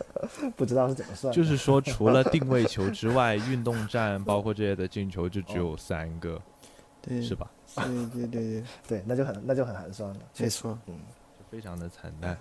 [0.57, 1.35] 不知道是怎么算。
[1.35, 6.41] 就是说，除了定位球之外，运动战包括这些的进球就只有三个，
[7.03, 7.51] 对，是吧？
[7.75, 10.79] 对对对对， 对，那就很那就很寒酸了，没错。
[10.87, 10.95] 嗯，
[11.39, 12.39] 就非常的惨淡。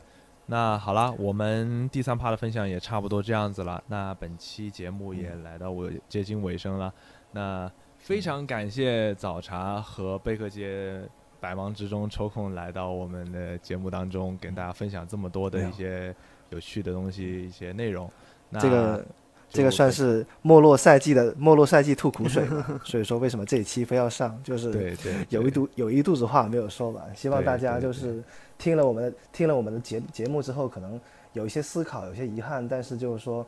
[0.51, 3.83] 那好了，我们第三趴的分享也差不多这样子了。
[3.85, 6.91] 那本期节目也来到我接近尾声了。
[7.31, 10.99] 那非常感谢早茶和贝克街
[11.39, 16.15] 百忙之中抽空来到我们的节目当中，跟大家分享这么多的一些
[16.49, 18.11] 有趣的东西、一些内容。
[18.49, 19.05] 那这个
[19.51, 22.81] 这个算是没落赛季的没落赛季吐苦水吧。
[22.83, 24.97] 所以说，为什么这一期非要上，就是
[25.29, 27.15] 有一肚有一肚子话没有说完。
[27.15, 28.23] 希望大家对对就是
[28.59, 31.01] 听了我们的听了我们的节节目之后，可能
[31.33, 33.43] 有一些思考，有些遗憾，但是就是说，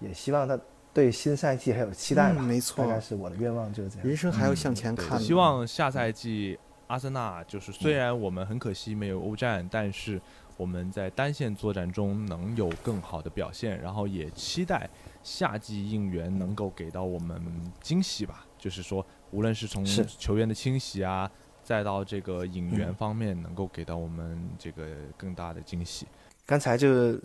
[0.00, 0.58] 也希望他
[0.94, 2.36] 对新赛季还有期待吧。
[2.38, 4.06] 嗯没错大概是我的愿望就是这样。
[4.06, 5.20] 人生还要向前对看。
[5.20, 10.20] 希望下赛季阿森纳就是虽然我们很可惜没有欧战，但是
[10.56, 14.88] 我们在单线作战中能有更好的表现，然后也期待
[15.24, 17.42] 夏季应援能够给到我们
[17.80, 18.46] 惊喜吧。
[18.58, 21.28] 就是说，无论是从球员的清洗啊，
[21.62, 24.86] 再到这个引援方面，能够给到我们这个
[25.16, 26.06] 更大的惊喜。
[26.44, 27.22] 刚才就是，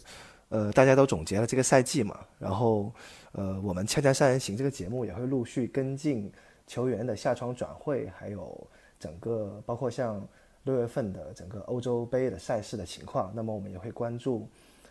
[0.50, 2.94] 呃，大家都总结了这个赛季嘛，然后，
[3.32, 6.32] 呃，我们《恰恰三人行》这个节目也会陆续跟进
[6.68, 8.68] 球员的下窗转会，还有
[9.00, 10.26] 整个包括像
[10.64, 13.32] 六月份的整个欧洲杯的赛事的情况。
[13.36, 14.48] 那么我们也会关注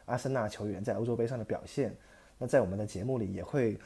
[0.07, 1.97] 阿森纳球员在欧洲杯上的表现。
[2.39, 3.79] 那在我们的节目里也会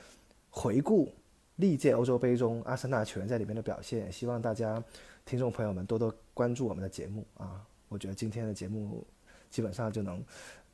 [0.49, 1.12] 回顾
[1.57, 4.11] 历届欧洲杯中阿森纳球员在里面的表现。
[4.11, 4.82] 希望大家
[5.25, 7.65] 听众朋友们多多关注我们的节目啊！
[7.89, 9.07] 我觉得今天的节目
[9.49, 10.25] 基本上就能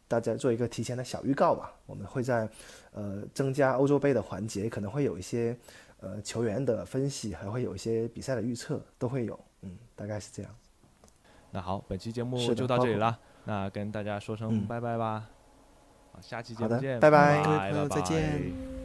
[0.08, 1.72] 大家做一个提前的小预告吧。
[1.86, 2.48] 我们会在
[2.92, 5.56] 呃增加欧洲杯的环节，可能会有一些
[6.00, 9.38] 呃球员的分析，还会有一些比赛的预测，都会有。
[9.62, 10.54] 嗯，大概是这样。
[11.50, 13.18] 那好，本期节目就到这里啦。
[13.44, 15.28] 那跟大家说声嗯拜拜吧。
[16.12, 18.75] 好，下期节好的目见，拜拜拜各位朋友再见拜